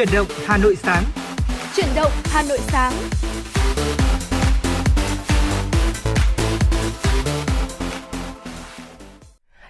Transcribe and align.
Chuyển 0.00 0.14
động 0.14 0.26
Hà 0.44 0.56
Nội 0.56 0.76
sáng. 0.76 1.04
Chuyển 1.76 1.86
động 1.96 2.12
Hà 2.24 2.42
Nội 2.42 2.58
sáng. 2.58 2.92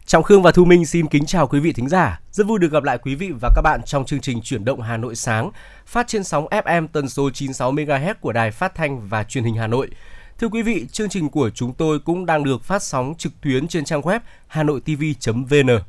Trọng 0.07 0.23
Khương 0.23 0.43
và 0.43 0.53
Thu 0.53 0.65
Minh 0.65 0.87
xin 0.87 1.07
kính 1.07 1.27
chào 1.27 1.47
quý 1.47 1.61
vị 1.61 1.73
thính 1.73 1.89
giả. 1.89 2.21
Rất 2.31 2.47
vui 2.47 2.59
được 2.59 2.73
gặp 2.73 2.83
lại 2.83 2.99
quý 2.99 3.15
vị 3.15 3.31
và 3.41 3.51
các 3.57 3.63
bạn 3.63 3.81
trong 3.87 4.05
chương 4.05 4.21
trình 4.21 4.41
Chuyển 4.43 4.65
động 4.65 4.81
Hà 4.81 4.97
Nội 4.97 5.17
sáng, 5.17 5.51
phát 5.87 6.09
trên 6.09 6.25
sóng 6.25 6.47
FM 6.51 6.89
tần 6.93 7.09
số 7.09 7.31
96 7.31 7.73
MHz 7.73 8.15
của 8.21 8.33
Đài 8.33 8.51
Phát 8.51 8.75
thanh 8.75 9.09
và 9.09 9.25
Truyền 9.25 9.45
hình 9.45 9.55
Hà 9.55 9.67
Nội. 9.67 9.89
Thưa 10.39 10.49
quý 10.49 10.63
vị, 10.63 10.87
chương 10.93 11.09
trình 11.09 11.29
của 11.29 11.51
chúng 11.51 11.75
tôi 11.75 11.99
cũng 11.99 12.27
đang 12.27 12.45
được 12.45 12.65
phát 12.65 12.83
sóng 12.83 13.15
trực 13.19 13.33
tuyến 13.41 13.69
trên 13.69 13.85
trang 13.85 14.01
web 14.01 14.21
hanoitv.vn. 14.47 15.81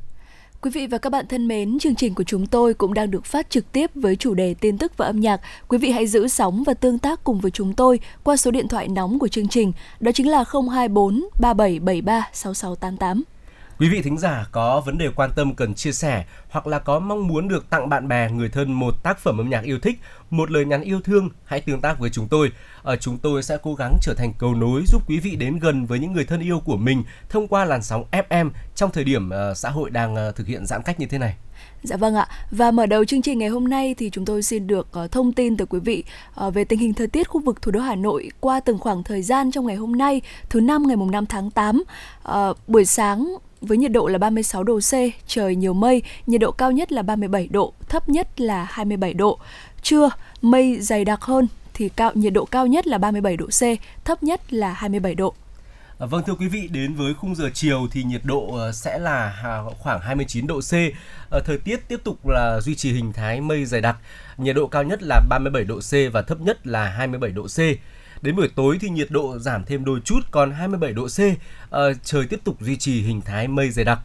Quý 0.62 0.70
vị 0.70 0.86
và 0.86 0.98
các 0.98 1.10
bạn 1.10 1.26
thân 1.26 1.48
mến, 1.48 1.78
chương 1.78 1.94
trình 1.94 2.14
của 2.14 2.22
chúng 2.24 2.46
tôi 2.46 2.74
cũng 2.74 2.94
đang 2.94 3.10
được 3.10 3.24
phát 3.24 3.50
trực 3.50 3.72
tiếp 3.72 3.90
với 3.94 4.16
chủ 4.16 4.34
đề 4.34 4.54
tin 4.54 4.78
tức 4.78 4.96
và 4.96 5.06
âm 5.06 5.20
nhạc. 5.20 5.40
Quý 5.68 5.78
vị 5.78 5.90
hãy 5.90 6.06
giữ 6.06 6.28
sóng 6.28 6.62
và 6.66 6.74
tương 6.74 6.98
tác 6.98 7.24
cùng 7.24 7.40
với 7.40 7.50
chúng 7.50 7.74
tôi 7.74 8.00
qua 8.24 8.36
số 8.36 8.50
điện 8.50 8.68
thoại 8.68 8.88
nóng 8.88 9.18
của 9.18 9.28
chương 9.28 9.48
trình, 9.48 9.72
đó 10.00 10.12
chính 10.12 10.28
là 10.28 10.44
024 10.52 11.28
3773 11.40 12.28
6688. 12.32 13.22
Quý 13.78 13.88
vị 13.88 14.02
thính 14.02 14.18
giả 14.18 14.46
có 14.52 14.80
vấn 14.80 14.98
đề 14.98 15.08
quan 15.14 15.30
tâm 15.36 15.54
cần 15.54 15.74
chia 15.74 15.92
sẻ 15.92 16.24
hoặc 16.50 16.66
là 16.66 16.78
có 16.78 16.98
mong 16.98 17.26
muốn 17.26 17.48
được 17.48 17.70
tặng 17.70 17.88
bạn 17.88 18.08
bè, 18.08 18.30
người 18.30 18.48
thân 18.48 18.72
một 18.72 19.02
tác 19.02 19.18
phẩm 19.18 19.38
âm 19.38 19.50
nhạc 19.50 19.62
yêu 19.62 19.78
thích, 19.78 20.00
một 20.30 20.50
lời 20.50 20.64
nhắn 20.64 20.82
yêu 20.82 21.00
thương, 21.00 21.28
hãy 21.44 21.60
tương 21.60 21.80
tác 21.80 21.98
với 21.98 22.10
chúng 22.10 22.28
tôi. 22.28 22.52
Ở 22.82 22.96
chúng 22.96 23.18
tôi 23.18 23.42
sẽ 23.42 23.58
cố 23.62 23.74
gắng 23.74 23.96
trở 24.02 24.14
thành 24.14 24.32
cầu 24.38 24.54
nối 24.54 24.82
giúp 24.86 25.02
quý 25.08 25.18
vị 25.18 25.36
đến 25.36 25.58
gần 25.58 25.86
với 25.86 25.98
những 25.98 26.12
người 26.12 26.24
thân 26.24 26.40
yêu 26.40 26.60
của 26.60 26.76
mình 26.76 27.04
thông 27.28 27.48
qua 27.48 27.64
làn 27.64 27.82
sóng 27.82 28.04
FM 28.10 28.50
trong 28.74 28.90
thời 28.90 29.04
điểm 29.04 29.30
ờ, 29.30 29.54
xã 29.54 29.70
hội 29.70 29.90
đang 29.90 30.16
ờ, 30.16 30.32
thực 30.32 30.46
hiện 30.46 30.66
giãn 30.66 30.82
cách 30.82 31.00
như 31.00 31.06
thế 31.06 31.18
này. 31.18 31.36
Dạ 31.82 31.96
vâng 31.96 32.14
ạ. 32.14 32.28
Và 32.50 32.70
mở 32.70 32.86
đầu 32.86 33.04
chương 33.04 33.22
trình 33.22 33.38
ngày 33.38 33.48
hôm 33.48 33.68
nay 33.68 33.94
thì 33.98 34.10
chúng 34.10 34.24
tôi 34.24 34.42
xin 34.42 34.66
được 34.66 34.88
uh, 35.04 35.10
thông 35.10 35.32
tin 35.32 35.56
từ 35.56 35.66
quý 35.66 35.78
vị 35.80 36.04
uh, 36.46 36.54
về 36.54 36.64
tình 36.64 36.78
hình 36.78 36.94
thời 36.94 37.06
tiết 37.06 37.28
khu 37.28 37.40
vực 37.40 37.62
thủ 37.62 37.70
đô 37.70 37.80
Hà 37.80 37.94
Nội 37.94 38.30
qua 38.40 38.60
từng 38.60 38.78
khoảng 38.78 39.02
thời 39.02 39.22
gian 39.22 39.50
trong 39.50 39.66
ngày 39.66 39.76
hôm 39.76 39.92
nay, 39.92 40.20
thứ 40.48 40.60
năm 40.60 40.86
ngày 40.86 40.96
mùng 40.96 41.10
5 41.10 41.26
tháng 41.26 41.50
8. 41.50 41.76
Uh, 41.76 41.86
ờ, 42.22 42.54
buổi 42.66 42.84
sáng 42.84 43.36
với 43.60 43.78
nhiệt 43.78 43.92
độ 43.92 44.06
là 44.06 44.18
36 44.18 44.64
độ 44.64 44.78
C, 44.80 44.92
trời 45.26 45.56
nhiều 45.56 45.72
mây, 45.72 46.02
nhiệt 46.26 46.40
độ 46.40 46.50
cao 46.50 46.72
nhất 46.72 46.92
là 46.92 47.02
37 47.02 47.48
độ, 47.50 47.72
thấp 47.88 48.08
nhất 48.08 48.40
là 48.40 48.66
27 48.70 49.14
độ. 49.14 49.38
Trưa, 49.82 50.10
mây 50.42 50.80
dày 50.80 51.04
đặc 51.04 51.22
hơn 51.22 51.48
thì 51.74 51.88
cao 51.88 52.10
nhiệt 52.14 52.32
độ 52.32 52.44
cao 52.44 52.66
nhất 52.66 52.86
là 52.86 52.98
37 52.98 53.36
độ 53.36 53.46
C, 53.46 53.62
thấp 54.04 54.22
nhất 54.22 54.52
là 54.52 54.72
27 54.72 55.14
độ. 55.14 55.34
À, 56.02 56.06
vâng 56.06 56.22
thưa 56.26 56.34
quý 56.34 56.48
vị, 56.48 56.68
đến 56.72 56.94
với 56.94 57.14
khung 57.14 57.34
giờ 57.34 57.50
chiều 57.54 57.86
thì 57.90 58.02
nhiệt 58.02 58.20
độ 58.24 58.56
ờ, 58.56 58.72
sẽ 58.72 58.98
là 58.98 59.40
à, 59.44 59.62
khoảng 59.78 60.00
29 60.00 60.46
độ 60.46 60.60
C. 60.60 60.72
À, 61.30 61.38
thời 61.44 61.58
tiết 61.58 61.88
tiếp 61.88 62.00
tục 62.04 62.28
là 62.28 62.60
duy 62.60 62.74
trì 62.74 62.92
hình 62.92 63.12
thái 63.12 63.40
mây 63.40 63.64
dày 63.64 63.80
đặc. 63.80 63.96
Nhiệt 64.38 64.56
độ 64.56 64.66
cao 64.66 64.82
nhất 64.82 65.02
là 65.02 65.20
37 65.28 65.64
độ 65.64 65.78
C 65.78 66.12
và 66.12 66.22
thấp 66.22 66.40
nhất 66.40 66.66
là 66.66 66.84
27 66.88 67.30
độ 67.30 67.46
C. 67.46 67.58
Đến 68.22 68.36
buổi 68.36 68.48
tối 68.54 68.78
thì 68.80 68.88
nhiệt 68.88 69.10
độ 69.10 69.38
giảm 69.38 69.64
thêm 69.64 69.84
đôi 69.84 70.00
chút 70.04 70.20
còn 70.30 70.50
27 70.50 70.92
độ 70.92 71.06
C. 71.06 71.18
À, 71.70 71.80
trời 72.04 72.26
tiếp 72.26 72.40
tục 72.44 72.56
duy 72.60 72.76
trì 72.76 73.02
hình 73.02 73.20
thái 73.20 73.48
mây 73.48 73.70
dày 73.70 73.84
đặc. 73.84 73.98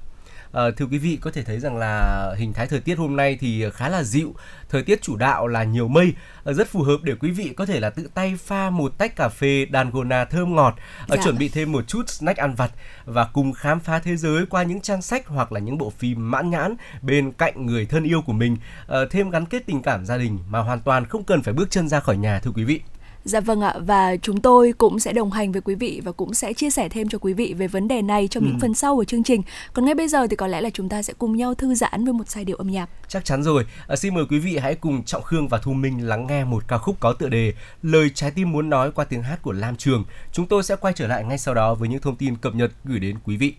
À, 0.52 0.64
thưa 0.78 0.86
quý 0.86 0.98
vị 0.98 1.18
có 1.22 1.32
thể 1.32 1.44
thấy 1.44 1.60
rằng 1.60 1.78
là 1.78 2.26
hình 2.38 2.54
thái 2.54 2.68
thời 2.68 2.80
tiết 2.80 2.96
hôm 2.96 3.16
nay 3.16 3.38
thì 3.40 3.66
khá 3.74 3.90
là 3.90 4.04
dịu. 4.04 4.36
Thời 4.70 4.84
tiết 4.84 5.02
chủ 5.02 5.16
đạo 5.16 5.48
là 5.48 5.64
nhiều 5.64 5.88
mây 5.88 6.14
à, 6.46 6.54
rất 6.54 6.68
phù 6.68 6.84
hợp 6.84 6.98
để 7.04 7.16
quý 7.20 7.32
vị 7.32 7.54
có 7.58 7.66
thể 7.66 7.80
là 7.80 7.90
tự 7.90 8.10
tay 8.14 8.38
pha 8.46 8.70
một 8.70 8.98
tách 8.98 9.16
cà 9.16 9.30
phê 9.30 9.66
dalgona 9.74 10.26
thơm 10.26 10.56
ngọt 10.56 10.76
à, 10.78 11.06
dạ. 11.10 11.24
chuẩn 11.24 11.38
bị 11.38 11.50
thêm 11.50 11.72
một 11.72 11.88
chút 11.88 12.10
snack 12.10 12.40
ăn 12.40 12.56
vặt 12.56 12.72
và 13.06 13.26
cùng 13.34 13.54
khám 13.54 13.80
phá 13.80 14.00
thế 14.00 14.16
giới 14.16 14.46
qua 14.46 14.64
những 14.64 14.82
trang 14.82 15.02
sách 15.02 15.28
hoặc 15.28 15.52
là 15.52 15.60
những 15.60 15.78
bộ 15.78 15.90
phim 15.90 16.32
mãn 16.32 16.50
nhãn 16.50 16.76
bên 17.02 17.32
cạnh 17.32 17.66
người 17.66 17.86
thân 17.86 18.04
yêu 18.04 18.22
của 18.22 18.34
mình. 18.34 18.58
À, 18.88 19.00
thêm 19.12 19.30
gắn 19.30 19.46
kết 19.46 19.64
tình 19.66 19.82
cảm 19.82 20.06
gia 20.06 20.18
đình 20.18 20.40
mà 20.50 20.60
hoàn 20.60 20.80
toàn 20.80 21.06
không 21.06 21.24
cần 21.24 21.44
phải 21.44 21.54
bước 21.54 21.72
chân 21.72 21.88
ra 21.88 22.00
khỏi 22.00 22.18
nhà 22.18 22.40
thưa 22.40 22.52
quý 22.52 22.64
vị 22.64 22.82
Dạ 23.28 23.40
vâng 23.40 23.62
ạ 23.62 23.74
và 23.80 24.16
chúng 24.22 24.42
tôi 24.42 24.74
cũng 24.78 25.00
sẽ 25.00 25.14
đồng 25.14 25.32
hành 25.32 25.52
với 25.52 25.62
quý 25.62 25.76
vị 25.76 26.02
và 26.04 26.12
cũng 26.12 26.34
sẽ 26.34 26.54
chia 26.54 26.70
sẻ 26.70 26.90
thêm 26.90 27.10
cho 27.10 27.18
quý 27.18 27.34
vị 27.34 27.54
về 27.54 27.68
vấn 27.68 27.88
đề 27.88 28.02
này 28.02 28.28
trong 28.28 28.44
ừ. 28.44 28.48
những 28.48 28.60
phần 28.60 28.74
sau 28.74 28.96
của 28.96 29.04
chương 29.04 29.24
trình. 29.24 29.42
Còn 29.74 29.86
ngay 29.86 29.96
bây 29.96 30.08
giờ 30.08 30.28
thì 30.28 30.36
có 30.36 30.48
lẽ 30.48 30.62
là 30.62 30.70
chúng 30.70 30.90
ta 30.90 31.02
sẽ 31.04 31.14
cùng 31.18 31.38
nhau 31.38 31.54
thư 31.54 31.76
giãn 31.76 32.06
với 32.06 32.14
một 32.14 32.30
giai 32.30 32.46
điệu 32.46 32.58
âm 32.58 32.68
nhạc. 32.68 32.90
Chắc 33.08 33.26
chắn 33.26 33.44
rồi. 33.44 33.66
À, 33.88 33.96
xin 33.96 34.14
mời 34.14 34.26
quý 34.30 34.40
vị 34.40 34.58
hãy 34.58 34.76
cùng 34.76 35.04
Trọng 35.04 35.24
Khương 35.24 35.48
và 35.48 35.58
Thu 35.58 35.74
Minh 35.74 36.08
lắng 36.08 36.28
nghe 36.28 36.44
một 36.44 36.64
ca 36.68 36.78
khúc 36.78 37.00
có 37.00 37.14
tựa 37.14 37.30
đề 37.30 37.54
Lời 37.84 38.10
trái 38.14 38.32
tim 38.32 38.52
muốn 38.52 38.70
nói 38.70 38.92
qua 38.92 39.06
tiếng 39.06 39.24
hát 39.24 39.42
của 39.42 39.52
Lam 39.52 39.76
Trường. 39.76 40.06
Chúng 40.32 40.46
tôi 40.46 40.64
sẽ 40.64 40.76
quay 40.76 40.94
trở 40.94 41.08
lại 41.08 41.24
ngay 41.24 41.38
sau 41.38 41.54
đó 41.54 41.76
với 41.76 41.90
những 41.90 42.02
thông 42.02 42.16
tin 42.16 42.38
cập 42.38 42.56
nhật 42.56 42.72
gửi 42.84 43.00
đến 43.00 43.16
quý 43.26 43.38
vị. 43.38 43.54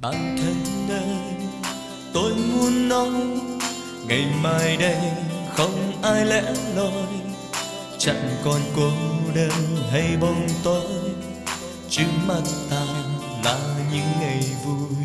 Bản 0.00 0.36
thân 0.38 0.88
ơi, 0.90 1.04
tôi 2.14 2.32
muốn 2.34 2.88
nói 2.88 3.10
ngày 4.08 4.26
mai 4.42 4.76
đây 4.76 5.33
không 5.56 5.92
ai 6.02 6.26
lẽ 6.26 6.42
loi. 6.76 7.06
Chẳng 7.98 8.30
còn 8.44 8.60
cô 8.76 8.90
đơn 9.34 9.50
hay 9.90 10.16
bóng 10.20 10.48
tối. 10.64 10.90
Trước 11.88 12.06
mắt 12.26 12.42
ta 12.70 12.84
là 13.44 13.58
những 13.92 14.20
ngày 14.20 14.42
vui. 14.64 15.03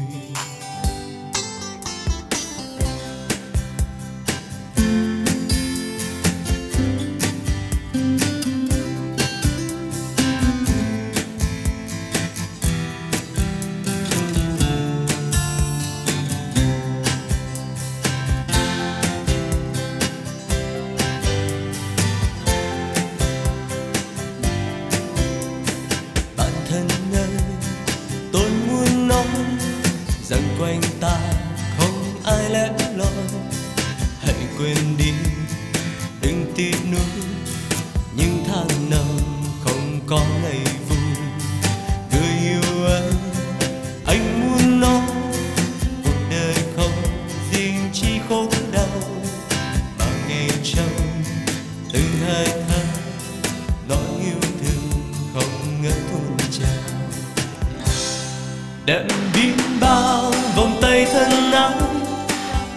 đẹp 58.90 59.04
biết 59.36 59.54
bao 59.82 60.32
vòng 60.56 60.78
tay 60.82 61.06
thân 61.14 61.52
ái, 61.52 61.72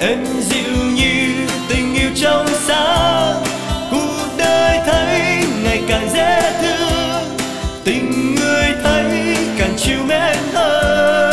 em 0.00 0.24
dịu 0.40 0.72
như 0.94 1.46
tình 1.68 1.94
yêu 1.94 2.10
trong 2.16 2.46
sáng. 2.66 3.42
Cuộc 3.90 4.28
đời 4.38 4.78
thấy 4.86 5.44
ngày 5.64 5.82
càng 5.88 6.08
dễ 6.14 6.52
thương, 6.62 7.36
tình 7.84 8.34
người 8.34 8.74
thấy 8.84 9.36
càng 9.58 9.74
chiều 9.76 9.98
mến 10.08 10.36
hơn. 10.52 11.32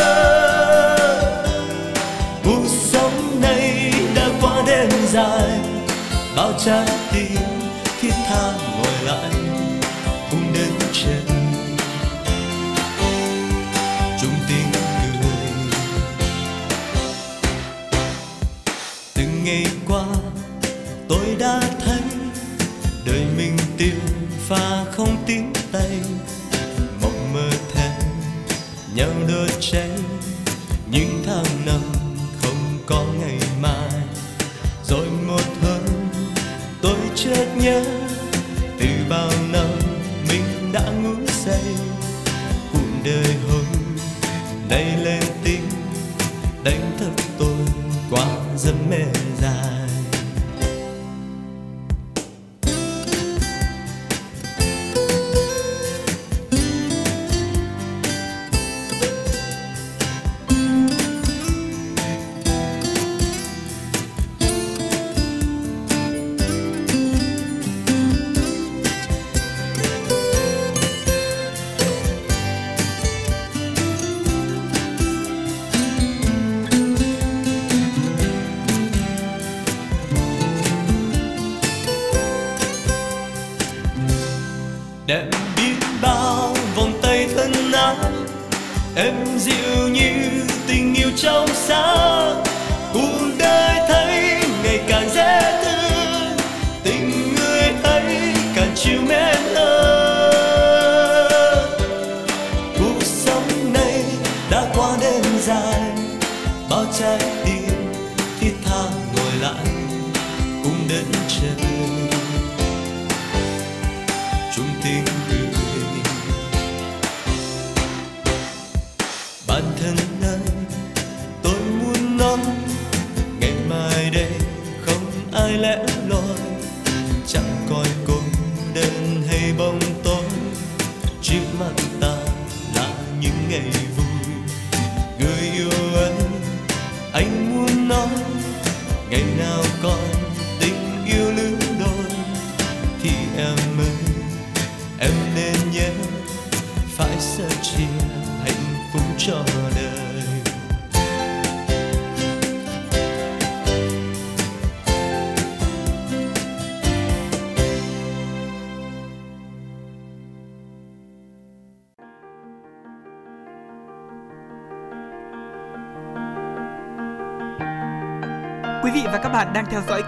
Cuộc 2.44 2.66
sống 2.92 3.42
này 3.42 3.94
đã 4.16 4.28
quá 4.42 4.64
đêm 4.68 4.90
dài, 5.12 5.60
bao 6.36 6.52
trái 6.66 6.88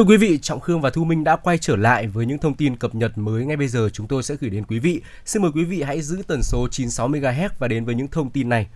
Thưa 0.00 0.04
quý 0.04 0.16
vị, 0.16 0.38
Trọng 0.42 0.60
Khương 0.60 0.80
và 0.80 0.90
Thu 0.90 1.04
Minh 1.04 1.24
đã 1.24 1.36
quay 1.36 1.58
trở 1.58 1.76
lại 1.76 2.06
với 2.06 2.26
những 2.26 2.38
thông 2.38 2.54
tin 2.54 2.76
cập 2.76 2.94
nhật 2.94 3.18
mới 3.18 3.44
ngay 3.44 3.56
bây 3.56 3.68
giờ 3.68 3.88
chúng 3.92 4.08
tôi 4.08 4.22
sẽ 4.22 4.34
gửi 4.40 4.50
đến 4.50 4.64
quý 4.64 4.78
vị. 4.78 5.02
Xin 5.24 5.42
mời 5.42 5.50
quý 5.54 5.64
vị 5.64 5.82
hãy 5.82 6.02
giữ 6.02 6.22
tần 6.26 6.42
số 6.42 6.68
96 6.70 7.08
MHz 7.08 7.48
và 7.58 7.68
đến 7.68 7.84
với 7.84 7.94
những 7.94 8.08
thông 8.08 8.30
tin 8.30 8.48
này. 8.48 8.66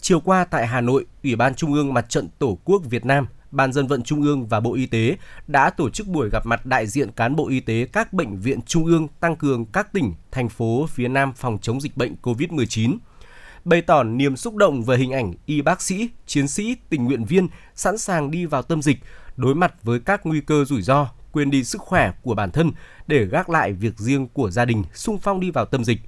Chiều 0.00 0.20
qua 0.20 0.44
tại 0.44 0.66
Hà 0.66 0.80
Nội, 0.80 1.06
Ủy 1.22 1.36
ban 1.36 1.54
Trung 1.54 1.74
ương 1.74 1.94
Mặt 1.94 2.08
trận 2.08 2.28
Tổ 2.38 2.58
quốc 2.64 2.82
Việt 2.84 3.04
Nam, 3.04 3.26
Ban 3.50 3.72
dân 3.72 3.86
vận 3.86 4.02
Trung 4.02 4.22
ương 4.22 4.46
và 4.46 4.60
Bộ 4.60 4.74
Y 4.74 4.86
tế 4.86 5.16
đã 5.46 5.70
tổ 5.70 5.90
chức 5.90 6.06
buổi 6.06 6.30
gặp 6.30 6.46
mặt 6.46 6.66
đại 6.66 6.86
diện 6.86 7.12
cán 7.12 7.36
bộ 7.36 7.48
y 7.48 7.60
tế 7.60 7.86
các 7.92 8.12
bệnh 8.12 8.36
viện 8.36 8.62
trung 8.62 8.84
ương 8.84 9.08
tăng 9.20 9.36
cường 9.36 9.66
các 9.66 9.92
tỉnh, 9.92 10.14
thành 10.30 10.48
phố 10.48 10.86
phía 10.86 11.08
Nam 11.08 11.32
phòng 11.36 11.58
chống 11.62 11.80
dịch 11.80 11.96
bệnh 11.96 12.14
COVID-19 12.22 12.96
bày 13.64 13.82
tỏ 13.82 14.02
niềm 14.02 14.36
xúc 14.36 14.56
động 14.56 14.82
về 14.82 14.96
hình 14.96 15.12
ảnh 15.12 15.34
y 15.46 15.62
bác 15.62 15.82
sĩ, 15.82 16.08
chiến 16.26 16.48
sĩ, 16.48 16.76
tình 16.88 17.04
nguyện 17.04 17.24
viên 17.24 17.48
sẵn 17.74 17.98
sàng 17.98 18.30
đi 18.30 18.46
vào 18.46 18.62
tâm 18.62 18.82
dịch, 18.82 18.98
đối 19.38 19.54
mặt 19.54 19.74
với 19.82 20.00
các 20.00 20.26
nguy 20.26 20.40
cơ 20.40 20.64
rủi 20.64 20.82
ro, 20.82 21.08
quên 21.32 21.50
đi 21.50 21.64
sức 21.64 21.80
khỏe 21.80 22.12
của 22.22 22.34
bản 22.34 22.50
thân 22.50 22.72
để 23.06 23.26
gác 23.26 23.50
lại 23.50 23.72
việc 23.72 23.98
riêng 23.98 24.28
của 24.28 24.50
gia 24.50 24.64
đình, 24.64 24.84
sung 24.94 25.18
phong 25.18 25.40
đi 25.40 25.50
vào 25.50 25.64
tâm 25.64 25.84
dịch. 25.84 26.00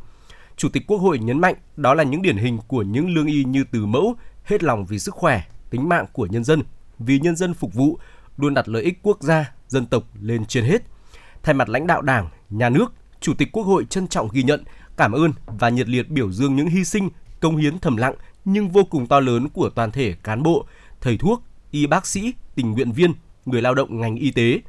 Chủ 0.56 0.68
tịch 0.68 0.86
Quốc 0.86 0.98
hội 0.98 1.18
nhấn 1.18 1.40
mạnh 1.40 1.54
đó 1.76 1.94
là 1.94 2.04
những 2.04 2.22
điển 2.22 2.36
hình 2.36 2.58
của 2.68 2.82
những 2.82 3.14
lương 3.14 3.26
y 3.26 3.44
như 3.44 3.64
từ 3.72 3.86
mẫu, 3.86 4.14
hết 4.44 4.62
lòng 4.62 4.86
vì 4.86 4.98
sức 4.98 5.14
khỏe, 5.14 5.42
tính 5.70 5.88
mạng 5.88 6.06
của 6.12 6.26
nhân 6.26 6.44
dân, 6.44 6.62
vì 6.98 7.18
nhân 7.18 7.36
dân 7.36 7.54
phục 7.54 7.74
vụ, 7.74 7.98
luôn 8.36 8.54
đặt 8.54 8.68
lợi 8.68 8.82
ích 8.82 8.98
quốc 9.02 9.22
gia, 9.22 9.52
dân 9.68 9.86
tộc 9.86 10.02
lên 10.20 10.44
trên 10.44 10.64
hết. 10.64 10.82
Thay 11.42 11.54
mặt 11.54 11.68
lãnh 11.68 11.86
đạo 11.86 12.02
Đảng, 12.02 12.28
Nhà 12.50 12.68
nước, 12.68 12.92
Chủ 13.20 13.34
tịch 13.34 13.52
Quốc 13.52 13.62
hội 13.62 13.84
trân 13.84 14.08
trọng 14.08 14.28
ghi 14.32 14.42
nhận, 14.42 14.64
cảm 14.96 15.12
ơn 15.12 15.32
và 15.46 15.68
nhiệt 15.68 15.88
liệt 15.88 16.10
biểu 16.10 16.32
dương 16.32 16.56
những 16.56 16.68
hy 16.68 16.84
sinh, 16.84 17.08
công 17.40 17.56
hiến 17.56 17.78
thầm 17.78 17.96
lặng 17.96 18.14
nhưng 18.44 18.68
vô 18.68 18.84
cùng 18.84 19.06
to 19.06 19.20
lớn 19.20 19.48
của 19.48 19.70
toàn 19.70 19.90
thể 19.90 20.14
cán 20.22 20.42
bộ, 20.42 20.66
thầy 21.00 21.16
thuốc, 21.16 21.42
y 21.70 21.86
bác 21.86 22.06
sĩ, 22.06 22.34
tình 22.55 22.73
nguyện 22.73 22.93
viên, 22.93 23.14
người 23.47 23.62
lao 23.62 23.75
động 23.75 24.00
ngành 24.00 24.17
y 24.17 24.31
tế. 24.31 24.61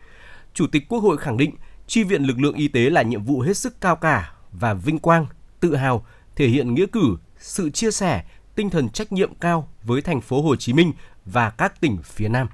Chủ 0.54 0.68
tịch 0.68 0.90
Quốc 0.90 1.00
hội 1.00 1.18
khẳng 1.18 1.38
định 1.38 1.56
chi 1.88 2.04
viện 2.04 2.24
lực 2.24 2.40
lượng 2.40 2.56
y 2.56 2.68
tế 2.68 2.90
là 2.90 3.02
nhiệm 3.02 3.24
vụ 3.24 3.42
hết 3.42 3.58
sức 3.58 3.82
cao 3.82 3.96
cả 3.96 4.34
và 4.52 4.74
vinh 4.74 5.00
quang, 5.00 5.26
tự 5.60 5.76
hào, 5.76 6.06
thể 6.36 6.48
hiện 6.48 6.74
nghĩa 6.74 6.86
cử, 6.92 7.18
sự 7.38 7.70
chia 7.70 7.92
sẻ, 7.92 8.24
tinh 8.56 8.70
thần 8.70 8.90
trách 8.90 9.12
nhiệm 9.12 9.36
cao 9.36 9.70
với 9.84 10.02
thành 10.02 10.22
phố 10.22 10.42
Hồ 10.42 10.56
Chí 10.56 10.74
Minh 10.74 10.94
và 11.26 11.50
các 11.50 11.82
tỉnh 11.82 11.98
phía 12.04 12.28
Nam. 12.30 12.48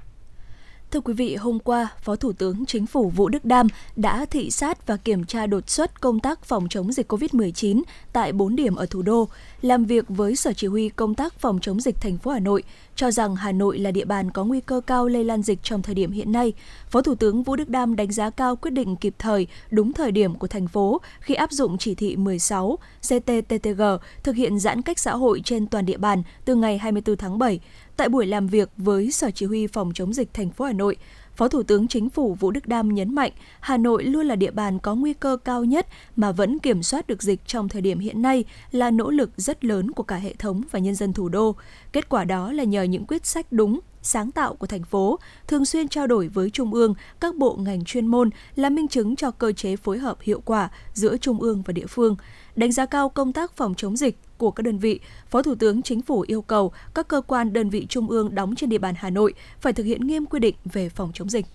Thưa 0.90 1.00
quý 1.00 1.14
vị, 1.14 1.36
hôm 1.36 1.58
qua, 1.58 1.88
Phó 2.02 2.16
Thủ 2.16 2.32
tướng 2.32 2.66
Chính 2.66 2.86
phủ 2.86 3.08
Vũ 3.08 3.28
Đức 3.28 3.44
Đam 3.44 3.66
đã 3.96 4.26
thị 4.30 4.50
sát 4.50 4.86
và 4.86 4.96
kiểm 4.96 5.24
tra 5.24 5.46
đột 5.46 5.70
xuất 5.70 6.00
công 6.00 6.20
tác 6.20 6.44
phòng 6.44 6.68
chống 6.68 6.92
dịch 6.92 7.12
COVID-19 7.12 7.82
tại 8.12 8.32
4 8.32 8.56
điểm 8.56 8.74
ở 8.74 8.86
thủ 8.86 9.02
đô, 9.02 9.28
làm 9.62 9.84
việc 9.84 10.04
với 10.08 10.36
Sở 10.36 10.52
Chỉ 10.52 10.66
huy 10.66 10.88
Công 10.88 11.14
tác 11.14 11.34
phòng 11.40 11.58
chống 11.60 11.80
dịch 11.80 12.00
thành 12.00 12.18
phố 12.18 12.30
Hà 12.30 12.38
Nội, 12.38 12.62
cho 12.96 13.10
rằng 13.10 13.36
Hà 13.36 13.52
Nội 13.52 13.78
là 13.78 13.90
địa 13.90 14.04
bàn 14.04 14.30
có 14.30 14.44
nguy 14.44 14.60
cơ 14.60 14.80
cao 14.86 15.08
lây 15.08 15.24
lan 15.24 15.42
dịch 15.42 15.58
trong 15.62 15.82
thời 15.82 15.94
điểm 15.94 16.10
hiện 16.10 16.32
nay. 16.32 16.52
Phó 16.90 17.02
Thủ 17.02 17.14
tướng 17.14 17.42
Vũ 17.42 17.56
Đức 17.56 17.68
Đam 17.68 17.96
đánh 17.96 18.12
giá 18.12 18.30
cao 18.30 18.56
quyết 18.56 18.70
định 18.70 18.96
kịp 18.96 19.14
thời, 19.18 19.46
đúng 19.70 19.92
thời 19.92 20.12
điểm 20.12 20.34
của 20.34 20.46
thành 20.46 20.68
phố 20.68 21.00
khi 21.20 21.34
áp 21.34 21.52
dụng 21.52 21.78
chỉ 21.78 21.94
thị 21.94 22.16
16 22.16 22.78
CTTTG 23.00 23.82
thực 24.22 24.36
hiện 24.36 24.58
giãn 24.58 24.82
cách 24.82 24.98
xã 24.98 25.12
hội 25.12 25.40
trên 25.44 25.66
toàn 25.66 25.86
địa 25.86 25.96
bàn 25.96 26.22
từ 26.44 26.54
ngày 26.54 26.78
24 26.78 27.16
tháng 27.16 27.38
7. 27.38 27.60
Tại 27.98 28.08
buổi 28.08 28.26
làm 28.26 28.46
việc 28.46 28.70
với 28.76 29.10
Sở 29.10 29.30
Chỉ 29.30 29.46
huy 29.46 29.66
Phòng 29.66 29.92
chống 29.94 30.12
dịch 30.12 30.34
thành 30.34 30.50
phố 30.50 30.64
Hà 30.64 30.72
Nội, 30.72 30.96
Phó 31.36 31.48
Thủ 31.48 31.62
tướng 31.62 31.88
Chính 31.88 32.10
phủ 32.10 32.34
Vũ 32.34 32.50
Đức 32.50 32.66
Đam 32.66 32.94
nhấn 32.94 33.14
mạnh 33.14 33.32
Hà 33.60 33.76
Nội 33.76 34.04
luôn 34.04 34.26
là 34.26 34.36
địa 34.36 34.50
bàn 34.50 34.78
có 34.78 34.94
nguy 34.94 35.14
cơ 35.14 35.36
cao 35.44 35.64
nhất 35.64 35.86
mà 36.16 36.32
vẫn 36.32 36.58
kiểm 36.58 36.82
soát 36.82 37.06
được 37.06 37.22
dịch 37.22 37.40
trong 37.46 37.68
thời 37.68 37.82
điểm 37.82 37.98
hiện 37.98 38.22
nay 38.22 38.44
là 38.70 38.90
nỗ 38.90 39.10
lực 39.10 39.30
rất 39.36 39.64
lớn 39.64 39.90
của 39.90 40.02
cả 40.02 40.16
hệ 40.16 40.34
thống 40.34 40.62
và 40.70 40.78
nhân 40.78 40.94
dân 40.94 41.12
thủ 41.12 41.28
đô. 41.28 41.56
Kết 41.92 42.08
quả 42.08 42.24
đó 42.24 42.52
là 42.52 42.64
nhờ 42.64 42.82
những 42.82 43.06
quyết 43.06 43.26
sách 43.26 43.46
đúng, 43.52 43.80
sáng 44.02 44.30
tạo 44.30 44.54
của 44.54 44.66
thành 44.66 44.84
phố, 44.84 45.18
thường 45.46 45.64
xuyên 45.64 45.88
trao 45.88 46.06
đổi 46.06 46.28
với 46.28 46.50
Trung 46.50 46.74
ương, 46.74 46.94
các 47.20 47.36
bộ 47.36 47.56
ngành 47.56 47.84
chuyên 47.84 48.06
môn 48.06 48.30
là 48.54 48.70
minh 48.70 48.88
chứng 48.88 49.16
cho 49.16 49.30
cơ 49.30 49.52
chế 49.52 49.76
phối 49.76 49.98
hợp 49.98 50.18
hiệu 50.20 50.42
quả 50.44 50.70
giữa 50.92 51.16
Trung 51.16 51.40
ương 51.40 51.62
và 51.62 51.72
địa 51.72 51.86
phương. 51.86 52.16
Đánh 52.58 52.72
giá 52.72 52.86
cao 52.86 53.08
công 53.08 53.32
tác 53.32 53.56
phòng 53.56 53.74
chống 53.74 53.96
dịch 53.96 54.18
của 54.38 54.50
các 54.50 54.62
đơn 54.62 54.78
vị, 54.78 55.00
Phó 55.30 55.42
Thủ 55.42 55.54
tướng 55.54 55.82
Chính 55.82 56.02
phủ 56.02 56.24
yêu 56.28 56.42
cầu 56.42 56.72
các 56.94 57.08
cơ 57.08 57.20
quan 57.20 57.52
đơn 57.52 57.70
vị 57.70 57.86
trung 57.88 58.10
ương 58.10 58.34
đóng 58.34 58.54
trên 58.54 58.70
địa 58.70 58.78
bàn 58.78 58.94
Hà 58.98 59.10
Nội 59.10 59.34
phải 59.60 59.72
thực 59.72 59.84
hiện 59.84 60.06
nghiêm 60.06 60.26
quy 60.26 60.40
định 60.40 60.54
về 60.64 60.88
phòng 60.88 61.10
chống 61.14 61.28
dịch. 61.28 61.46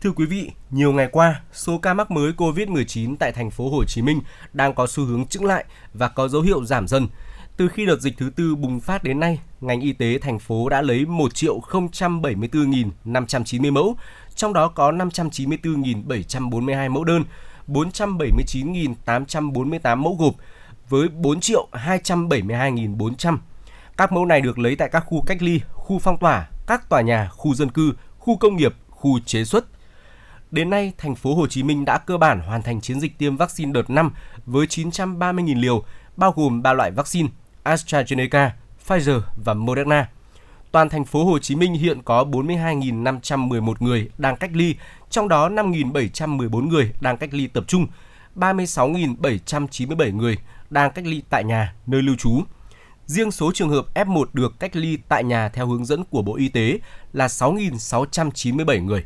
Thưa 0.00 0.10
quý 0.10 0.26
vị, 0.26 0.50
nhiều 0.70 0.92
ngày 0.92 1.08
qua, 1.12 1.40
số 1.52 1.78
ca 1.78 1.94
mắc 1.94 2.10
mới 2.10 2.32
COVID-19 2.32 3.16
tại 3.16 3.32
thành 3.32 3.50
phố 3.50 3.70
Hồ 3.70 3.84
Chí 3.84 4.02
Minh 4.02 4.20
đang 4.52 4.74
có 4.74 4.86
xu 4.86 5.04
hướng 5.04 5.26
chững 5.26 5.44
lại 5.44 5.64
và 5.94 6.08
có 6.08 6.28
dấu 6.28 6.42
hiệu 6.42 6.64
giảm 6.64 6.88
dần. 6.88 7.08
Từ 7.56 7.68
khi 7.68 7.86
đợt 7.86 8.00
dịch 8.00 8.14
thứ 8.18 8.30
tư 8.36 8.56
bùng 8.56 8.80
phát 8.80 9.04
đến 9.04 9.20
nay, 9.20 9.40
ngành 9.60 9.80
y 9.80 9.92
tế 9.92 10.18
thành 10.18 10.38
phố 10.38 10.68
đã 10.68 10.82
lấy 10.82 11.04
1.074.590 11.04 13.72
mẫu, 13.72 13.96
trong 14.34 14.52
đó 14.52 14.68
có 14.68 14.92
594.742 14.92 16.90
mẫu 16.90 17.04
đơn, 17.04 17.24
479.848 17.68 19.96
mẫu 19.96 20.16
gộp 20.18 20.34
với 20.88 21.08
4 21.08 21.40
triệu 21.40 21.68
272.400. 21.72 23.38
Các 23.96 24.12
mẫu 24.12 24.26
này 24.26 24.40
được 24.40 24.58
lấy 24.58 24.76
tại 24.76 24.88
các 24.88 25.00
khu 25.00 25.22
cách 25.26 25.42
ly, 25.42 25.60
khu 25.72 25.98
phong 25.98 26.18
tỏa, 26.18 26.48
các 26.66 26.88
tòa 26.88 27.00
nhà, 27.00 27.28
khu 27.28 27.54
dân 27.54 27.70
cư, 27.70 27.92
khu 28.18 28.36
công 28.36 28.56
nghiệp, 28.56 28.74
khu 28.90 29.20
chế 29.20 29.44
xuất. 29.44 29.64
Đến 30.50 30.70
nay, 30.70 30.92
thành 30.98 31.14
phố 31.14 31.34
Hồ 31.34 31.46
Chí 31.46 31.62
Minh 31.62 31.84
đã 31.84 31.98
cơ 31.98 32.18
bản 32.18 32.40
hoàn 32.40 32.62
thành 32.62 32.80
chiến 32.80 33.00
dịch 33.00 33.18
tiêm 33.18 33.36
vaccine 33.36 33.72
đợt 33.72 33.90
5 33.90 34.12
với 34.46 34.66
930.000 34.66 35.60
liều, 35.60 35.84
bao 36.16 36.32
gồm 36.32 36.62
3 36.62 36.72
loại 36.72 36.90
vaccine 36.90 37.28
AstraZeneca, 37.64 38.50
Pfizer 38.86 39.20
và 39.44 39.54
Moderna. 39.54 40.08
Toàn 40.76 40.88
thành 40.88 41.04
phố 41.04 41.24
Hồ 41.24 41.38
Chí 41.38 41.56
Minh 41.56 41.74
hiện 41.74 42.02
có 42.02 42.24
42.511 42.24 43.74
người 43.80 44.08
đang 44.18 44.36
cách 44.36 44.50
ly, 44.52 44.74
trong 45.10 45.28
đó 45.28 45.48
5.714 45.48 46.68
người 46.68 46.92
đang 47.00 47.16
cách 47.16 47.34
ly 47.34 47.46
tập 47.46 47.64
trung, 47.66 47.86
36.797 48.36 50.16
người 50.16 50.38
đang 50.70 50.92
cách 50.92 51.06
ly 51.06 51.22
tại 51.30 51.44
nhà, 51.44 51.74
nơi 51.86 52.02
lưu 52.02 52.16
trú. 52.16 52.42
Riêng 53.06 53.30
số 53.30 53.52
trường 53.52 53.70
hợp 53.70 53.86
F1 53.94 54.24
được 54.32 54.60
cách 54.60 54.76
ly 54.76 54.98
tại 55.08 55.24
nhà 55.24 55.48
theo 55.48 55.66
hướng 55.66 55.84
dẫn 55.84 56.04
của 56.04 56.22
Bộ 56.22 56.36
Y 56.36 56.48
tế 56.48 56.78
là 57.12 57.26
6.697 57.26 58.84
người. 58.84 59.04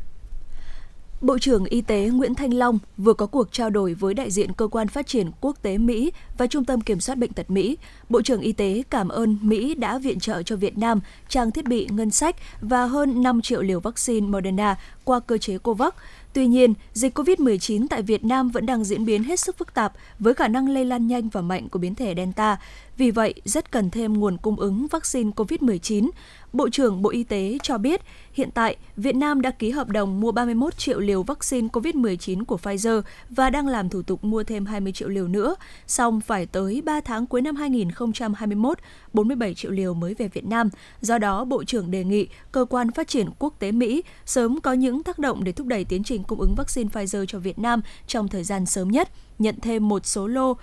Bộ 1.21 1.39
trưởng 1.39 1.65
Y 1.65 1.81
tế 1.81 2.09
Nguyễn 2.09 2.35
Thanh 2.35 2.53
Long 2.53 2.79
vừa 2.97 3.13
có 3.13 3.25
cuộc 3.25 3.51
trao 3.51 3.69
đổi 3.69 3.93
với 3.93 4.13
đại 4.13 4.31
diện 4.31 4.53
Cơ 4.53 4.67
quan 4.67 4.87
Phát 4.87 5.07
triển 5.07 5.31
Quốc 5.41 5.57
tế 5.61 5.77
Mỹ 5.77 6.11
và 6.37 6.47
Trung 6.47 6.65
tâm 6.65 6.81
Kiểm 6.81 6.99
soát 6.99 7.15
Bệnh 7.15 7.33
tật 7.33 7.51
Mỹ. 7.51 7.77
Bộ 8.09 8.21
trưởng 8.21 8.41
Y 8.41 8.51
tế 8.51 8.83
cảm 8.89 9.09
ơn 9.09 9.37
Mỹ 9.41 9.75
đã 9.75 9.97
viện 9.97 10.19
trợ 10.19 10.43
cho 10.43 10.55
Việt 10.55 10.77
Nam 10.77 10.99
trang 11.29 11.51
thiết 11.51 11.65
bị 11.65 11.87
ngân 11.91 12.11
sách 12.11 12.35
và 12.61 12.85
hơn 12.85 13.23
5 13.23 13.41
triệu 13.41 13.61
liều 13.61 13.79
vaccine 13.79 14.27
Moderna 14.27 14.75
qua 15.03 15.19
cơ 15.19 15.37
chế 15.37 15.57
COVAX. 15.57 15.93
Tuy 16.33 16.47
nhiên, 16.47 16.73
dịch 16.93 17.17
COVID-19 17.17 17.87
tại 17.89 18.01
Việt 18.01 18.23
Nam 18.23 18.49
vẫn 18.49 18.65
đang 18.65 18.83
diễn 18.83 19.05
biến 19.05 19.23
hết 19.23 19.39
sức 19.39 19.57
phức 19.57 19.73
tạp 19.73 19.93
với 20.19 20.33
khả 20.33 20.47
năng 20.47 20.69
lây 20.69 20.85
lan 20.85 21.07
nhanh 21.07 21.29
và 21.29 21.41
mạnh 21.41 21.69
của 21.69 21.79
biến 21.79 21.95
thể 21.95 22.13
Delta. 22.17 22.57
Vì 23.01 23.11
vậy, 23.11 23.33
rất 23.45 23.71
cần 23.71 23.89
thêm 23.89 24.13
nguồn 24.13 24.37
cung 24.37 24.55
ứng 24.55 24.87
vaccine 24.87 25.31
COVID-19. 25.35 26.09
Bộ 26.53 26.69
trưởng 26.69 27.01
Bộ 27.01 27.09
Y 27.09 27.23
tế 27.23 27.57
cho 27.63 27.77
biết, 27.77 28.01
hiện 28.33 28.51
tại 28.51 28.75
Việt 28.95 29.15
Nam 29.15 29.41
đã 29.41 29.51
ký 29.51 29.69
hợp 29.69 29.89
đồng 29.89 30.19
mua 30.19 30.31
31 30.31 30.77
triệu 30.77 30.99
liều 30.99 31.23
vaccine 31.23 31.67
COVID-19 31.67 32.45
của 32.45 32.57
Pfizer 32.63 33.01
và 33.29 33.49
đang 33.49 33.67
làm 33.67 33.89
thủ 33.89 34.01
tục 34.01 34.23
mua 34.23 34.43
thêm 34.43 34.65
20 34.65 34.91
triệu 34.91 35.09
liều 35.09 35.27
nữa. 35.27 35.55
Song 35.87 36.21
phải 36.21 36.45
tới 36.45 36.81
3 36.85 37.01
tháng 37.01 37.25
cuối 37.25 37.41
năm 37.41 37.55
2021, 37.55 38.77
47 39.13 39.53
triệu 39.53 39.71
liều 39.71 39.93
mới 39.93 40.13
về 40.13 40.27
Việt 40.27 40.45
Nam. 40.45 40.69
Do 41.01 41.17
đó, 41.17 41.45
Bộ 41.45 41.63
trưởng 41.63 41.91
đề 41.91 42.03
nghị 42.03 42.27
Cơ 42.51 42.65
quan 42.69 42.91
Phát 42.91 43.07
triển 43.07 43.29
Quốc 43.39 43.53
tế 43.59 43.71
Mỹ 43.71 44.03
sớm 44.25 44.61
có 44.61 44.73
những 44.73 45.03
tác 45.03 45.19
động 45.19 45.43
để 45.43 45.51
thúc 45.51 45.67
đẩy 45.67 45.85
tiến 45.85 46.03
trình 46.03 46.23
cung 46.23 46.39
ứng 46.39 46.55
vaccine 46.55 46.89
Pfizer 46.89 47.25
cho 47.25 47.39
Việt 47.39 47.59
Nam 47.59 47.81
trong 48.07 48.27
thời 48.27 48.43
gian 48.43 48.65
sớm 48.65 48.87
nhất, 48.87 49.09
nhận 49.39 49.55
thêm 49.61 49.87
một 49.87 50.05
số 50.05 50.27
lô 50.27 50.57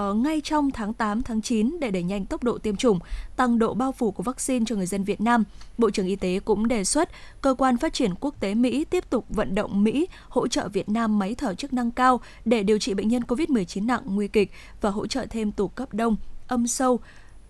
uh, 0.00 0.16
ngay 0.16 0.40
trong 0.44 0.70
tháng 0.70 0.92
8, 0.92 1.22
tháng 1.22 1.42
9 1.42 1.76
để 1.80 1.90
đẩy 1.90 2.02
nhanh 2.02 2.26
tốc 2.26 2.44
độ 2.44 2.58
tiêm 2.58 2.76
chủng, 2.76 2.98
tăng 3.36 3.58
độ 3.58 3.74
bao 3.74 3.92
phủ 3.92 4.10
của 4.10 4.22
vaccine 4.22 4.64
cho 4.68 4.76
người 4.76 4.86
dân 4.86 5.04
Việt 5.04 5.20
Nam. 5.20 5.44
Bộ 5.78 5.90
trưởng 5.90 6.06
Y 6.06 6.16
tế 6.16 6.40
cũng 6.44 6.68
đề 6.68 6.84
xuất 6.84 7.08
cơ 7.40 7.54
quan 7.58 7.76
phát 7.76 7.92
triển 7.92 8.14
quốc 8.20 8.40
tế 8.40 8.54
Mỹ 8.54 8.84
tiếp 8.84 9.10
tục 9.10 9.24
vận 9.28 9.54
động 9.54 9.84
Mỹ 9.84 10.06
hỗ 10.28 10.48
trợ 10.48 10.68
Việt 10.68 10.88
Nam 10.88 11.18
máy 11.18 11.34
thở 11.34 11.54
chức 11.54 11.72
năng 11.72 11.90
cao 11.90 12.20
để 12.44 12.62
điều 12.62 12.78
trị 12.78 12.94
bệnh 12.94 13.08
nhân 13.08 13.22
COVID-19 13.22 13.86
nặng 13.86 14.02
nguy 14.06 14.28
kịch 14.28 14.50
và 14.80 14.90
hỗ 14.90 15.06
trợ 15.06 15.26
thêm 15.30 15.52
tủ 15.52 15.68
cấp 15.68 15.94
đông, 15.94 16.16
âm 16.48 16.66
sâu, 16.66 17.00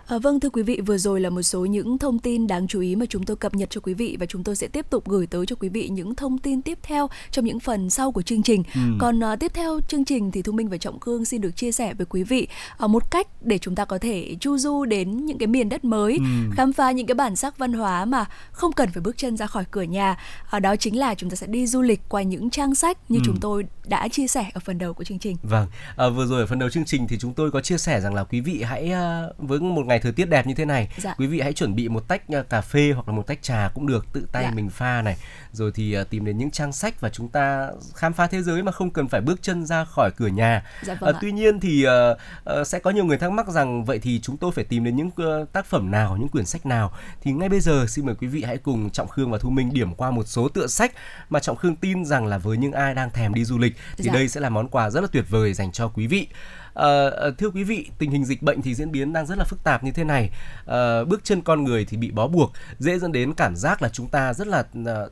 À, 0.07 0.17
vâng 0.17 0.39
thưa 0.39 0.49
quý 0.49 0.63
vị, 0.63 0.81
vừa 0.85 0.97
rồi 0.97 1.21
là 1.21 1.29
một 1.29 1.41
số 1.41 1.65
những 1.65 1.97
thông 1.97 2.19
tin 2.19 2.47
đáng 2.47 2.67
chú 2.67 2.79
ý 2.79 2.95
mà 2.95 3.05
chúng 3.09 3.23
tôi 3.23 3.37
cập 3.37 3.55
nhật 3.55 3.69
cho 3.69 3.81
quý 3.81 3.93
vị 3.93 4.17
và 4.19 4.25
chúng 4.25 4.43
tôi 4.43 4.55
sẽ 4.55 4.67
tiếp 4.67 4.89
tục 4.89 5.07
gửi 5.07 5.27
tới 5.27 5.45
cho 5.45 5.55
quý 5.55 5.69
vị 5.69 5.89
những 5.89 6.15
thông 6.15 6.37
tin 6.37 6.61
tiếp 6.61 6.79
theo 6.83 7.09
trong 7.31 7.45
những 7.45 7.59
phần 7.59 7.89
sau 7.89 8.11
của 8.11 8.21
chương 8.21 8.43
trình. 8.43 8.63
Ừ. 8.75 8.81
Còn 8.99 9.19
uh, 9.19 9.39
tiếp 9.39 9.51
theo 9.53 9.79
chương 9.87 10.05
trình 10.05 10.31
thì 10.31 10.41
Thu 10.41 10.51
Minh 10.51 10.69
và 10.69 10.77
Trọng 10.77 10.99
Khương 10.99 11.25
xin 11.25 11.41
được 11.41 11.55
chia 11.55 11.71
sẻ 11.71 11.93
với 11.93 12.05
quý 12.09 12.23
vị 12.23 12.47
uh, 12.83 12.89
một 12.89 13.11
cách 13.11 13.27
để 13.41 13.57
chúng 13.57 13.75
ta 13.75 13.85
có 13.85 13.97
thể 13.97 14.35
chu 14.39 14.57
du 14.57 14.85
đến 14.85 15.25
những 15.25 15.37
cái 15.37 15.47
miền 15.47 15.69
đất 15.69 15.85
mới, 15.85 16.13
ừ. 16.17 16.51
khám 16.55 16.73
phá 16.73 16.91
những 16.91 17.07
cái 17.07 17.15
bản 17.15 17.35
sắc 17.35 17.57
văn 17.57 17.73
hóa 17.73 18.05
mà 18.05 18.25
không 18.51 18.71
cần 18.71 18.89
phải 18.93 19.01
bước 19.01 19.17
chân 19.17 19.37
ra 19.37 19.47
khỏi 19.47 19.65
cửa 19.71 19.81
nhà. 19.81 20.17
Uh, 20.55 20.61
đó 20.61 20.75
chính 20.75 20.99
là 20.99 21.15
chúng 21.15 21.29
ta 21.29 21.35
sẽ 21.35 21.47
đi 21.47 21.67
du 21.67 21.81
lịch 21.81 22.01
qua 22.09 22.21
những 22.21 22.49
trang 22.49 22.75
sách 22.75 22.97
như 23.11 23.19
ừ. 23.19 23.23
chúng 23.25 23.37
tôi 23.41 23.65
đã 23.87 24.07
chia 24.07 24.27
sẻ 24.27 24.45
ở 24.53 24.59
phần 24.65 24.77
đầu 24.77 24.93
của 24.93 25.03
chương 25.03 25.19
trình. 25.19 25.37
Vâng, 25.43 25.67
à, 25.97 26.09
vừa 26.09 26.25
rồi 26.25 26.41
ở 26.41 26.47
phần 26.47 26.59
đầu 26.59 26.69
chương 26.69 26.85
trình 26.85 27.07
thì 27.07 27.17
chúng 27.19 27.33
tôi 27.33 27.51
có 27.51 27.61
chia 27.61 27.77
sẻ 27.77 28.01
rằng 28.01 28.13
là 28.13 28.23
quý 28.23 28.41
vị 28.41 28.63
hãy 28.63 28.91
uh, 28.91 29.35
với 29.37 29.59
một 29.59 29.85
ngày 29.85 29.94
thời 29.99 30.11
tiết 30.11 30.29
đẹp 30.29 30.47
như 30.47 30.53
thế 30.53 30.65
này, 30.65 30.89
dạ. 30.97 31.15
quý 31.17 31.27
vị 31.27 31.41
hãy 31.41 31.53
chuẩn 31.53 31.75
bị 31.75 31.89
một 31.89 32.07
tách 32.07 32.21
uh, 32.39 32.49
cà 32.49 32.61
phê 32.61 32.91
hoặc 32.95 33.07
là 33.07 33.13
một 33.13 33.27
tách 33.27 33.41
trà 33.41 33.69
cũng 33.73 33.87
được, 33.87 34.05
tự 34.13 34.27
tay 34.31 34.43
dạ. 34.43 34.51
mình 34.51 34.69
pha 34.69 35.01
này, 35.01 35.17
rồi 35.51 35.71
thì 35.75 35.97
uh, 36.01 36.09
tìm 36.09 36.25
đến 36.25 36.37
những 36.37 36.51
trang 36.51 36.71
sách 36.71 37.01
và 37.01 37.09
chúng 37.09 37.29
ta 37.29 37.69
khám 37.95 38.13
phá 38.13 38.27
thế 38.27 38.41
giới 38.41 38.63
mà 38.63 38.71
không 38.71 38.89
cần 38.89 39.07
phải 39.07 39.21
bước 39.21 39.41
chân 39.41 39.65
ra 39.65 39.85
khỏi 39.85 40.11
cửa 40.17 40.27
nhà. 40.27 40.65
Dạ, 40.83 40.95
vâng 40.99 41.15
uh, 41.15 41.21
tuy 41.21 41.31
nhiên 41.31 41.59
thì 41.59 41.85
uh, 41.87 42.17
uh, 42.59 42.67
sẽ 42.67 42.79
có 42.79 42.91
nhiều 42.91 43.05
người 43.05 43.17
thắc 43.17 43.31
mắc 43.31 43.47
rằng 43.47 43.85
vậy 43.85 43.99
thì 43.99 44.19
chúng 44.19 44.37
tôi 44.37 44.51
phải 44.51 44.63
tìm 44.63 44.83
đến 44.83 44.95
những 44.95 45.07
uh, 45.07 45.51
tác 45.53 45.65
phẩm 45.65 45.91
nào, 45.91 46.17
những 46.17 46.29
quyển 46.29 46.45
sách 46.45 46.65
nào? 46.65 46.93
Thì 47.21 47.31
ngay 47.31 47.49
bây 47.49 47.59
giờ 47.59 47.85
xin 47.87 48.05
mời 48.05 48.15
quý 48.15 48.27
vị 48.27 48.43
hãy 48.43 48.57
cùng 48.57 48.89
Trọng 48.89 49.07
Khương 49.07 49.31
và 49.31 49.37
Thu 49.37 49.49
Minh 49.49 49.73
điểm 49.73 49.95
qua 49.95 50.11
một 50.11 50.27
số 50.27 50.49
tựa 50.49 50.67
sách 50.67 50.91
mà 51.29 51.39
Trọng 51.39 51.57
Khương 51.57 51.75
tin 51.75 52.05
rằng 52.05 52.25
là 52.25 52.37
với 52.37 52.57
những 52.57 52.71
ai 52.71 52.93
đang 52.93 53.09
thèm 53.09 53.33
đi 53.33 53.45
du 53.45 53.57
lịch 53.57 53.75
thì 53.97 54.03
dạ. 54.03 54.13
đây 54.13 54.27
sẽ 54.27 54.41
là 54.41 54.49
món 54.49 54.69
quà 54.69 54.89
rất 54.89 55.01
là 55.01 55.07
tuyệt 55.11 55.25
vời 55.29 55.53
dành 55.53 55.71
cho 55.71 55.87
quý 55.87 56.07
vị. 56.07 56.27
À, 56.75 57.09
thưa 57.37 57.49
quý 57.49 57.63
vị, 57.63 57.89
tình 57.97 58.11
hình 58.11 58.25
dịch 58.25 58.41
bệnh 58.41 58.61
thì 58.61 58.75
diễn 58.75 58.91
biến 58.91 59.13
đang 59.13 59.25
rất 59.25 59.37
là 59.37 59.43
phức 59.43 59.63
tạp 59.63 59.83
như 59.83 59.91
thế 59.91 60.03
này. 60.03 60.29
À, 60.65 61.03
bước 61.03 61.23
chân 61.23 61.41
con 61.41 61.63
người 61.63 61.85
thì 61.85 61.97
bị 61.97 62.11
bó 62.11 62.27
buộc, 62.27 62.51
dễ 62.79 62.99
dẫn 62.99 63.11
đến 63.11 63.33
cảm 63.33 63.55
giác 63.55 63.81
là 63.81 63.89
chúng 63.89 64.07
ta 64.07 64.33
rất 64.33 64.47
là 64.47 64.63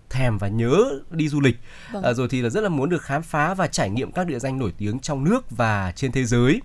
thèm 0.09 0.37
và 0.37 0.47
nhớ 0.47 0.99
đi 1.11 1.29
du 1.29 1.41
lịch. 1.41 1.55
Vâng. 1.91 2.03
À, 2.03 2.13
rồi 2.13 2.27
thì 2.29 2.41
là 2.41 2.49
rất 2.49 2.61
là 2.61 2.69
muốn 2.69 2.89
được 2.89 3.01
khám 3.01 3.21
phá 3.21 3.53
và 3.53 3.67
trải 3.67 3.89
nghiệm 3.89 4.11
các 4.11 4.27
địa 4.27 4.39
danh 4.39 4.59
nổi 4.59 4.73
tiếng 4.77 4.99
trong 4.99 5.23
nước 5.23 5.51
và 5.51 5.93
trên 5.95 6.11
thế 6.11 6.25
giới. 6.25 6.61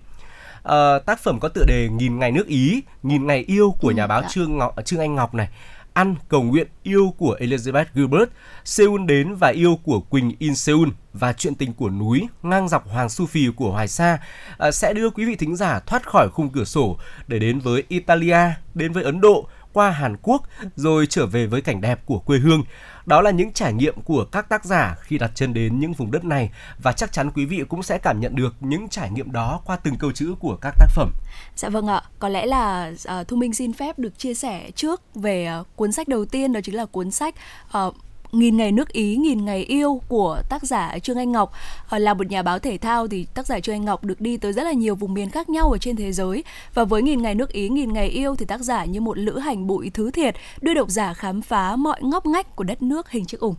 À, 0.63 0.99
tác 1.05 1.19
phẩm 1.19 1.39
có 1.39 1.49
tựa 1.49 1.65
đề 1.67 1.89
Nghìn 1.89 2.19
ngày 2.19 2.31
nước 2.31 2.47
Ý, 2.47 2.81
Nghìn 3.03 3.27
ngày 3.27 3.43
yêu 3.47 3.75
của 3.79 3.87
ừ, 3.87 3.93
nhà 3.93 4.07
báo 4.07 4.21
dạ. 4.21 4.27
Trương 4.31 4.57
Ngọc, 4.57 4.75
Trương 4.85 4.99
Anh 4.99 5.15
Ngọc 5.15 5.33
này 5.33 5.49
ăn 5.93 6.15
cầu 6.29 6.43
nguyện 6.43 6.67
yêu 6.83 7.13
của 7.17 7.37
Elizabeth 7.39 7.85
Gilbert, 7.93 8.29
Seoul 8.63 9.05
đến 9.05 9.35
và 9.35 9.47
yêu 9.47 9.79
của 9.83 9.99
Quỳnh 9.99 10.31
in 10.39 10.55
Seoul 10.55 10.89
và 11.13 11.33
chuyện 11.33 11.55
tình 11.55 11.73
của 11.73 11.89
núi 11.89 12.27
ngang 12.43 12.69
dọc 12.69 12.87
Hoàng 12.87 13.09
Su 13.09 13.25
Phi 13.25 13.47
của 13.55 13.71
Hoài 13.71 13.87
Sa 13.87 14.17
à, 14.57 14.71
sẽ 14.71 14.93
đưa 14.93 15.09
quý 15.09 15.25
vị 15.25 15.35
thính 15.35 15.55
giả 15.55 15.79
thoát 15.79 16.07
khỏi 16.07 16.29
khung 16.29 16.49
cửa 16.49 16.63
sổ 16.63 16.97
để 17.27 17.39
đến 17.39 17.59
với 17.59 17.83
Italia, 17.87 18.39
đến 18.73 18.91
với 18.91 19.03
Ấn 19.03 19.21
Độ, 19.21 19.47
qua 19.73 19.89
Hàn 19.89 20.15
Quốc 20.21 20.43
rồi 20.75 21.05
trở 21.05 21.25
về 21.25 21.47
với 21.47 21.61
cảnh 21.61 21.81
đẹp 21.81 22.05
của 22.05 22.19
quê 22.19 22.39
hương. 22.39 22.63
Đó 23.09 23.21
là 23.21 23.31
những 23.31 23.53
trải 23.53 23.73
nghiệm 23.73 24.01
của 24.01 24.25
các 24.31 24.49
tác 24.49 24.65
giả 24.65 24.95
khi 25.01 25.17
đặt 25.17 25.31
chân 25.35 25.53
đến 25.53 25.79
những 25.79 25.93
vùng 25.93 26.11
đất 26.11 26.25
này 26.25 26.49
và 26.83 26.91
chắc 26.91 27.11
chắn 27.11 27.31
quý 27.31 27.45
vị 27.45 27.63
cũng 27.69 27.83
sẽ 27.83 27.97
cảm 27.97 28.19
nhận 28.19 28.35
được 28.35 28.55
những 28.59 28.89
trải 28.89 29.09
nghiệm 29.11 29.31
đó 29.31 29.61
qua 29.65 29.77
từng 29.83 29.95
câu 29.95 30.11
chữ 30.11 30.35
của 30.39 30.57
các 30.61 30.75
tác 30.79 30.87
phẩm. 30.95 31.11
Dạ 31.55 31.69
vâng 31.69 31.87
ạ, 31.87 32.01
có 32.19 32.29
lẽ 32.29 32.45
là 32.45 32.91
uh, 33.19 33.27
Thu 33.27 33.37
Minh 33.37 33.53
xin 33.53 33.73
phép 33.73 33.99
được 33.99 34.19
chia 34.19 34.33
sẻ 34.33 34.71
trước 34.75 35.01
về 35.15 35.49
uh, 35.61 35.67
cuốn 35.75 35.91
sách 35.91 36.07
đầu 36.07 36.25
tiên 36.25 36.53
đó 36.53 36.59
chính 36.63 36.75
là 36.75 36.85
cuốn 36.85 37.11
sách 37.11 37.35
uh, 37.77 37.95
Nghìn 38.31 38.57
ngày 38.57 38.71
nước 38.71 38.91
Ý, 38.91 39.15
nghìn 39.15 39.45
ngày 39.45 39.63
yêu 39.63 40.01
của 40.07 40.41
tác 40.49 40.63
giả 40.63 40.99
Trương 40.99 41.17
Anh 41.17 41.31
Ngọc. 41.31 41.51
Ờ, 41.89 41.97
là 41.97 42.13
một 42.13 42.27
nhà 42.27 42.41
báo 42.41 42.59
thể 42.59 42.77
thao 42.77 43.07
thì 43.07 43.25
tác 43.33 43.47
giả 43.47 43.59
Trương 43.59 43.75
Anh 43.75 43.85
Ngọc 43.85 44.03
được 44.03 44.21
đi 44.21 44.37
tới 44.37 44.53
rất 44.53 44.63
là 44.63 44.71
nhiều 44.71 44.95
vùng 44.95 45.13
miền 45.13 45.29
khác 45.29 45.49
nhau 45.49 45.71
ở 45.71 45.77
trên 45.77 45.95
thế 45.95 46.11
giới. 46.11 46.43
Và 46.73 46.83
với 46.83 47.01
nghìn 47.01 47.21
ngày 47.21 47.35
nước 47.35 47.51
Ý, 47.51 47.69
nghìn 47.69 47.93
ngày 47.93 48.07
yêu 48.07 48.35
thì 48.35 48.45
tác 48.45 48.61
giả 48.61 48.85
như 48.85 49.01
một 49.01 49.17
lữ 49.17 49.39
hành 49.39 49.67
bụi 49.67 49.91
thứ 49.93 50.11
thiệt 50.11 50.35
đưa 50.61 50.73
độc 50.73 50.89
giả 50.89 51.13
khám 51.13 51.41
phá 51.41 51.75
mọi 51.75 52.03
ngóc 52.03 52.25
ngách 52.25 52.55
của 52.55 52.63
đất 52.63 52.81
nước 52.81 53.09
hình 53.09 53.25
chữ 53.25 53.37
ủng. 53.41 53.55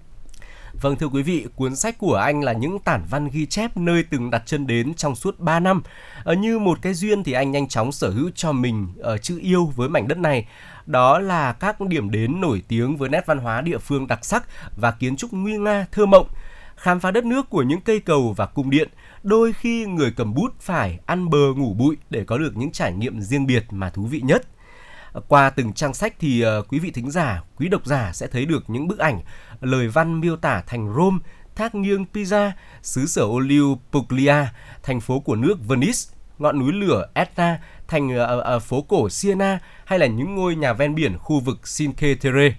Vâng 0.73 0.97
thưa 0.97 1.07
quý 1.07 1.23
vị, 1.23 1.47
cuốn 1.57 1.77
sách 1.77 1.99
của 1.99 2.15
anh 2.15 2.45
là 2.45 2.53
những 2.53 2.79
tản 2.79 3.03
văn 3.11 3.29
ghi 3.33 3.47
chép 3.47 3.77
nơi 3.77 4.05
từng 4.11 4.31
đặt 4.31 4.43
chân 4.47 4.67
đến 4.67 4.95
trong 4.95 5.15
suốt 5.15 5.41
3 5.41 5.61
năm. 5.61 5.83
Ở 6.25 6.35
như 6.35 6.59
một 6.59 6.79
cái 6.83 6.95
duyên 6.95 7.25
thì 7.25 7.33
anh 7.33 7.51
nhanh 7.51 7.69
chóng 7.69 7.93
sở 7.93 8.11
hữu 8.11 8.31
cho 8.35 8.53
mình 8.53 8.89
ở 8.99 9.19
chữ 9.19 9.39
yêu 9.43 9.73
với 9.77 9.89
mảnh 9.89 10.09
đất 10.09 10.19
này. 10.19 10.49
Đó 10.87 11.19
là 11.19 11.53
các 11.53 11.81
điểm 11.81 12.11
đến 12.11 12.41
nổi 12.41 12.63
tiếng 12.69 12.97
với 12.97 13.09
nét 13.09 13.27
văn 13.27 13.39
hóa 13.39 13.61
địa 13.61 13.79
phương 13.79 14.07
đặc 14.07 14.25
sắc 14.25 14.45
và 14.77 14.91
kiến 14.91 15.17
trúc 15.17 15.33
nguy 15.33 15.59
nga 15.59 15.87
thơ 15.93 16.07
mộng. 16.07 16.27
Khám 16.77 17.01
phá 17.01 17.11
đất 17.11 17.25
nước 17.25 17.51
của 17.51 17.63
những 17.63 17.81
cây 17.81 18.01
cầu 18.01 18.35
và 18.37 18.47
cung 18.47 18.71
điện, 18.71 18.89
đôi 19.23 19.53
khi 19.53 19.87
người 19.87 20.13
cầm 20.17 20.35
bút 20.35 20.61
phải 20.61 20.99
ăn 21.07 21.31
bờ 21.31 21.53
ngủ 21.57 21.75
bụi 21.75 21.97
để 22.11 22.25
có 22.25 22.39
được 22.39 22.57
những 22.57 22.73
trải 22.73 22.93
nghiệm 22.93 23.21
riêng 23.21 23.47
biệt 23.47 23.65
mà 23.71 23.91
thú 23.91 24.03
vị 24.03 24.21
nhất. 24.21 24.43
Qua 25.29 25.51
từng 25.51 25.73
trang 25.73 25.95
sách 25.95 26.15
thì 26.19 26.41
ờ, 26.41 26.63
quý 26.69 26.79
vị 26.79 26.91
thính 26.91 27.11
giả, 27.11 27.43
quý 27.57 27.69
độc 27.69 27.87
giả 27.87 28.11
sẽ 28.13 28.27
thấy 28.27 28.47
được 28.47 28.71
những 28.71 28.89
bức 28.89 28.99
ảnh, 28.99 29.21
lời 29.61 29.89
văn 29.89 30.21
miêu 30.21 30.37
tả 30.37 30.63
thành 30.67 30.95
Rome, 30.97 31.19
thác 31.57 31.75
nghiêng 31.75 32.07
Pisa, 32.15 32.53
xứ 32.83 33.07
sở 33.07 33.23
ô 33.23 33.39
liu 33.39 33.79
Puglia, 33.93 34.47
thành 34.83 35.01
phố 35.01 35.21
của 35.21 35.37
nước 35.37 35.69
Venice, 35.69 35.99
ngọn 36.39 36.59
núi 36.59 36.73
lửa 36.73 37.07
Etna, 37.15 37.61
thành 37.89 38.09
uh, 38.09 38.57
uh, 38.57 38.63
phố 38.63 38.83
cổ 38.83 39.09
Siena 39.09 39.59
hay 39.85 39.99
là 39.99 40.07
những 40.07 40.35
ngôi 40.35 40.55
nhà 40.55 40.73
ven 40.73 40.95
biển 40.95 41.19
khu 41.19 41.41
vực 41.41 41.61
Cinque 41.79 42.15
Terre 42.15 42.53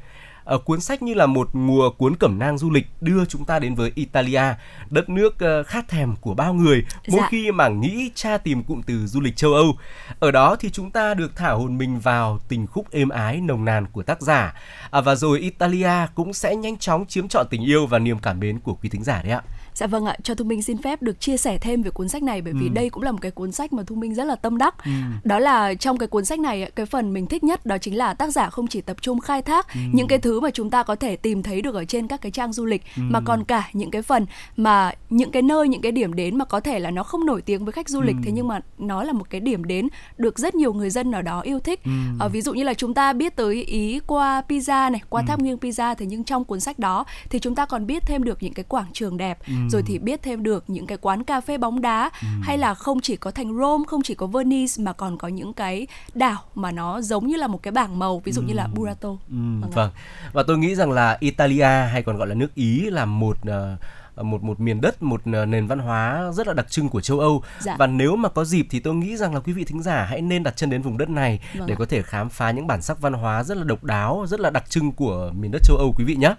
ở 0.44 0.58
cuốn 0.58 0.82
sách 0.82 1.02
như 1.02 1.14
là 1.14 1.26
một 1.26 1.50
mùa 1.54 1.90
cuốn 1.90 2.16
cẩm 2.16 2.40
nang 2.40 2.58
du 2.58 2.70
lịch 2.70 2.88
đưa 3.02 3.26
chúng 3.26 3.46
ta 3.46 3.60
đến 3.60 3.76
với 3.76 3.92
Italia, 3.96 4.44
đất 4.90 5.10
nước 5.10 5.36
uh, 5.36 5.68
khát 5.68 5.88
thèm 5.88 6.16
của 6.16 6.34
bao 6.34 6.54
người 6.54 6.86
mỗi 7.08 7.20
dạ. 7.22 7.28
khi 7.32 7.52
mà 7.52 7.68
nghĩ 7.68 8.12
tra 8.16 8.38
tìm 8.38 8.64
cụm 8.64 8.82
từ 8.82 9.08
du 9.08 9.22
lịch 9.22 9.36
châu 9.36 9.54
Âu. 9.54 9.78
Ở 10.20 10.32
đó 10.32 10.56
thì 10.56 10.70
chúng 10.70 10.92
ta 10.92 11.14
được 11.14 11.36
thả 11.36 11.52
hồn 11.52 11.78
mình 11.78 12.00
vào 12.00 12.40
tình 12.48 12.68
khúc 12.68 12.92
êm 12.92 13.10
ái 13.10 13.42
nồng 13.42 13.66
nàn 13.66 13.86
của 13.88 14.04
tác 14.04 14.22
giả. 14.22 14.54
À, 14.92 15.02
và 15.02 15.16
rồi 15.16 15.40
Italia 15.40 16.08
cũng 16.16 16.34
sẽ 16.34 16.56
nhanh 16.56 16.78
chóng 16.78 17.06
chiếm 17.06 17.28
trọn 17.28 17.46
tình 17.50 17.62
yêu 17.66 17.86
và 17.86 18.00
niềm 18.00 18.20
cảm 18.20 18.40
mến 18.40 18.60
của 18.60 18.74
quý 18.74 18.90
thính 18.90 19.04
giả 19.04 19.22
đấy 19.24 19.32
ạ. 19.32 19.42
Dạ 19.74 19.88
vâng 19.88 20.06
ạ, 20.06 20.18
cho 20.24 20.36
Thu 20.36 20.46
Minh 20.46 20.62
xin 20.62 20.78
phép 20.78 21.02
được 21.02 21.20
chia 21.20 21.38
sẻ 21.38 21.58
thêm 21.58 21.82
về 21.82 21.92
cuốn 21.92 22.10
sách 22.10 22.24
này 22.24 22.42
bởi 22.42 22.54
vì 22.54 22.68
ừ. 22.68 22.74
đây 22.74 22.90
cũng 22.90 23.04
là 23.04 23.12
một 23.12 23.18
cái 23.22 23.32
cuốn 23.32 23.52
sách 23.52 23.74
mà 23.74 23.84
Thu 23.84 23.96
Minh 23.96 24.16
rất 24.16 24.24
là 24.24 24.36
tâm 24.36 24.58
đắc. 24.58 24.86
Ừ. 24.86 24.92
Đó 25.24 25.40
là 25.40 25.74
trong 25.74 25.98
cái 25.98 26.08
cuốn 26.08 26.26
sách 26.26 26.40
này 26.40 26.72
cái 26.76 26.86
phần 26.86 27.14
mình 27.14 27.28
thích 27.28 27.44
nhất 27.44 27.66
đó 27.66 27.78
chính 27.78 27.98
là 27.98 28.14
tác 28.14 28.30
giả 28.30 28.50
không 28.50 28.68
chỉ 28.68 28.82
tập 28.82 28.98
trung 29.02 29.20
khai 29.20 29.42
thác 29.42 29.74
ừ. 29.74 29.80
những 29.94 30.08
cái 30.08 30.20
thứ 30.20 30.40
mà 30.40 30.50
chúng 30.50 30.70
ta 30.70 30.84
có 30.84 30.96
thể 30.96 31.16
tìm 31.16 31.44
thấy 31.44 31.62
được 31.62 31.76
ở 31.76 31.86
trên 31.86 32.08
các 32.08 32.22
cái 32.22 32.32
trang 32.32 32.54
du 32.54 32.66
lịch 32.66 32.82
ừ. 32.98 33.02
mà 33.10 33.22
còn 33.26 33.44
cả 33.44 33.70
những 33.74 33.92
cái 33.92 34.02
phần 34.02 34.26
mà 34.58 34.92
những 35.10 35.32
cái 35.32 35.42
nơi 35.42 35.68
những 35.68 35.82
cái 35.82 35.92
điểm 35.92 36.14
đến 36.14 36.38
mà 36.38 36.46
có 36.46 36.60
thể 36.60 36.80
là 36.80 36.92
nó 36.92 37.04
không 37.04 37.26
nổi 37.26 37.42
tiếng 37.42 37.66
với 37.66 37.72
khách 37.72 37.90
du 37.90 38.02
lịch 38.02 38.16
ừ. 38.16 38.22
thế 38.24 38.32
nhưng 38.32 38.48
mà 38.48 38.60
nó 38.78 39.04
là 39.04 39.14
một 39.14 39.30
cái 39.30 39.42
điểm 39.42 39.64
đến 39.64 39.88
được 40.18 40.40
rất 40.40 40.56
nhiều 40.56 40.74
người 40.74 40.90
dân 40.90 41.12
ở 41.12 41.22
đó 41.22 41.42
yêu 41.42 41.60
thích. 41.60 41.84
Ừ. 41.84 41.92
À, 42.20 42.28
ví 42.28 42.42
dụ 42.42 42.54
như 42.54 42.64
là 42.64 42.74
chúng 42.74 42.94
ta 42.94 43.14
biết 43.14 43.36
tới 43.36 43.64
Ý 43.64 44.00
qua 44.08 44.42
Pisa 44.50 44.90
này, 44.90 45.02
qua 45.10 45.22
ừ. 45.22 45.26
tháp 45.28 45.40
nghiêng 45.40 45.58
Pisa 45.58 45.94
thế 45.94 46.06
nhưng 46.06 46.24
trong 46.24 46.46
cuốn 46.46 46.60
sách 46.60 46.80
đó 46.80 47.06
thì 47.30 47.40
chúng 47.40 47.56
ta 47.56 47.66
còn 47.66 47.88
biết 47.88 48.04
thêm 48.06 48.24
được 48.24 48.44
những 48.44 48.54
cái 48.54 48.66
quảng 48.68 48.88
trường 48.94 49.18
đẹp. 49.18 49.40
Ừ 49.48 49.54
rồi 49.70 49.84
thì 49.86 50.00
biết 50.00 50.24
thêm 50.24 50.44
được 50.44 50.64
những 50.68 50.88
cái 50.88 50.98
quán 50.98 51.24
cà 51.24 51.42
phê 51.42 51.58
bóng 51.58 51.82
đá 51.82 52.10
hay 52.42 52.58
là 52.58 52.74
không 52.74 53.02
chỉ 53.02 53.16
có 53.16 53.32
thành 53.32 53.58
Rome 53.58 53.84
không 53.88 54.02
chỉ 54.04 54.16
có 54.16 54.28
Venice 54.28 54.74
mà 54.84 54.94
còn 54.94 55.18
có 55.18 55.28
những 55.28 55.54
cái 55.54 55.88
đảo 56.14 56.40
mà 56.56 56.72
nó 56.72 57.02
giống 57.02 57.28
như 57.28 57.36
là 57.36 57.48
một 57.48 57.64
cái 57.64 57.72
bảng 57.72 58.00
màu 58.00 58.20
ví 58.20 58.32
dụ 58.32 58.42
như 58.42 58.54
là 58.54 58.68
Burato 58.76 59.10
ừ. 59.10 59.18
vâng, 59.62 59.72
vâng 59.74 59.92
và 60.34 60.44
tôi 60.44 60.58
nghĩ 60.58 60.76
rằng 60.76 60.92
là 60.92 61.18
Italia 61.20 61.88
hay 61.92 62.04
còn 62.04 62.18
gọi 62.18 62.28
là 62.28 62.36
nước 62.36 62.56
Ý 62.56 62.90
là 62.90 63.06
một 63.06 63.38
uh, 63.48 63.80
một 64.24 64.44
một 64.44 64.60
miền 64.60 64.82
đất 64.82 65.04
một 65.04 65.22
ờ, 65.34 65.46
nền 65.46 65.68
văn 65.68 65.80
hóa 65.80 66.32
rất 66.34 66.48
là 66.48 66.54
đặc 66.54 66.72
trưng 66.72 66.90
của 66.90 67.02
châu 67.02 67.20
Âu 67.20 67.44
dạ. 67.60 67.76
và 67.80 67.88
nếu 67.88 68.16
mà 68.16 68.30
có 68.30 68.46
dịp 68.46 68.68
thì 68.70 68.80
tôi 68.80 68.96
nghĩ 68.96 69.18
rằng 69.18 69.34
là 69.34 69.40
quý 69.40 69.54
vị 69.54 69.64
thính 69.64 69.82
giả 69.82 70.04
hãy 70.04 70.22
nên 70.22 70.44
đặt 70.44 70.58
chân 70.58 70.70
đến 70.70 70.82
vùng 70.82 70.98
đất 70.98 71.10
này 71.10 71.40
vâng 71.54 71.68
để 71.68 71.76
có 71.76 71.86
thể 71.86 72.02
khám 72.02 72.30
phá 72.30 72.52
những 72.52 72.68
bản 72.68 72.82
sắc 72.82 73.02
văn 73.02 73.14
hóa 73.14 73.44
rất 73.44 73.58
là 73.58 73.64
độc 73.64 73.84
đáo 73.84 74.26
rất 74.28 74.40
là 74.40 74.50
đặc 74.50 74.70
trưng 74.70 74.92
của 74.92 75.32
miền 75.40 75.52
đất 75.52 75.62
châu 75.64 75.78
Âu 75.78 75.94
quý 75.98 76.04
vị 76.04 76.16
nhé. 76.16 76.36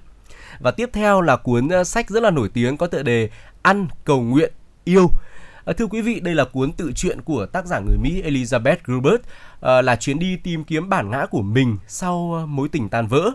Và 0.61 0.71
tiếp 0.71 0.91
theo 0.93 1.21
là 1.21 1.37
cuốn 1.37 1.69
ờ, 1.69 1.85
sách 1.85 2.11
rất 2.11 2.23
là 2.23 2.31
nổi 2.31 2.49
tiếng 2.55 2.77
có 2.77 2.87
tựa 2.87 3.03
đề 3.03 3.31
Ăn, 3.63 3.89
Cầu 4.05 4.21
Nguyện, 4.21 4.53
Yêu. 4.85 5.11
À, 5.65 5.73
thưa 5.73 5.87
quý 5.87 6.01
vị, 6.01 6.21
đây 6.21 6.35
là 6.35 6.45
cuốn 6.45 6.73
tự 6.73 6.93
truyện 6.93 7.21
của 7.23 7.47
tác 7.47 7.67
giả 7.67 7.79
người 7.79 7.97
Mỹ 7.97 8.23
Elizabeth 8.23 8.77
Gilbert, 8.85 9.23
à, 9.61 9.83
là 9.83 9.97
chuyến 9.97 10.19
đi 10.19 10.37
tìm 10.37 10.65
kiếm 10.65 10.89
bản 10.89 11.11
ngã 11.11 11.27
của 11.31 11.43
mình 11.43 11.77
sau 11.87 12.47
mối 12.49 12.69
tình 12.69 12.89
tan 12.89 13.07
vỡ. 13.07 13.31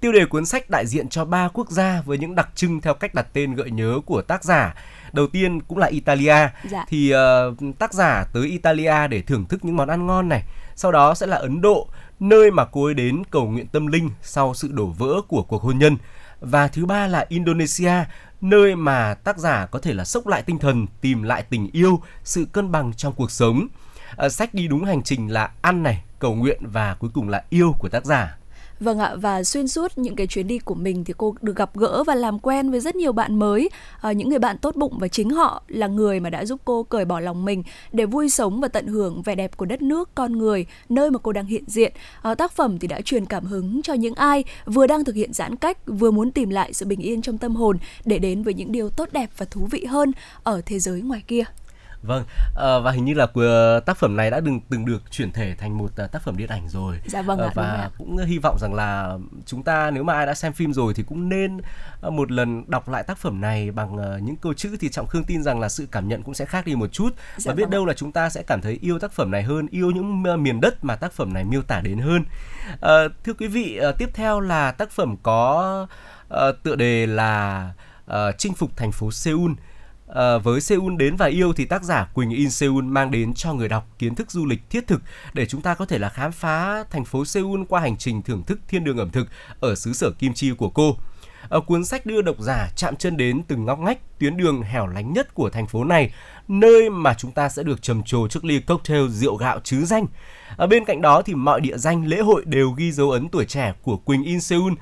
Tiêu 0.00 0.12
đề 0.12 0.24
cuốn 0.24 0.46
sách 0.46 0.70
đại 0.70 0.86
diện 0.86 1.08
cho 1.08 1.24
ba 1.24 1.48
quốc 1.48 1.70
gia 1.70 2.02
với 2.06 2.18
những 2.18 2.34
đặc 2.34 2.48
trưng 2.54 2.80
theo 2.80 2.94
cách 2.94 3.14
đặt 3.14 3.26
tên 3.32 3.54
gợi 3.54 3.70
nhớ 3.70 4.00
của 4.06 4.22
tác 4.22 4.44
giả. 4.44 4.74
Đầu 5.12 5.26
tiên 5.26 5.60
cũng 5.60 5.78
là 5.78 5.86
Italia. 5.86 6.48
Dạ. 6.70 6.84
Thì 6.88 7.12
uh, 7.14 7.78
tác 7.78 7.94
giả 7.94 8.24
tới 8.32 8.46
Italia 8.46 9.08
để 9.08 9.22
thưởng 9.22 9.44
thức 9.44 9.64
những 9.64 9.76
món 9.76 9.88
ăn 9.88 10.06
ngon 10.06 10.28
này. 10.28 10.42
Sau 10.76 10.92
đó 10.92 11.14
sẽ 11.14 11.26
là 11.26 11.36
Ấn 11.36 11.60
Độ, 11.60 11.88
nơi 12.20 12.50
mà 12.50 12.64
cô 12.64 12.84
ấy 12.84 12.94
đến 12.94 13.22
cầu 13.30 13.46
nguyện 13.46 13.66
tâm 13.66 13.86
linh 13.86 14.10
sau 14.22 14.54
sự 14.54 14.68
đổ 14.72 14.86
vỡ 14.86 15.20
của 15.28 15.42
cuộc 15.42 15.62
hôn 15.62 15.78
nhân 15.78 15.96
và 16.44 16.68
thứ 16.68 16.86
ba 16.86 17.06
là 17.06 17.26
Indonesia, 17.28 17.92
nơi 18.40 18.76
mà 18.76 19.14
tác 19.14 19.38
giả 19.38 19.66
có 19.66 19.78
thể 19.78 19.94
là 19.94 20.04
sốc 20.04 20.26
lại 20.26 20.42
tinh 20.42 20.58
thần, 20.58 20.86
tìm 21.00 21.22
lại 21.22 21.42
tình 21.42 21.70
yêu, 21.72 22.02
sự 22.24 22.46
cân 22.52 22.72
bằng 22.72 22.92
trong 22.94 23.12
cuộc 23.12 23.30
sống. 23.30 23.66
À, 24.16 24.28
sách 24.28 24.54
đi 24.54 24.68
đúng 24.68 24.84
hành 24.84 25.02
trình 25.02 25.28
là 25.28 25.50
ăn 25.62 25.82
này, 25.82 26.02
cầu 26.18 26.34
nguyện 26.34 26.60
và 26.60 26.94
cuối 26.94 27.10
cùng 27.14 27.28
là 27.28 27.44
yêu 27.50 27.74
của 27.78 27.88
tác 27.88 28.04
giả. 28.04 28.36
Vâng 28.84 28.98
ạ 28.98 29.14
và 29.16 29.44
xuyên 29.44 29.68
suốt 29.68 29.98
những 29.98 30.16
cái 30.16 30.26
chuyến 30.26 30.46
đi 30.46 30.58
của 30.58 30.74
mình 30.74 31.04
thì 31.04 31.14
cô 31.16 31.34
được 31.42 31.56
gặp 31.56 31.76
gỡ 31.76 32.04
và 32.04 32.14
làm 32.14 32.38
quen 32.38 32.70
với 32.70 32.80
rất 32.80 32.96
nhiều 32.96 33.12
bạn 33.12 33.38
mới, 33.38 33.68
à, 34.00 34.12
những 34.12 34.28
người 34.28 34.38
bạn 34.38 34.58
tốt 34.58 34.76
bụng 34.76 34.98
và 34.98 35.08
chính 35.08 35.30
họ 35.30 35.62
là 35.68 35.86
người 35.86 36.20
mà 36.20 36.30
đã 36.30 36.44
giúp 36.44 36.60
cô 36.64 36.82
cởi 36.82 37.04
bỏ 37.04 37.20
lòng 37.20 37.44
mình 37.44 37.62
để 37.92 38.06
vui 38.06 38.28
sống 38.28 38.60
và 38.60 38.68
tận 38.68 38.86
hưởng 38.86 39.22
vẻ 39.22 39.34
đẹp 39.34 39.56
của 39.56 39.66
đất 39.66 39.82
nước, 39.82 40.14
con 40.14 40.38
người, 40.38 40.66
nơi 40.88 41.10
mà 41.10 41.18
cô 41.18 41.32
đang 41.32 41.46
hiện 41.46 41.64
diện. 41.66 41.92
À, 42.22 42.34
tác 42.34 42.52
phẩm 42.52 42.78
thì 42.78 42.88
đã 42.88 43.00
truyền 43.00 43.26
cảm 43.26 43.44
hứng 43.44 43.82
cho 43.82 43.94
những 43.94 44.14
ai 44.14 44.44
vừa 44.66 44.86
đang 44.86 45.04
thực 45.04 45.14
hiện 45.14 45.32
giãn 45.32 45.56
cách, 45.56 45.78
vừa 45.86 46.10
muốn 46.10 46.30
tìm 46.30 46.50
lại 46.50 46.72
sự 46.72 46.86
bình 46.86 47.00
yên 47.00 47.22
trong 47.22 47.38
tâm 47.38 47.56
hồn 47.56 47.78
để 48.04 48.18
đến 48.18 48.42
với 48.42 48.54
những 48.54 48.72
điều 48.72 48.90
tốt 48.90 49.08
đẹp 49.12 49.30
và 49.36 49.46
thú 49.50 49.68
vị 49.70 49.84
hơn 49.84 50.12
ở 50.42 50.60
thế 50.66 50.78
giới 50.78 51.00
ngoài 51.00 51.22
kia. 51.26 51.44
Vâng, 52.06 52.24
à, 52.56 52.78
và 52.78 52.90
hình 52.90 53.04
như 53.04 53.14
là 53.14 53.26
tác 53.86 53.96
phẩm 53.96 54.16
này 54.16 54.30
đã 54.30 54.40
từng 54.44 54.60
từng 54.70 54.84
được 54.84 55.02
chuyển 55.10 55.32
thể 55.32 55.54
thành 55.58 55.78
một 55.78 55.90
uh, 56.04 56.12
tác 56.12 56.22
phẩm 56.22 56.36
điện 56.36 56.48
ảnh 56.48 56.68
rồi. 56.68 57.00
Dạ 57.06 57.22
vâng 57.22 57.38
ạ, 57.38 57.46
à, 57.46 57.52
và 57.54 57.90
cũng 57.98 58.16
hy 58.16 58.38
vọng 58.38 58.58
rằng 58.60 58.74
là 58.74 59.18
chúng 59.46 59.62
ta 59.62 59.90
nếu 59.90 60.02
mà 60.02 60.14
ai 60.14 60.26
đã 60.26 60.34
xem 60.34 60.52
phim 60.52 60.72
rồi 60.72 60.94
thì 60.94 61.02
cũng 61.02 61.28
nên 61.28 61.60
một 62.02 62.32
lần 62.32 62.70
đọc 62.70 62.88
lại 62.88 63.02
tác 63.02 63.18
phẩm 63.18 63.40
này 63.40 63.70
bằng 63.70 63.96
những 64.24 64.36
câu 64.36 64.54
chữ 64.54 64.76
thì 64.80 64.88
trọng 64.88 65.06
khương 65.06 65.24
tin 65.24 65.42
rằng 65.42 65.60
là 65.60 65.68
sự 65.68 65.86
cảm 65.90 66.08
nhận 66.08 66.22
cũng 66.22 66.34
sẽ 66.34 66.44
khác 66.44 66.66
đi 66.66 66.74
một 66.74 66.92
chút 66.92 67.14
dạ 67.36 67.50
và 67.52 67.54
biết 67.54 67.62
vâng 67.62 67.70
đâu 67.70 67.82
ạ. 67.82 67.88
là 67.88 67.94
chúng 67.94 68.12
ta 68.12 68.30
sẽ 68.30 68.42
cảm 68.42 68.60
thấy 68.60 68.78
yêu 68.82 68.98
tác 68.98 69.12
phẩm 69.12 69.30
này 69.30 69.42
hơn, 69.42 69.66
yêu 69.70 69.90
những 69.90 70.22
miền 70.42 70.60
đất 70.60 70.84
mà 70.84 70.96
tác 70.96 71.12
phẩm 71.12 71.32
này 71.32 71.44
miêu 71.44 71.62
tả 71.62 71.80
đến 71.80 71.98
hơn. 71.98 72.24
À, 72.80 72.92
thưa 73.24 73.32
quý 73.32 73.46
vị, 73.46 73.80
tiếp 73.98 74.10
theo 74.14 74.40
là 74.40 74.72
tác 74.72 74.90
phẩm 74.90 75.16
có 75.22 75.86
uh, 76.34 76.38
tựa 76.62 76.76
đề 76.76 77.06
là 77.06 77.70
uh, 78.10 78.16
chinh 78.38 78.54
phục 78.54 78.76
thành 78.76 78.92
phố 78.92 79.10
Seoul. 79.10 79.52
À, 80.14 80.38
với 80.38 80.60
Seoul 80.60 80.96
đến 80.96 81.16
và 81.16 81.26
yêu 81.26 81.52
thì 81.52 81.64
tác 81.64 81.82
giả 81.82 82.04
Quỳnh 82.14 82.30
In 82.30 82.50
Seoul 82.50 82.84
mang 82.84 83.10
đến 83.10 83.34
cho 83.34 83.54
người 83.54 83.68
đọc 83.68 83.88
kiến 83.98 84.14
thức 84.14 84.30
du 84.30 84.46
lịch 84.46 84.70
thiết 84.70 84.86
thực 84.86 85.02
để 85.32 85.46
chúng 85.46 85.60
ta 85.60 85.74
có 85.74 85.86
thể 85.86 85.98
là 85.98 86.08
khám 86.08 86.32
phá 86.32 86.84
thành 86.90 87.04
phố 87.04 87.24
Seoul 87.24 87.60
qua 87.68 87.80
hành 87.80 87.96
trình 87.96 88.22
thưởng 88.22 88.42
thức 88.42 88.60
thiên 88.68 88.84
đường 88.84 88.98
ẩm 88.98 89.10
thực 89.10 89.26
ở 89.60 89.74
xứ 89.74 89.92
sở 89.92 90.10
kim 90.10 90.34
chi 90.34 90.52
của 90.58 90.68
cô. 90.68 90.96
À, 91.50 91.58
cuốn 91.66 91.84
sách 91.84 92.06
đưa 92.06 92.22
độc 92.22 92.36
giả 92.38 92.70
chạm 92.76 92.96
chân 92.96 93.16
đến 93.16 93.42
từng 93.48 93.64
ngóc 93.64 93.78
ngách 93.78 94.18
tuyến 94.18 94.36
đường 94.36 94.62
hẻo 94.62 94.86
lánh 94.86 95.12
nhất 95.12 95.34
của 95.34 95.50
thành 95.50 95.66
phố 95.66 95.84
này, 95.84 96.14
nơi 96.48 96.90
mà 96.90 97.14
chúng 97.14 97.32
ta 97.32 97.48
sẽ 97.48 97.62
được 97.62 97.82
trầm 97.82 98.02
trồ 98.02 98.28
trước 98.28 98.44
ly 98.44 98.60
cocktail 98.60 99.08
rượu 99.08 99.36
gạo 99.36 99.60
chứ 99.64 99.84
danh. 99.84 100.06
Ở 100.56 100.66
bên 100.66 100.84
cạnh 100.84 101.02
đó 101.02 101.22
thì 101.22 101.34
mọi 101.34 101.60
địa 101.60 101.76
danh 101.76 102.06
lễ 102.06 102.20
hội 102.20 102.42
đều 102.46 102.70
ghi 102.70 102.92
dấu 102.92 103.10
ấn 103.10 103.28
tuổi 103.28 103.44
trẻ 103.44 103.74
của 103.82 103.96
Quỳnh 103.96 104.24
In 104.24 104.40
Seoul 104.40 104.72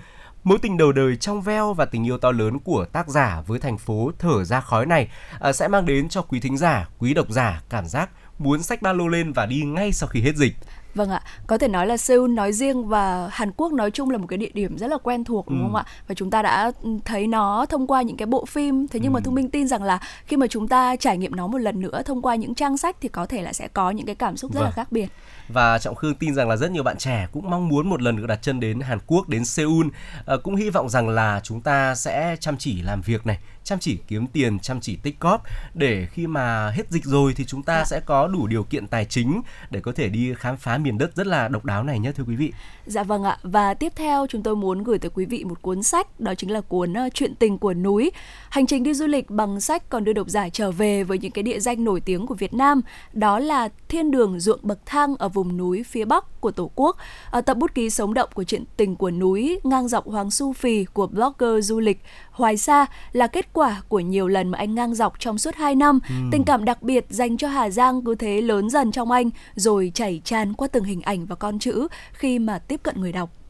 Mối 0.45 0.59
tình 0.63 0.77
đầu 0.77 0.93
đời 0.93 1.17
trong 1.17 1.43
veo 1.43 1.75
và 1.75 1.85
tình 1.85 2.07
yêu 2.07 2.19
to 2.19 2.33
lớn 2.33 2.59
của 2.59 2.85
tác 2.93 3.09
giả 3.09 3.43
với 3.47 3.59
thành 3.59 3.79
phố 3.79 4.11
thở 4.19 4.45
ra 4.45 4.61
khói 4.61 4.87
này 4.87 5.09
à, 5.41 5.53
sẽ 5.53 5.69
mang 5.69 5.87
đến 5.87 6.09
cho 6.09 6.23
quý 6.23 6.41
thính 6.41 6.57
giả, 6.57 6.89
quý 6.99 7.15
độc 7.15 7.31
giả 7.31 7.63
cảm 7.69 7.87
giác 7.87 8.11
muốn 8.39 8.63
sách 8.63 8.83
ba 8.83 8.93
lô 8.93 9.09
lên 9.09 9.33
và 9.33 9.47
đi 9.47 9.63
ngay 9.63 9.93
sau 9.93 10.09
khi 10.09 10.21
hết 10.21 10.37
dịch. 10.37 10.55
Vâng 10.95 11.11
ạ, 11.11 11.23
có 11.47 11.59
thể 11.59 11.69
nói 11.69 11.87
là 11.87 11.97
Seoul 11.97 12.31
nói 12.31 12.53
riêng 12.53 12.89
và 12.89 13.29
Hàn 13.33 13.53
Quốc 13.53 13.73
nói 13.73 13.91
chung 13.91 14.11
là 14.11 14.19
một 14.19 14.27
cái 14.27 14.37
địa 14.37 14.51
điểm 14.55 14.79
rất 14.79 14.87
là 14.87 14.99
quen 15.03 15.25
thuộc 15.25 15.49
đúng 15.49 15.59
ừ. 15.59 15.63
không 15.63 15.75
ạ? 15.75 15.85
Và 16.09 16.15
chúng 16.15 16.31
ta 16.31 16.43
đã 16.43 16.73
thấy 17.05 17.27
nó 17.27 17.67
thông 17.67 17.87
qua 17.87 18.03
những 18.03 18.17
cái 18.17 18.27
bộ 18.27 18.45
phim. 18.45 18.89
Thế 18.89 19.01
nhưng 19.03 19.13
ừ. 19.13 19.15
mà 19.15 19.21
Thu 19.21 19.33
Minh 19.33 19.51
tin 19.51 19.69
rằng 19.69 19.83
là 19.83 20.01
khi 20.27 20.37
mà 20.37 20.47
chúng 20.47 20.69
ta 20.69 20.97
trải 20.97 21.19
nghiệm 21.19 21.37
nó 21.37 21.47
một 21.47 21.59
lần 21.59 21.81
nữa 21.81 22.03
thông 22.03 22.23
qua 22.23 22.35
những 22.35 22.55
trang 22.55 22.77
sách 22.77 22.97
thì 23.01 23.09
có 23.09 23.27
thể 23.27 23.43
là 23.43 23.53
sẽ 23.53 23.69
có 23.69 23.91
những 23.91 24.07
cái 24.07 24.15
cảm 24.15 24.37
xúc 24.37 24.53
rất 24.53 24.61
vâng. 24.61 24.65
là 24.65 24.71
khác 24.71 24.93
biệt 24.93 25.09
và 25.53 25.79
trọng 25.79 25.95
khương 25.95 26.15
tin 26.15 26.35
rằng 26.35 26.49
là 26.49 26.57
rất 26.57 26.71
nhiều 26.71 26.83
bạn 26.83 26.97
trẻ 26.99 27.27
cũng 27.33 27.51
mong 27.51 27.69
muốn 27.69 27.91
một 27.91 28.03
lần 28.03 28.17
được 28.17 28.27
đặt 28.27 28.43
chân 28.43 28.61
đến 28.61 28.81
Hàn 28.81 28.99
Quốc 29.07 29.29
đến 29.29 29.45
Seoul. 29.45 29.87
À, 30.27 30.37
cũng 30.43 30.57
hy 30.57 30.71
vọng 30.71 30.89
rằng 30.89 31.09
là 31.09 31.41
chúng 31.45 31.61
ta 31.61 31.95
sẽ 31.95 32.37
chăm 32.41 32.57
chỉ 32.57 32.83
làm 32.83 33.01
việc 33.01 33.27
này 33.27 33.39
chăm 33.65 33.79
chỉ 33.79 33.99
kiếm 34.09 34.27
tiền 34.27 34.59
chăm 34.59 34.81
chỉ 34.81 34.97
tích 34.97 35.19
cóp. 35.19 35.43
Để 35.75 36.07
khi 36.13 36.27
mà 36.27 36.71
hết 36.71 36.91
dịch 36.91 37.05
rồi 37.05 37.35
thì 37.37 37.45
chúng 37.45 37.63
ta 37.63 37.79
dạ. 37.79 37.85
sẽ 37.85 38.01
có 38.01 38.27
đủ 38.27 38.47
điều 38.47 38.65
kiện 38.65 38.87
tài 38.87 39.05
chính 39.05 39.43
để 39.71 39.81
có 39.81 39.93
thể 39.93 40.09
đi 40.09 40.35
khám 40.35 40.57
phá 40.57 40.79
miền 40.79 40.99
đất 40.99 41.17
rất 41.17 41.27
là 41.27 41.49
độc 41.49 41.65
đáo 41.65 41.85
này 41.85 41.99
nhé 41.99 42.13
thưa 42.13 42.25
quý 42.25 42.37
vị. 42.37 42.53
Dạ 42.87 43.03
vâng 43.03 43.25
ạ. 43.25 43.39
Và 43.43 43.75
tiếp 43.75 43.93
theo 43.97 44.27
chúng 44.29 44.43
tôi 44.43 44.57
muốn 44.57 44.83
gửi 44.83 44.99
tới 44.99 45.11
quý 45.15 45.25
vị 45.25 45.45
một 45.45 45.63
cuốn 45.63 45.83
sách 45.83 46.21
đó 46.21 46.35
chính 46.35 46.51
là 46.51 46.61
cuốn 46.61 46.95
chuyện 47.15 47.35
tình 47.35 47.59
của 47.59 47.75
núi. 47.75 48.11
Hành 48.49 48.67
trình 48.67 48.83
đi 48.83 48.95
du 48.95 49.07
lịch 49.07 49.31
bằng 49.31 49.61
sách 49.61 49.89
còn 49.89 50.05
đưa 50.05 50.13
độc 50.13 50.29
giả 50.29 50.49
trở 50.49 50.71
về 50.71 51.05
với 51.05 51.19
những 51.19 51.33
cái 51.33 51.43
địa 51.43 51.61
danh 51.61 51.85
nổi 51.85 52.01
tiếng 52.01 52.27
của 52.27 52.35
Việt 52.35 52.55
Nam 52.55 52.81
đó 53.13 53.39
là 53.39 53.69
thiên 53.89 54.11
đường 54.11 54.41
ruộng 54.41 54.61
bậc 54.63 54.79
thang 54.87 55.17
ở 55.19 55.29
vùng 55.29 55.57
núi 55.57 55.83
phía 55.83 56.05
bắc 56.05 56.25
của 56.43 56.51
tổ 56.51 56.71
quốc 56.75 56.97
à, 57.31 57.41
tập 57.41 57.57
bút 57.57 57.75
ký 57.75 57.91
sống 57.91 58.15
động 58.15 58.29
của 58.35 58.45
chuyện 58.45 58.65
tình 58.77 58.97
của 58.97 59.11
núi 59.11 59.61
ngang 59.63 59.89
dọc 59.89 60.07
Hoàng 60.07 60.31
Su 60.31 60.53
Phì 60.53 60.85
của 60.85 61.07
blogger 61.07 61.69
du 61.69 61.81
lịch 61.81 62.03
Hoài 62.31 62.57
Sa 62.57 62.87
là 63.13 63.27
kết 63.27 63.53
quả 63.53 63.83
của 63.89 64.01
nhiều 64.01 64.29
lần 64.29 64.49
mà 64.49 64.59
anh 64.59 64.75
ngang 64.75 64.95
dọc 64.95 65.21
trong 65.21 65.39
suốt 65.39 65.55
2 65.55 65.75
năm. 65.75 65.99
Ừ. 66.09 66.15
Tình 66.33 66.45
cảm 66.45 66.65
đặc 66.65 66.83
biệt 66.83 67.07
dành 67.09 67.37
cho 67.37 67.49
Hà 67.49 67.71
Giang 67.71 68.05
cứ 68.05 68.15
thế 68.15 68.41
lớn 68.41 68.71
dần 68.71 68.93
trong 68.93 69.11
anh 69.11 69.31
rồi 69.55 69.93
chảy 69.95 70.21
tràn 70.25 70.55
qua 70.55 70.69
từng 70.69 70.85
hình 70.85 71.01
ảnh 71.03 71.27
và 71.27 71.35
con 71.35 71.59
chữ 71.59 71.89
khi 72.13 72.39
mà 72.39 72.59
tiếp 72.59 72.81
cận 72.83 73.01
người 73.01 73.13
đọc. 73.13 73.42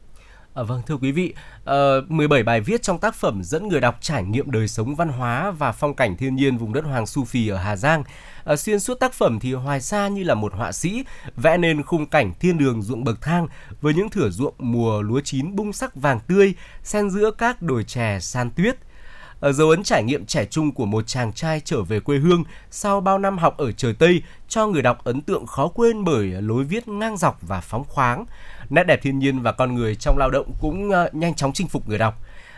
À, 0.53 0.63
vâng 0.63 0.81
thưa 0.85 0.97
quý 0.97 1.11
vị, 1.11 1.33
ờ, 1.63 1.97
uh, 1.97 2.11
17 2.11 2.43
bài 2.43 2.61
viết 2.61 2.81
trong 2.81 2.99
tác 2.99 3.15
phẩm 3.15 3.43
dẫn 3.43 3.67
người 3.67 3.81
đọc 3.81 3.97
trải 4.01 4.23
nghiệm 4.23 4.51
đời 4.51 4.67
sống 4.67 4.95
văn 4.95 5.09
hóa 5.09 5.51
và 5.51 5.71
phong 5.71 5.95
cảnh 5.95 6.17
thiên 6.17 6.35
nhiên 6.35 6.57
vùng 6.57 6.73
đất 6.73 6.85
Hoàng 6.85 7.05
Su 7.05 7.25
Phi 7.25 7.47
ở 7.47 7.57
Hà 7.57 7.75
Giang. 7.75 8.03
Uh, 8.51 8.59
xuyên 8.59 8.79
suốt 8.79 8.99
tác 8.99 9.13
phẩm 9.13 9.39
thì 9.39 9.53
Hoài 9.53 9.81
Sa 9.81 10.07
như 10.07 10.23
là 10.23 10.33
một 10.33 10.53
họa 10.53 10.71
sĩ 10.71 11.03
vẽ 11.35 11.57
nên 11.57 11.83
khung 11.83 12.05
cảnh 12.05 12.33
thiên 12.39 12.57
đường 12.57 12.81
ruộng 12.81 13.03
bậc 13.03 13.21
thang 13.21 13.47
với 13.81 13.93
những 13.93 14.09
thửa 14.09 14.29
ruộng 14.29 14.53
mùa 14.57 15.01
lúa 15.01 15.21
chín 15.21 15.55
bung 15.55 15.73
sắc 15.73 15.95
vàng 15.95 16.19
tươi 16.27 16.53
xen 16.83 17.09
giữa 17.09 17.31
các 17.31 17.61
đồi 17.61 17.83
chè 17.83 18.19
san 18.19 18.49
tuyết 18.51 18.77
Ờ, 19.43 19.51
dấu 19.51 19.69
ấn 19.69 19.83
trải 19.83 20.03
nghiệm 20.03 20.25
trẻ 20.25 20.45
trung 20.45 20.71
của 20.71 20.85
một 20.85 21.07
chàng 21.07 21.33
trai 21.33 21.61
trở 21.65 21.81
về 21.81 21.99
quê 21.99 22.17
hương 22.17 22.43
sau 22.71 23.01
bao 23.01 23.19
năm 23.19 23.37
học 23.37 23.57
ở 23.57 23.71
trời 23.71 23.93
Tây 23.93 24.21
cho 24.47 24.67
người 24.67 24.81
đọc 24.81 25.03
ấn 25.03 25.21
tượng 25.21 25.45
khó 25.45 25.67
quên 25.67 26.03
bởi 26.03 26.27
lối 26.27 26.63
viết 26.63 26.87
ngang 26.87 27.17
dọc 27.17 27.37
và 27.41 27.61
phóng 27.61 27.83
khoáng. 27.87 28.25
Nét 28.69 28.83
đẹp 28.83 28.99
thiên 29.01 29.19
nhiên 29.19 29.41
và 29.41 29.51
con 29.51 29.75
người 29.75 29.95
trong 29.95 30.17
lao 30.17 30.29
động 30.29 30.51
cũng 30.61 30.91
ờ, 30.91 31.09
nhanh 31.13 31.35
chóng 31.35 31.53
chinh 31.53 31.67
phục 31.67 31.89
người 31.89 31.97
đọc. 31.97 32.13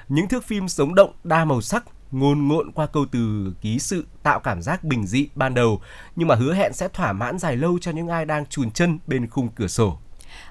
Những 0.10 0.28
thước 0.28 0.44
phim 0.44 0.68
sống 0.68 0.96
động, 0.96 1.12
đa 1.24 1.46
màu 1.46 1.62
sắc, 1.62 1.84
ngôn 2.12 2.48
ngộn 2.48 2.72
qua 2.72 2.88
câu 2.88 3.06
từ 3.12 3.54
ký 3.62 3.80
sự 3.80 4.06
tạo 4.24 4.40
cảm 4.40 4.62
giác 4.62 4.84
bình 4.84 5.08
dị 5.08 5.28
ban 5.36 5.54
đầu 5.54 5.82
nhưng 6.16 6.28
mà 6.28 6.36
hứa 6.36 6.54
hẹn 6.54 6.74
sẽ 6.74 6.88
thỏa 6.88 7.14
mãn 7.14 7.40
dài 7.40 7.56
lâu 7.56 7.80
cho 7.82 7.92
những 7.92 8.08
ai 8.08 8.26
đang 8.26 8.46
chùn 8.46 8.72
chân 8.72 9.00
bên 9.08 9.30
khung 9.30 9.48
cửa 9.48 9.68
sổ. 9.68 10.00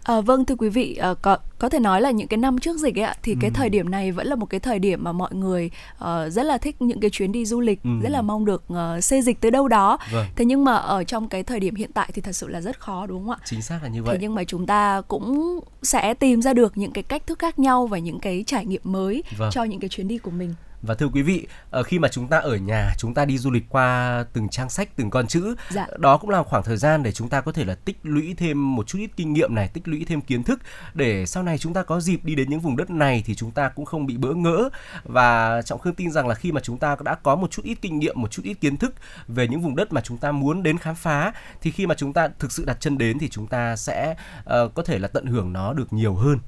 À, 0.03 0.21
vâng 0.21 0.45
thưa 0.45 0.55
quý 0.59 0.69
vị 0.69 0.97
à, 0.97 1.15
có 1.23 1.37
có 1.59 1.69
thể 1.69 1.79
nói 1.79 2.01
là 2.01 2.11
những 2.11 2.29
cái 2.29 2.39
năm 2.39 2.59
trước 2.59 2.79
dịch 2.79 2.99
ấy 2.99 3.05
ạ 3.05 3.15
thì 3.23 3.33
ừ. 3.33 3.39
cái 3.41 3.51
thời 3.51 3.69
điểm 3.69 3.91
này 3.91 4.13
vẫn 4.13 4.27
là 4.27 4.35
một 4.37 4.47
cái 4.47 4.61
thời 4.61 4.79
điểm 4.79 5.05
mà 5.05 5.13
mọi 5.13 5.35
người 5.35 5.71
uh, 6.05 6.33
rất 6.33 6.43
là 6.43 6.59
thích 6.59 6.83
những 6.83 7.01
cái 7.01 7.11
chuyến 7.11 7.33
đi 7.33 7.47
du 7.47 7.61
lịch 7.61 7.83
ừ. 7.83 7.91
rất 8.03 8.09
là 8.09 8.23
mong 8.23 8.45
được 8.45 8.65
uh, 8.73 9.05
xê 9.05 9.23
dịch 9.23 9.41
tới 9.41 9.51
đâu 9.51 9.69
đó 9.69 9.99
vâng. 10.13 10.27
thế 10.37 10.45
nhưng 10.45 10.65
mà 10.65 10.75
ở 10.75 11.05
trong 11.05 11.29
cái 11.29 11.43
thời 11.43 11.61
điểm 11.61 11.75
hiện 11.75 11.91
tại 11.93 12.11
thì 12.15 12.23
thật 12.23 12.33
sự 12.33 12.49
là 12.49 12.61
rất 12.61 12.81
khó 12.81 13.07
đúng 13.07 13.27
không 13.27 13.31
ạ 13.31 13.39
chính 13.45 13.63
xác 13.63 13.83
là 13.83 13.89
như 13.89 14.03
vậy 14.03 14.17
thế 14.17 14.23
nhưng 14.23 14.35
mà 14.35 14.45
chúng 14.45 14.67
ta 14.67 15.03
cũng 15.09 15.61
sẽ 15.83 16.15
tìm 16.15 16.43
ra 16.43 16.53
được 16.53 16.79
những 16.79 16.93
cái 16.93 17.03
cách 17.03 17.27
thức 17.27 17.39
khác 17.39 17.59
nhau 17.59 17.87
và 17.87 17.99
những 17.99 18.21
cái 18.21 18.45
trải 18.47 18.67
nghiệm 18.67 18.83
mới 18.85 19.23
vâng. 19.39 19.51
cho 19.53 19.65
những 19.65 19.81
cái 19.81 19.89
chuyến 19.89 20.09
đi 20.09 20.19
của 20.19 20.31
mình 20.31 20.55
và 20.87 20.95
thưa 20.95 21.09
quý 21.09 21.23
vị 21.23 21.47
ờ, 21.71 21.83
khi 21.83 21.99
mà 21.99 22.09
chúng 22.09 22.29
ta 22.29 22.39
ở 22.39 22.57
nhà 22.57 22.91
chúng 22.99 23.15
ta 23.15 23.25
đi 23.25 23.39
du 23.39 23.51
lịch 23.51 23.65
qua 23.69 24.25
từng 24.33 24.49
trang 24.49 24.71
sách 24.71 24.97
từng 24.97 25.11
con 25.11 25.27
chữ 25.27 25.55
dạ. 25.71 25.87
đó 25.99 26.17
cũng 26.17 26.31
là 26.31 26.43
khoảng 26.43 26.63
thời 26.63 26.77
gian 26.77 27.03
để 27.03 27.13
chúng 27.13 27.29
ta 27.29 27.41
có 27.41 27.53
thể 27.53 27.65
là 27.65 27.75
tích 27.75 27.99
lũy 28.03 28.35
thêm 28.39 28.77
một 28.77 28.87
chút 28.87 28.99
ít 28.99 29.11
kinh 29.17 29.33
nghiệm 29.33 29.55
này 29.55 29.69
tích 29.69 29.89
lũy 29.89 30.05
thêm 30.09 30.21
kiến 30.21 30.43
thức 30.43 30.61
để 30.95 31.27
sau 31.27 31.43
này 31.43 31.59
chúng 31.59 31.75
ta 31.75 31.83
có 31.83 32.01
dịp 32.01 32.25
đi 32.25 32.35
đến 32.35 32.51
những 32.51 32.61
vùng 32.61 32.77
đất 32.77 32.91
này 32.91 33.23
thì 33.27 33.35
chúng 33.35 33.51
ta 33.51 33.69
cũng 33.69 33.85
không 33.85 34.07
bị 34.07 34.17
bỡ 34.17 34.35
ngỡ 34.35 34.69
và 35.05 35.63
trọng 35.63 35.81
khương 35.81 35.95
tin 35.95 36.11
rằng 36.11 36.29
là 36.29 36.35
khi 36.35 36.53
mà 36.53 36.61
chúng 36.61 36.79
ta 36.79 36.97
đã 37.05 37.15
có 37.15 37.37
một 37.37 37.51
chút 37.51 37.63
ít 37.65 37.79
kinh 37.83 37.99
nghiệm 37.99 38.21
một 38.21 38.31
chút 38.31 38.43
ít 38.45 38.55
kiến 38.55 38.77
thức 38.77 38.95
về 39.29 39.49
những 39.49 39.61
vùng 39.61 39.77
đất 39.77 39.93
mà 39.93 40.01
chúng 40.01 40.19
ta 40.19 40.33
muốn 40.33 40.63
đến 40.63 40.79
khám 40.79 40.95
phá 40.95 41.33
thì 41.61 41.71
khi 41.71 41.87
mà 41.87 41.95
chúng 41.95 42.13
ta 42.13 42.29
thực 42.39 42.53
sự 42.53 42.65
đặt 42.65 42.77
chân 42.81 42.99
đến 42.99 43.19
thì 43.19 43.29
chúng 43.29 43.47
ta 43.47 43.77
sẽ 43.77 44.15
uh, 44.39 44.75
có 44.75 44.83
thể 44.83 44.99
là 44.99 45.09
tận 45.09 45.27
hưởng 45.27 45.53
nó 45.53 45.73
được 45.73 45.93
nhiều 45.93 46.15
hơn 46.15 46.39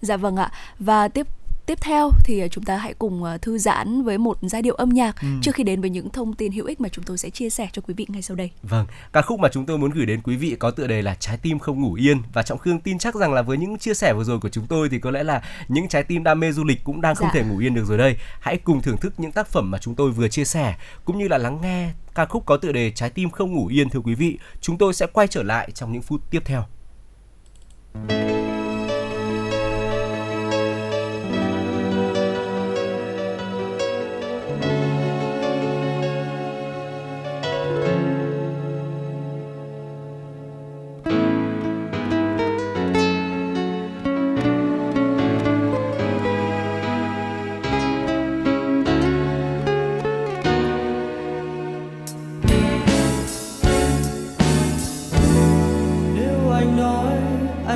Dạ 0.00 0.16
vâng 0.16 0.36
ạ. 0.36 0.50
Và 0.78 1.08
tiếp 1.08 1.26
Tiếp 1.66 1.78
theo 1.80 2.12
thì 2.24 2.40
à, 2.40 2.48
chúng 2.48 2.64
ta 2.64 2.76
hãy 2.76 2.94
cùng 2.94 3.24
à, 3.24 3.38
thư 3.38 3.58
giãn 3.58 4.02
với 4.02 4.18
một 4.18 4.38
giai 4.42 4.62
điệu 4.62 4.74
âm 4.74 4.88
nhạc 4.88 5.20
ừ. 5.20 5.28
trước 5.42 5.54
khi 5.54 5.64
đến 5.64 5.80
với 5.80 5.90
những 5.90 6.10
thông 6.10 6.34
tin 6.34 6.52
hữu 6.52 6.66
ích 6.66 6.80
mà 6.80 6.88
chúng 6.88 7.04
tôi 7.04 7.18
sẽ 7.18 7.30
chia 7.30 7.50
sẻ 7.50 7.68
cho 7.72 7.82
quý 7.86 7.94
vị 7.94 8.06
ngay 8.08 8.22
sau 8.22 8.36
đây. 8.36 8.50
Vâng, 8.62 8.86
ca 9.12 9.22
khúc 9.22 9.40
mà 9.40 9.48
chúng 9.52 9.66
tôi 9.66 9.78
muốn 9.78 9.90
gửi 9.90 10.06
đến 10.06 10.20
quý 10.22 10.36
vị 10.36 10.56
có 10.58 10.70
tựa 10.70 10.86
đề 10.86 11.02
là 11.02 11.14
Trái 11.14 11.36
tim 11.36 11.58
không 11.58 11.80
ngủ 11.80 11.94
yên 11.94 12.22
và 12.32 12.42
Trọng 12.42 12.58
Khương 12.58 12.80
tin 12.80 12.98
chắc 12.98 13.14
rằng 13.14 13.32
là 13.32 13.42
với 13.42 13.58
những 13.58 13.78
chia 13.78 13.94
sẻ 13.94 14.12
vừa 14.12 14.24
rồi 14.24 14.40
của 14.40 14.48
chúng 14.48 14.66
tôi 14.66 14.88
thì 14.88 14.98
có 14.98 15.10
lẽ 15.10 15.22
là 15.22 15.42
những 15.68 15.88
trái 15.88 16.02
tim 16.02 16.24
đam 16.24 16.40
mê 16.40 16.52
du 16.52 16.64
lịch 16.64 16.84
cũng 16.84 17.00
đang 17.00 17.14
không 17.14 17.28
dạ. 17.34 17.40
thể 17.40 17.48
ngủ 17.48 17.58
yên 17.58 17.74
được 17.74 17.84
rồi 17.84 17.98
đây. 17.98 18.16
Hãy 18.40 18.56
cùng 18.56 18.82
thưởng 18.82 18.96
thức 18.96 19.14
những 19.18 19.32
tác 19.32 19.48
phẩm 19.48 19.70
mà 19.70 19.78
chúng 19.78 19.94
tôi 19.94 20.10
vừa 20.10 20.28
chia 20.28 20.44
sẻ 20.44 20.74
cũng 21.04 21.18
như 21.18 21.28
là 21.28 21.38
lắng 21.38 21.58
nghe 21.62 21.90
ca 22.14 22.24
khúc 22.24 22.46
có 22.46 22.56
tựa 22.56 22.72
đề 22.72 22.90
Trái 22.90 23.10
tim 23.10 23.30
không 23.30 23.52
ngủ 23.52 23.66
yên 23.66 23.90
thưa 23.90 24.00
quý 24.00 24.14
vị. 24.14 24.38
Chúng 24.60 24.78
tôi 24.78 24.94
sẽ 24.94 25.06
quay 25.06 25.26
trở 25.26 25.42
lại 25.42 25.70
trong 25.74 25.92
những 25.92 26.02
phút 26.02 26.20
tiếp 26.30 26.42
theo. 26.44 26.64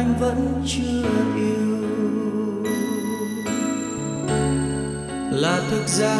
Anh 0.01 0.15
vẫn 0.21 0.63
chưa 0.67 1.03
yêu. 1.37 1.85
Là 5.33 5.61
thực 5.71 5.89
ra 5.89 6.17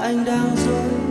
anh 0.00 0.24
đang 0.24 0.56
dối 0.66 1.03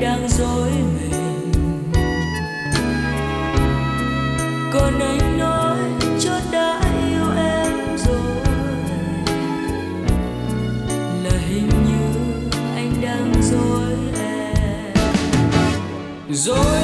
đang 0.00 0.28
dối 0.28 0.70
mình. 0.70 1.52
Còn 4.72 5.00
anh 5.00 5.38
nói 5.38 5.78
chót 6.20 6.42
đã 6.52 6.80
yêu 7.08 7.30
em 7.36 7.96
rồi. 7.96 8.44
Là 11.24 11.38
hình 11.48 11.68
như 11.68 12.38
anh 12.74 12.92
đang 13.02 13.32
dối 13.42 13.96
em. 14.20 14.94
Dối 16.30 16.75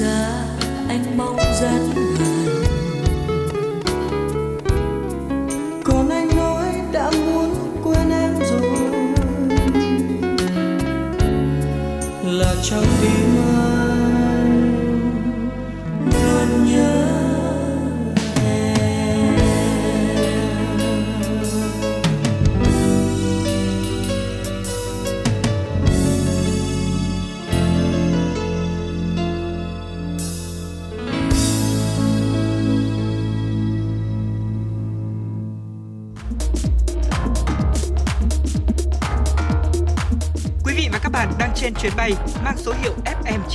là 0.00 0.35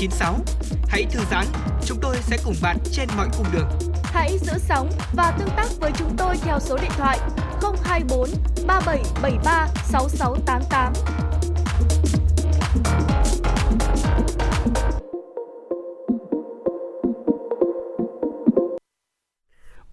FM96. 0.02 0.34
Hãy 0.88 1.06
thư 1.12 1.20
giãn, 1.32 1.46
chúng 1.86 1.98
tôi 2.02 2.16
sẽ 2.22 2.38
cùng 2.46 2.56
bạn 2.62 2.78
trên 2.92 3.10
mọi 3.18 3.28
cung 3.38 3.48
đường. 3.54 3.70
Hãy 4.04 4.38
giữ 4.42 4.54
sóng 4.58 4.90
và 5.14 5.32
tương 5.40 5.50
tác 5.58 5.68
với 5.80 5.92
chúng 5.98 6.18
tôi 6.18 6.38
theo 6.42 6.60
số 6.60 6.78
điện 6.78 6.92
thoại 6.98 7.20
024 7.84 8.30
3773 8.68 9.68
6688. 9.84 10.94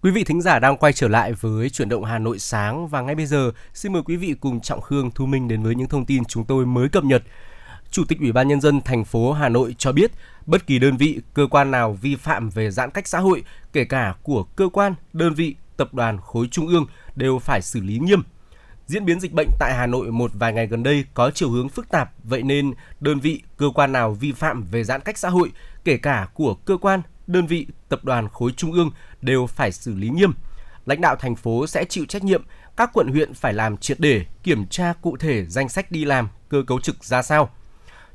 Quý 0.01 0.11
vị 0.11 0.23
thính 0.23 0.41
giả 0.41 0.59
đang 0.59 0.77
quay 0.77 0.93
trở 0.93 1.07
lại 1.07 1.33
với 1.33 1.69
chuyển 1.69 1.89
động 1.89 2.03
Hà 2.03 2.19
Nội 2.19 2.39
sáng 2.39 2.87
và 2.87 3.01
ngay 3.01 3.15
bây 3.15 3.25
giờ 3.25 3.51
xin 3.73 3.93
mời 3.93 4.01
quý 4.05 4.15
vị 4.17 4.35
cùng 4.39 4.59
Trọng 4.59 4.81
Khương 4.81 5.11
Thu 5.11 5.25
Minh 5.25 5.47
đến 5.47 5.63
với 5.63 5.75
những 5.75 5.87
thông 5.87 6.05
tin 6.05 6.25
chúng 6.25 6.45
tôi 6.45 6.65
mới 6.65 6.89
cập 6.89 7.03
nhật. 7.03 7.23
Chủ 7.91 8.03
tịch 8.07 8.19
Ủy 8.19 8.31
ban 8.31 8.47
nhân 8.47 8.61
dân 8.61 8.81
thành 8.81 9.05
phố 9.05 9.31
Hà 9.31 9.49
Nội 9.49 9.75
cho 9.77 9.91
biết, 9.91 10.11
bất 10.45 10.67
kỳ 10.67 10.79
đơn 10.79 10.97
vị, 10.97 11.21
cơ 11.33 11.47
quan 11.51 11.71
nào 11.71 11.93
vi 11.93 12.15
phạm 12.15 12.49
về 12.49 12.71
giãn 12.71 12.91
cách 12.91 13.07
xã 13.07 13.19
hội, 13.19 13.43
kể 13.73 13.85
cả 13.85 14.15
của 14.23 14.43
cơ 14.43 14.69
quan, 14.73 14.95
đơn 15.13 15.33
vị, 15.33 15.55
tập 15.77 15.93
đoàn 15.93 16.17
khối 16.21 16.47
trung 16.51 16.67
ương 16.67 16.85
đều 17.15 17.39
phải 17.39 17.61
xử 17.61 17.81
lý 17.81 17.99
nghiêm. 17.99 18.23
Diễn 18.87 19.05
biến 19.05 19.19
dịch 19.19 19.33
bệnh 19.33 19.47
tại 19.59 19.73
Hà 19.73 19.87
Nội 19.87 20.11
một 20.11 20.31
vài 20.33 20.53
ngày 20.53 20.67
gần 20.67 20.83
đây 20.83 21.05
có 21.13 21.31
chiều 21.31 21.49
hướng 21.49 21.69
phức 21.69 21.89
tạp, 21.89 22.11
vậy 22.23 22.43
nên 22.43 22.73
đơn 22.99 23.19
vị, 23.19 23.41
cơ 23.57 23.69
quan 23.75 23.91
nào 23.91 24.11
vi 24.13 24.31
phạm 24.31 24.63
về 24.63 24.83
giãn 24.83 25.01
cách 25.01 25.17
xã 25.17 25.29
hội, 25.29 25.51
kể 25.83 25.97
cả 25.97 26.27
của 26.33 26.53
cơ 26.53 26.77
quan, 26.77 27.01
đơn 27.27 27.47
vị, 27.47 27.67
tập 27.89 28.03
đoàn 28.03 28.29
khối 28.29 28.51
trung 28.51 28.71
ương 28.71 28.91
đều 29.21 29.47
phải 29.47 29.71
xử 29.71 29.95
lý 29.95 30.09
nghiêm. 30.09 30.33
Lãnh 30.85 31.01
đạo 31.01 31.15
thành 31.15 31.35
phố 31.35 31.67
sẽ 31.67 31.85
chịu 31.85 32.05
trách 32.05 32.23
nhiệm, 32.23 32.43
các 32.77 32.89
quận 32.93 33.07
huyện 33.07 33.33
phải 33.33 33.53
làm 33.53 33.77
triệt 33.77 33.99
để, 33.99 34.25
kiểm 34.43 34.67
tra 34.67 34.93
cụ 35.01 35.17
thể 35.17 35.45
danh 35.45 35.69
sách 35.69 35.91
đi 35.91 36.05
làm, 36.05 36.29
cơ 36.49 36.63
cấu 36.67 36.79
trực 36.79 37.03
ra 37.03 37.21
sao. 37.21 37.49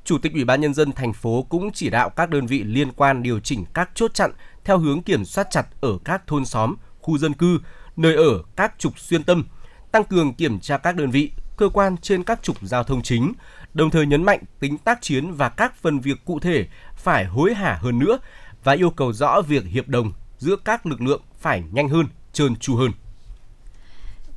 Chủ 0.05 0.19
tịch 0.19 0.33
Ủy 0.33 0.45
ban 0.45 0.61
nhân 0.61 0.75
dân 0.75 0.93
thành 0.93 1.13
phố 1.13 1.47
cũng 1.49 1.73
chỉ 1.73 1.91
đạo 1.91 2.11
các 2.11 2.31
đơn 2.31 2.47
vị 2.47 2.65
liên 2.65 2.93
quan 2.93 3.23
điều 3.23 3.41
chỉnh 3.41 3.65
các 3.75 3.91
chốt 3.95 4.15
chặn 4.15 4.33
theo 4.65 4.79
hướng 4.79 5.03
kiểm 5.03 5.25
soát 5.25 5.47
chặt 5.51 5.67
ở 5.81 5.99
các 6.05 6.27
thôn 6.27 6.45
xóm, 6.45 6.75
khu 7.01 7.19
dân 7.19 7.33
cư, 7.33 7.59
nơi 7.97 8.15
ở 8.15 8.43
các 8.57 8.75
trục 8.79 8.99
xuyên 8.99 9.25
tâm, 9.25 9.45
tăng 9.93 10.05
cường 10.05 10.35
kiểm 10.35 10.61
tra 10.61 10.79
các 10.79 10.97
đơn 10.97 11.11
vị, 11.11 11.31
cơ 11.57 11.69
quan 11.69 11.97
trên 11.97 12.23
các 12.23 12.43
trục 12.43 12.57
giao 12.63 12.85
thông 12.85 13.03
chính, 13.03 13.33
đồng 13.75 13.91
thời 13.91 14.07
nhấn 14.07 14.25
mạnh 14.25 14.41
tính 14.61 14.79
tác 14.79 15.03
chiến 15.03 15.33
và 15.33 15.49
các 15.49 15.77
phần 15.77 16.01
việc 16.01 16.25
cụ 16.25 16.41
thể 16.41 16.67
phải 16.97 17.25
hối 17.25 17.55
hả 17.55 17.79
hơn 17.81 17.99
nữa 17.99 18.19
và 18.65 18.73
yêu 18.73 18.91
cầu 18.91 19.13
rõ 19.13 19.43
việc 19.43 19.65
hiệp 19.65 19.89
đồng 19.89 20.13
giữa 20.39 20.57
các 20.65 20.87
lực 20.87 21.01
lượng 21.01 21.23
phải 21.41 21.63
nhanh 21.73 21.89
hơn, 21.89 22.07
trơn 22.33 22.57
tru 22.57 22.77
hơn. 22.77 22.91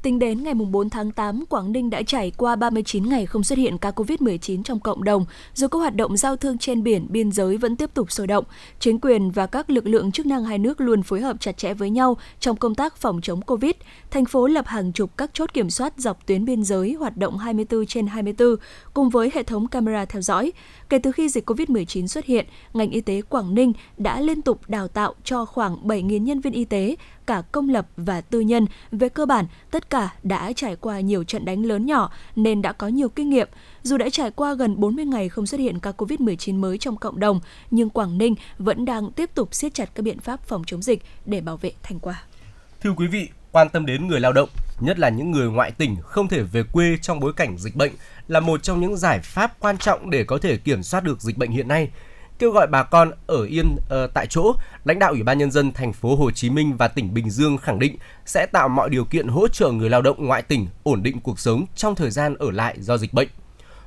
Tính 0.01 0.19
đến 0.19 0.43
ngày 0.43 0.53
4 0.53 0.89
tháng 0.89 1.11
8, 1.11 1.45
Quảng 1.49 1.71
Ninh 1.71 1.89
đã 1.89 2.01
trải 2.01 2.31
qua 2.37 2.55
39 2.55 3.09
ngày 3.09 3.25
không 3.25 3.43
xuất 3.43 3.57
hiện 3.57 3.77
ca 3.77 3.91
COVID-19 3.91 4.63
trong 4.63 4.79
cộng 4.79 5.03
đồng, 5.03 5.25
dù 5.53 5.67
các 5.67 5.79
hoạt 5.79 5.95
động 5.95 6.17
giao 6.17 6.35
thương 6.35 6.57
trên 6.57 6.83
biển, 6.83 7.07
biên 7.09 7.31
giới 7.31 7.57
vẫn 7.57 7.75
tiếp 7.75 7.89
tục 7.93 8.11
sôi 8.11 8.27
động. 8.27 8.45
Chính 8.79 8.99
quyền 8.99 9.31
và 9.31 9.45
các 9.45 9.69
lực 9.69 9.87
lượng 9.87 10.11
chức 10.11 10.25
năng 10.25 10.45
hai 10.45 10.59
nước 10.59 10.81
luôn 10.81 11.03
phối 11.03 11.21
hợp 11.21 11.37
chặt 11.39 11.57
chẽ 11.57 11.73
với 11.73 11.89
nhau 11.89 12.17
trong 12.39 12.55
công 12.55 12.75
tác 12.75 12.97
phòng 12.97 13.19
chống 13.21 13.41
COVID. 13.41 13.71
Thành 14.11 14.25
phố 14.25 14.47
lập 14.47 14.67
hàng 14.67 14.91
chục 14.91 15.17
các 15.17 15.29
chốt 15.33 15.53
kiểm 15.53 15.69
soát 15.69 15.93
dọc 15.97 16.25
tuyến 16.27 16.45
biên 16.45 16.63
giới 16.63 16.93
hoạt 16.93 17.17
động 17.17 17.37
24 17.37 17.85
trên 17.85 18.07
24, 18.07 18.55
cùng 18.93 19.09
với 19.09 19.31
hệ 19.33 19.43
thống 19.43 19.67
camera 19.67 20.05
theo 20.05 20.21
dõi. 20.21 20.51
Kể 20.89 20.99
từ 20.99 21.11
khi 21.11 21.29
dịch 21.29 21.49
COVID-19 21.49 22.07
xuất 22.07 22.25
hiện, 22.25 22.45
ngành 22.73 22.91
y 22.91 23.01
tế 23.01 23.21
Quảng 23.21 23.55
Ninh 23.55 23.73
đã 23.97 24.21
liên 24.21 24.41
tục 24.41 24.61
đào 24.67 24.87
tạo 24.87 25.13
cho 25.23 25.45
khoảng 25.45 25.87
7.000 25.87 26.23
nhân 26.23 26.41
viên 26.41 26.53
y 26.53 26.65
tế, 26.65 26.95
cả 27.27 27.41
công 27.51 27.69
lập 27.69 27.87
và 27.97 28.21
tư 28.21 28.39
nhân. 28.39 28.65
Về 28.91 29.09
cơ 29.09 29.25
bản, 29.25 29.45
tất 29.71 29.89
cả 29.89 30.13
đã 30.23 30.53
trải 30.55 30.75
qua 30.75 30.99
nhiều 30.99 31.23
trận 31.23 31.45
đánh 31.45 31.65
lớn 31.65 31.85
nhỏ 31.85 32.11
nên 32.35 32.61
đã 32.61 32.71
có 32.71 32.87
nhiều 32.87 33.09
kinh 33.09 33.29
nghiệm. 33.29 33.47
Dù 33.83 33.97
đã 33.97 34.09
trải 34.09 34.31
qua 34.31 34.53
gần 34.53 34.79
40 34.79 35.05
ngày 35.05 35.29
không 35.29 35.47
xuất 35.47 35.59
hiện 35.59 35.79
ca 35.79 35.91
COVID-19 35.91 36.59
mới 36.59 36.77
trong 36.77 36.97
cộng 36.97 37.19
đồng, 37.19 37.39
nhưng 37.71 37.89
Quảng 37.89 38.17
Ninh 38.17 38.35
vẫn 38.57 38.85
đang 38.85 39.11
tiếp 39.11 39.29
tục 39.33 39.55
siết 39.55 39.73
chặt 39.73 39.89
các 39.95 40.03
biện 40.03 40.19
pháp 40.19 40.47
phòng 40.47 40.63
chống 40.67 40.81
dịch 40.81 41.03
để 41.25 41.41
bảo 41.41 41.57
vệ 41.57 41.71
thành 41.83 41.99
quả. 41.99 42.23
Thưa 42.81 42.91
quý 42.97 43.07
vị, 43.07 43.29
quan 43.51 43.69
tâm 43.69 43.85
đến 43.85 44.07
người 44.07 44.19
lao 44.19 44.33
động, 44.33 44.49
nhất 44.79 44.99
là 44.99 45.09
những 45.09 45.31
người 45.31 45.47
ngoại 45.49 45.71
tỉnh 45.71 45.95
không 46.03 46.27
thể 46.27 46.41
về 46.41 46.63
quê 46.63 46.97
trong 47.01 47.19
bối 47.19 47.33
cảnh 47.33 47.57
dịch 47.57 47.75
bệnh 47.75 47.91
là 48.27 48.39
một 48.39 48.63
trong 48.63 48.81
những 48.81 48.97
giải 48.97 49.19
pháp 49.19 49.59
quan 49.59 49.77
trọng 49.77 50.09
để 50.09 50.23
có 50.23 50.37
thể 50.37 50.57
kiểm 50.57 50.83
soát 50.83 51.03
được 51.03 51.21
dịch 51.21 51.37
bệnh 51.37 51.51
hiện 51.51 51.67
nay. 51.67 51.89
Kêu 52.39 52.51
gọi 52.51 52.67
bà 52.67 52.83
con 52.83 53.11
ở 53.27 53.43
yên 53.43 53.75
uh, 53.75 54.13
tại 54.13 54.27
chỗ, 54.29 54.55
lãnh 54.85 54.99
đạo 54.99 55.11
Ủy 55.11 55.23
ban 55.23 55.37
nhân 55.37 55.51
dân 55.51 55.71
thành 55.71 55.93
phố 55.93 56.15
Hồ 56.15 56.31
Chí 56.31 56.49
Minh 56.49 56.77
và 56.77 56.87
tỉnh 56.87 57.13
Bình 57.13 57.29
Dương 57.29 57.57
khẳng 57.57 57.79
định 57.79 57.97
sẽ 58.25 58.45
tạo 58.45 58.69
mọi 58.69 58.89
điều 58.89 59.05
kiện 59.05 59.27
hỗ 59.27 59.47
trợ 59.47 59.71
người 59.71 59.89
lao 59.89 60.01
động 60.01 60.25
ngoại 60.25 60.41
tỉnh 60.41 60.67
ổn 60.83 61.03
định 61.03 61.19
cuộc 61.19 61.39
sống 61.39 61.65
trong 61.75 61.95
thời 61.95 62.11
gian 62.11 62.35
ở 62.35 62.51
lại 62.51 62.75
do 62.79 62.97
dịch 62.97 63.13
bệnh. 63.13 63.27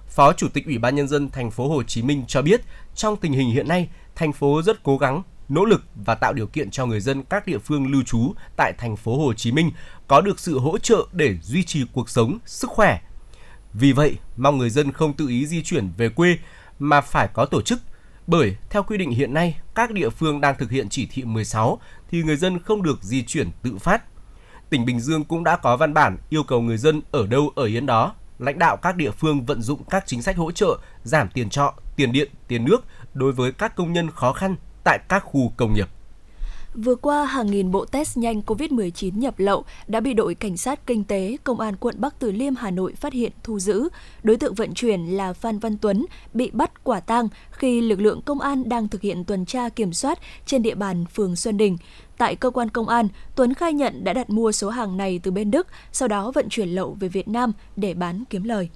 Phó 0.09 0.33
Chủ 0.33 0.49
tịch 0.49 0.67
Ủy 0.67 0.79
ban 0.79 0.95
nhân 0.95 1.09
dân 1.09 1.31
thành 1.31 1.51
phố 1.51 1.69
Hồ 1.69 1.83
Chí 1.83 2.03
Minh 2.03 2.25
cho 2.29 2.43
biết, 2.43 2.61
trong 2.95 3.17
tình 3.17 3.33
hình 3.33 3.51
hiện 3.51 3.69
nay, 3.69 3.89
thành 4.15 4.33
phố 4.33 4.63
rất 4.63 4.83
cố 4.83 4.99
gắng 4.99 5.23
nỗ 5.49 5.65
lực 5.65 5.83
và 5.95 6.15
tạo 6.15 6.33
điều 6.33 6.47
kiện 6.47 6.71
cho 6.71 6.87
người 6.87 7.01
dân 7.01 7.23
các 7.23 7.47
địa 7.47 7.59
phương 7.59 7.93
lưu 7.93 8.03
trú 8.03 8.33
tại 8.57 8.73
thành 8.79 8.97
phố 8.97 9.19
Hồ 9.19 9.35
Chí 9.35 9.53
Minh 9.53 9.71
có 10.09 10.21
được 10.21 10.41
sự 10.41 10.59
hỗ 10.59 10.79
trợ 10.79 11.07
để 11.13 11.37
duy 11.43 11.65
trì 11.65 11.85
cuộc 11.93 12.11
sống, 12.11 12.39
sức 12.47 12.71
khỏe. 12.71 13.01
Vì 13.73 13.93
vậy, 13.93 14.17
mong 14.37 14.59
người 14.59 14.71
dân 14.71 14.93
không 14.93 15.13
tự 15.13 15.29
ý 15.29 15.47
di 15.47 15.63
chuyển 15.63 15.89
về 15.97 16.09
quê 16.09 16.39
mà 16.79 17.01
phải 17.01 17.29
có 17.33 17.45
tổ 17.45 17.63
chức. 17.63 17.81
Bởi 18.31 18.57
theo 18.71 18.83
quy 18.83 18.99
định 18.99 19.11
hiện 19.11 19.35
nay, 19.35 19.61
các 19.75 19.91
địa 19.91 20.11
phương 20.11 20.41
đang 20.41 20.55
thực 20.59 20.71
hiện 20.71 20.89
chỉ 20.89 21.07
thị 21.07 21.25
16 21.25 21.81
thì 22.11 22.23
người 22.23 22.37
dân 22.37 22.59
không 22.59 22.83
được 22.83 23.03
di 23.03 23.23
chuyển 23.23 23.51
tự 23.63 23.79
phát. 23.79 24.03
Tỉnh 24.71 24.85
Bình 24.85 25.01
Dương 25.01 25.25
cũng 25.25 25.45
đã 25.45 25.57
có 25.57 25.77
văn 25.77 25.95
bản 25.95 26.17
yêu 26.29 26.43
cầu 26.43 26.61
người 26.61 26.77
dân 26.77 27.03
ở 27.11 27.27
đâu 27.27 27.53
ở 27.57 27.65
yên 27.65 27.87
đó, 27.87 28.15
lãnh 28.39 28.59
đạo 28.59 28.77
các 28.77 28.97
địa 28.97 29.11
phương 29.11 29.47
vận 29.47 29.63
dụng 29.63 29.85
các 29.91 30.05
chính 30.07 30.23
sách 30.23 30.37
hỗ 30.37 30.51
trợ 30.51 30.79
giảm 31.03 31.29
tiền 31.29 31.51
trọ, 31.51 31.75
tiền 31.97 32.13
điện, 32.13 32.31
tiền 32.49 32.65
nước 32.65 32.85
đối 33.15 33.33
với 33.33 33.53
các 33.53 33.77
công 33.77 33.93
nhân 33.93 34.11
khó 34.11 34.33
khăn 34.33 34.57
tại 34.85 34.99
các 35.09 35.25
khu 35.25 35.53
công 35.57 35.75
nghiệp. 35.75 35.89
Vừa 36.75 36.95
qua, 36.95 37.25
hàng 37.25 37.47
nghìn 37.47 37.71
bộ 37.71 37.85
test 37.85 38.17
nhanh 38.17 38.41
COVID-19 38.47 39.19
nhập 39.19 39.35
lậu 39.39 39.65
đã 39.87 40.01
bị 40.01 40.15
đội 40.15 40.35
cảnh 40.35 40.57
sát 40.57 40.87
kinh 40.87 41.05
tế 41.05 41.37
Công 41.45 41.61
an 41.61 41.77
quận 41.77 41.95
Bắc 41.99 42.19
Từ 42.19 42.33
Liêm 42.33 42.55
Hà 42.57 42.71
Nội 42.71 42.95
phát 42.95 43.13
hiện 43.13 43.33
thu 43.43 43.59
giữ. 43.59 43.89
Đối 44.23 44.37
tượng 44.37 44.55
vận 44.55 44.75
chuyển 44.75 45.07
là 45.07 45.33
Phan 45.33 45.59
Văn 45.59 45.79
Tuấn 45.79 46.07
bị 46.35 46.51
bắt 46.51 46.85
quả 46.85 47.01
tang 47.01 47.29
khi 47.51 47.81
lực 47.81 48.01
lượng 48.01 48.23
công 48.23 48.41
an 48.41 48.69
đang 48.69 48.89
thực 48.89 49.01
hiện 49.01 49.25
tuần 49.25 49.47
tra 49.47 49.69
kiểm 49.69 49.93
soát 49.93 50.19
trên 50.47 50.63
địa 50.63 50.75
bàn 50.75 51.05
phường 51.15 51.37
Xuân 51.37 51.57
Đình. 51.57 51.77
Tại 52.19 52.37
cơ 52.37 52.51
quan 52.51 52.69
công 52.69 52.89
an, 52.89 53.09
Tuấn 53.37 53.55
khai 53.55 53.73
nhận 53.73 54.05
đã 54.05 54.13
đặt 54.13 54.31
mua 54.31 54.53
số 54.53 54.69
hàng 54.69 54.97
này 54.97 55.21
từ 55.23 55.31
bên 55.31 55.51
Đức, 55.51 55.67
sau 55.93 56.09
đó 56.09 56.31
vận 56.35 56.49
chuyển 56.49 56.69
lậu 56.69 56.97
về 57.01 57.09
Việt 57.09 57.29
Nam 57.29 57.53
để 57.77 57.95
bán 57.95 58.25
kiếm 58.31 58.45
lời. 58.45 58.71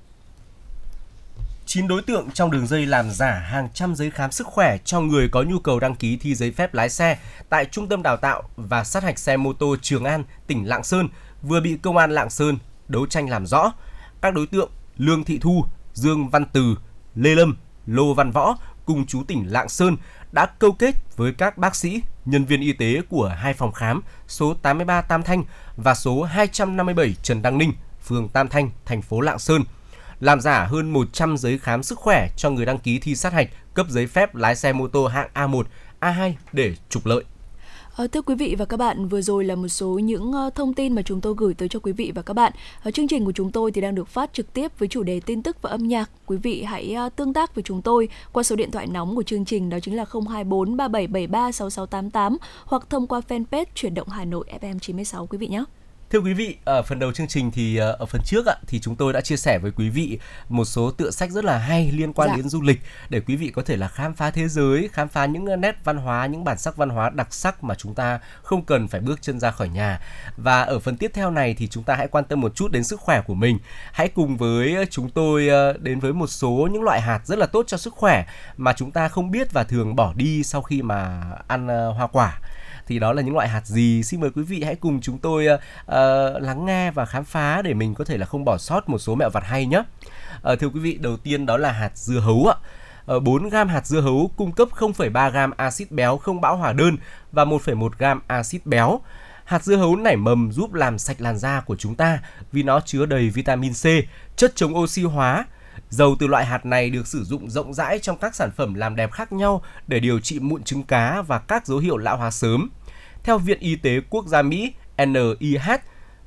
9 1.75 1.89
đối 1.89 2.03
tượng 2.03 2.31
trong 2.31 2.51
đường 2.51 2.67
dây 2.67 2.87
làm 2.87 3.11
giả 3.11 3.31
hàng 3.31 3.69
trăm 3.75 3.95
giấy 3.95 4.11
khám 4.11 4.31
sức 4.31 4.47
khỏe 4.47 4.79
cho 4.85 5.01
người 5.01 5.29
có 5.29 5.43
nhu 5.43 5.59
cầu 5.59 5.81
đăng 5.81 5.95
ký 5.95 6.17
thi 6.17 6.35
giấy 6.35 6.51
phép 6.53 6.75
lái 6.75 6.89
xe 6.89 7.19
tại 7.49 7.65
Trung 7.65 7.89
tâm 7.89 8.03
Đào 8.03 8.17
tạo 8.17 8.43
và 8.57 8.85
sát 8.85 9.03
hạch 9.03 9.19
xe 9.19 9.37
mô 9.37 9.53
tô 9.53 9.77
Trường 9.83 10.05
An, 10.05 10.25
tỉnh 10.47 10.69
Lạng 10.69 10.85
Sơn 10.85 11.09
vừa 11.43 11.61
bị 11.61 11.77
Công 11.83 11.97
an 11.97 12.11
Lạng 12.11 12.31
Sơn 12.31 12.59
đấu 12.89 13.07
tranh 13.07 13.31
làm 13.31 13.47
rõ. 13.47 13.73
Các 14.21 14.35
đối 14.35 14.47
tượng 14.47 14.71
Lương 14.97 15.25
Thị 15.25 15.39
Thu, 15.39 15.65
Dương 15.95 16.29
Văn 16.29 16.45
Từ, 16.53 16.77
Lê 17.15 17.35
Lâm, 17.35 17.57
Lô 17.87 18.15
Văn 18.15 18.31
Võ 18.31 18.57
cùng 18.85 19.07
chú 19.07 19.23
tỉnh 19.25 19.53
Lạng 19.53 19.69
Sơn 19.69 19.97
đã 20.33 20.47
câu 20.47 20.73
kết 20.73 20.95
với 21.17 21.33
các 21.39 21.59
bác 21.59 21.77
sĩ, 21.77 22.03
nhân 22.25 22.45
viên 22.45 22.61
y 22.61 22.73
tế 22.73 23.01
của 23.09 23.29
hai 23.29 23.55
phòng 23.55 23.73
khám 23.73 24.03
số 24.29 24.55
83 24.55 25.01
Tam 25.01 25.23
Thanh 25.23 25.45
và 25.77 25.95
số 25.95 26.23
257 26.23 27.15
Trần 27.23 27.43
Đăng 27.43 27.59
Ninh, 27.59 27.73
phường 28.05 28.29
Tam 28.29 28.49
Thanh, 28.49 28.71
thành 28.85 29.03
phố 29.03 29.21
Lạng 29.21 29.39
Sơn– 29.39 29.63
làm 30.21 30.41
giả 30.41 30.67
hơn 30.71 30.91
100 30.91 31.37
giấy 31.37 31.59
khám 31.59 31.83
sức 31.83 31.99
khỏe 31.99 32.29
cho 32.37 32.51
người 32.51 32.67
đăng 32.67 32.79
ký 32.79 32.99
thi 32.99 33.17
sát 33.17 33.33
hạch 33.33 33.49
cấp 33.75 33.87
giấy 33.89 34.07
phép 34.07 34.35
lái 34.35 34.57
xe 34.57 34.73
mô 34.73 34.89
tô 34.89 35.07
hạng 35.07 35.31
A1, 35.35 35.63
A2 36.01 36.33
để 36.53 36.75
trục 36.89 37.07
lợi. 37.07 37.25
À, 37.97 38.07
thưa 38.07 38.23
quý 38.23 38.35
vị 38.35 38.55
và 38.59 38.65
các 38.65 38.77
bạn, 38.77 39.09
vừa 39.09 39.23
rồi 39.23 39.45
là 39.45 39.55
một 39.55 39.69
số 39.69 39.89
những 39.89 40.33
ờ, 40.33 40.51
thông 40.55 40.75
tin 40.75 40.95
mà 40.95 41.03
chúng 41.03 41.21
tôi 41.21 41.35
gửi 41.37 41.55
tới 41.55 41.69
cho 41.69 41.79
quý 41.79 41.93
vị 41.93 42.13
và 42.15 42.23
các 42.23 42.35
bạn. 42.35 42.53
Ờ, 42.83 42.91
chương 42.91 43.09
trình 43.09 43.25
của 43.25 43.33
chúng 43.33 43.53
tôi 43.53 43.73
thì 43.73 43.81
đang 43.81 43.95
được 43.95 44.09
phát 44.09 44.33
trực 44.33 44.53
tiếp 44.53 44.79
với 44.79 44.89
chủ 44.89 45.03
đề 45.03 45.21
tin 45.21 45.43
tức 45.43 45.63
và 45.63 45.71
âm 45.71 45.89
nhạc. 45.89 46.11
Quý 46.27 46.37
vị 46.37 46.63
hãy 46.63 46.97
tương 47.17 47.33
tác 47.33 47.55
với 47.55 47.63
chúng 47.63 47.83
tôi 47.83 48.09
qua 48.33 48.43
số 48.43 48.57
điện 48.57 48.71
thoại 48.71 48.87
nóng 48.87 49.17
của 49.17 49.23
chương 49.23 49.45
trình 49.45 49.71
đó 49.71 49.79
chính 49.83 49.97
là 49.97 50.05
024 50.13 50.77
3773 50.77 51.53
6688 51.53 52.37
hoặc 52.65 52.91
thông 52.91 53.07
qua 53.07 53.21
fanpage 53.29 53.65
chuyển 53.75 53.95
động 53.95 54.09
Hà 54.09 54.25
Nội 54.25 54.47
FM 54.61 54.79
96 54.79 55.27
quý 55.27 55.39
vị 55.39 55.47
nhé. 55.49 55.65
Thưa 56.15 56.21
quý 56.21 56.35
vị, 56.35 56.57
ở 56.65 56.83
phần 56.83 56.99
đầu 56.99 57.13
chương 57.13 57.27
trình 57.27 57.51
thì 57.51 57.77
ờ, 57.77 57.97
ở 57.99 58.07
phần 58.07 58.21
trước 58.25 58.47
ạ 58.47 58.57
thì 58.67 58.81
chúng 58.81 58.97
tôi 58.97 59.13
đã 59.13 59.21
chia 59.21 59.37
sẻ 59.37 59.59
với 59.59 59.71
quý 59.71 59.89
vị 59.89 60.19
một 60.49 60.65
số 60.65 60.91
tựa 60.91 61.11
sách 61.11 61.31
rất 61.31 61.45
là 61.45 61.59
hay 61.59 61.93
liên 61.93 62.13
quan 62.13 62.29
dạ. 62.29 62.37
đến 62.37 62.49
du 62.49 62.63
lịch 62.63 62.81
để 63.09 63.21
quý 63.21 63.37
vị 63.37 63.49
có 63.49 63.63
thể 63.63 63.77
là 63.77 63.89
khám 63.89 64.15
phá 64.15 64.31
thế 64.31 64.49
giới, 64.49 64.89
khám 64.93 65.09
phá 65.09 65.27
những 65.27 65.47
ờ, 65.47 65.57
nét 65.57 65.77
văn 65.85 65.97
hóa, 65.97 66.27
những 66.27 66.45
bản 66.45 66.59
sắc 66.59 66.77
văn 66.77 66.89
hóa 66.89 67.11
đặc 67.11 67.35
sắc 67.35 67.65
mà 67.65 67.75
chúng 67.75 67.95
ta 67.95 68.21
không 68.43 68.65
cần 68.65 68.89
phải 68.89 69.01
bước 69.01 69.23
chân 69.23 69.41
ra 69.41 69.51
khỏi 69.51 69.69
nhà. 69.69 70.01
Và 70.37 70.63
ở 70.63 70.79
phần 70.79 70.97
tiếp 70.97 71.11
theo 71.15 71.31
này 71.31 71.55
thì 71.55 71.69
chúng 71.69 71.85
ta 71.85 71.95
hãy 71.95 72.09
quan 72.09 72.25
tâm 72.25 72.41
một 72.41 72.55
chút 72.55 72.71
đến 72.71 72.85
sức 72.85 73.01
khỏe 73.01 73.23
của 73.27 73.35
mình. 73.35 73.59
Hãy 73.93 74.09
cùng 74.09 74.37
với 74.37 74.87
chúng 74.91 75.11
tôi 75.11 75.49
ờ, 75.49 75.73
đến 75.73 76.01
với 76.01 76.13
một 76.13 76.27
số 76.27 76.69
những 76.73 76.83
loại 76.83 77.01
hạt 77.01 77.27
rất 77.27 77.39
là 77.39 77.47
tốt 77.47 77.65
cho 77.67 77.77
sức 77.77 77.95
khỏe 77.95 78.27
mà 78.57 78.73
chúng 78.73 78.91
ta 78.91 79.09
không 79.09 79.31
biết 79.31 79.53
và 79.53 79.65
thường 79.65 79.97
bỏ 79.97 80.13
đi 80.17 80.43
sau 80.43 80.63
khi 80.63 80.83
mà 80.83 81.23
ăn 81.49 81.69
hoa 81.69 82.07
quả 82.07 82.41
thì 82.87 82.99
đó 82.99 83.13
là 83.13 83.23
những 83.23 83.35
loại 83.35 83.49
hạt 83.49 83.67
gì? 83.67 84.03
Xin 84.03 84.21
mời 84.21 84.31
quý 84.31 84.43
vị 84.43 84.63
hãy 84.63 84.75
cùng 84.75 85.01
chúng 85.01 85.19
tôi 85.19 85.47
uh, 85.47 85.61
lắng 86.43 86.65
nghe 86.67 86.91
và 86.91 87.05
khám 87.05 87.25
phá 87.25 87.63
để 87.63 87.75
mình 87.75 87.95
có 87.95 88.05
thể 88.05 88.17
là 88.17 88.27
không 88.27 88.45
bỏ 88.45 88.59
sót 88.59 88.89
một 88.89 88.99
số 88.99 89.15
mẹo 89.15 89.31
vặt 89.31 89.45
hay 89.45 89.67
nhé 89.67 89.79
uh, 89.79 90.43
ờ, 90.43 90.57
thưa 90.57 90.69
quý 90.69 90.81
vị 90.81 90.99
đầu 91.01 91.17
tiên 91.17 91.47
đó 91.47 91.57
là 91.57 91.73
hạt 91.73 91.99
dưa 91.99 92.21
hấu 92.21 92.47
ạ. 92.47 92.57
4 93.25 93.49
gam 93.49 93.69
hạt 93.69 93.87
dưa 93.87 94.01
hấu 94.01 94.31
cung 94.37 94.53
cấp 94.53 94.69
0,3 94.71 95.31
gam 95.31 95.51
axit 95.57 95.91
béo 95.91 96.17
không 96.17 96.41
bão 96.41 96.57
hòa 96.57 96.73
đơn 96.73 96.97
và 97.33 97.45
1,1 97.45 97.89
gam 97.99 98.21
axit 98.27 98.67
béo. 98.67 99.01
Hạt 99.45 99.65
dưa 99.65 99.77
hấu 99.77 99.97
nảy 99.97 100.17
mầm 100.17 100.53
giúp 100.53 100.75
làm 100.75 100.99
sạch 100.99 101.21
làn 101.21 101.39
da 101.39 101.61
của 101.61 101.77
chúng 101.77 101.95
ta 101.95 102.19
vì 102.53 102.63
nó 102.63 102.81
chứa 102.81 103.07
đầy 103.07 103.31
vitamin 103.31 103.73
C, 103.73 103.85
chất 104.37 104.53
chống 104.57 104.77
oxy 104.77 105.03
hóa, 105.03 105.45
Dầu 105.95 106.17
từ 106.19 106.27
loại 106.27 106.45
hạt 106.45 106.67
này 106.67 106.91
được 106.91 107.07
sử 107.07 107.25
dụng 107.25 107.51
rộng 107.51 107.75
rãi 107.75 107.99
trong 107.99 108.19
các 108.19 108.35
sản 108.35 108.51
phẩm 108.57 108.75
làm 108.75 108.97
đẹp 108.97 109.13
khác 109.13 109.33
nhau 109.33 109.63
để 109.87 110.01
điều 110.01 110.21
trị 110.21 110.39
mụn 110.39 110.63
trứng 110.63 110.83
cá 110.83 111.23
và 111.23 111.39
các 111.39 111.67
dấu 111.67 111.79
hiệu 111.79 111.97
lão 111.97 112.17
hóa 112.17 112.31
sớm. 112.31 112.71
Theo 113.23 113.39
Viện 113.39 113.59
Y 113.61 113.77
tế 113.77 114.01
Quốc 114.11 114.27
gia 114.27 114.43
Mỹ 114.43 114.73
NIH, 114.99 115.61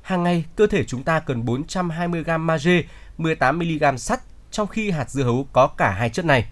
hàng 0.02 0.22
ngày 0.22 0.44
cơ 0.56 0.66
thể 0.66 0.84
chúng 0.84 1.02
ta 1.02 1.20
cần 1.20 1.44
420g 1.44 2.38
magie, 2.38 2.82
18mg 3.18 3.96
sắt, 3.96 4.20
trong 4.50 4.66
khi 4.66 4.90
hạt 4.90 5.10
dưa 5.10 5.22
hấu 5.22 5.48
có 5.52 5.66
cả 5.66 5.90
hai 5.90 6.10
chất 6.10 6.24
này. 6.24 6.48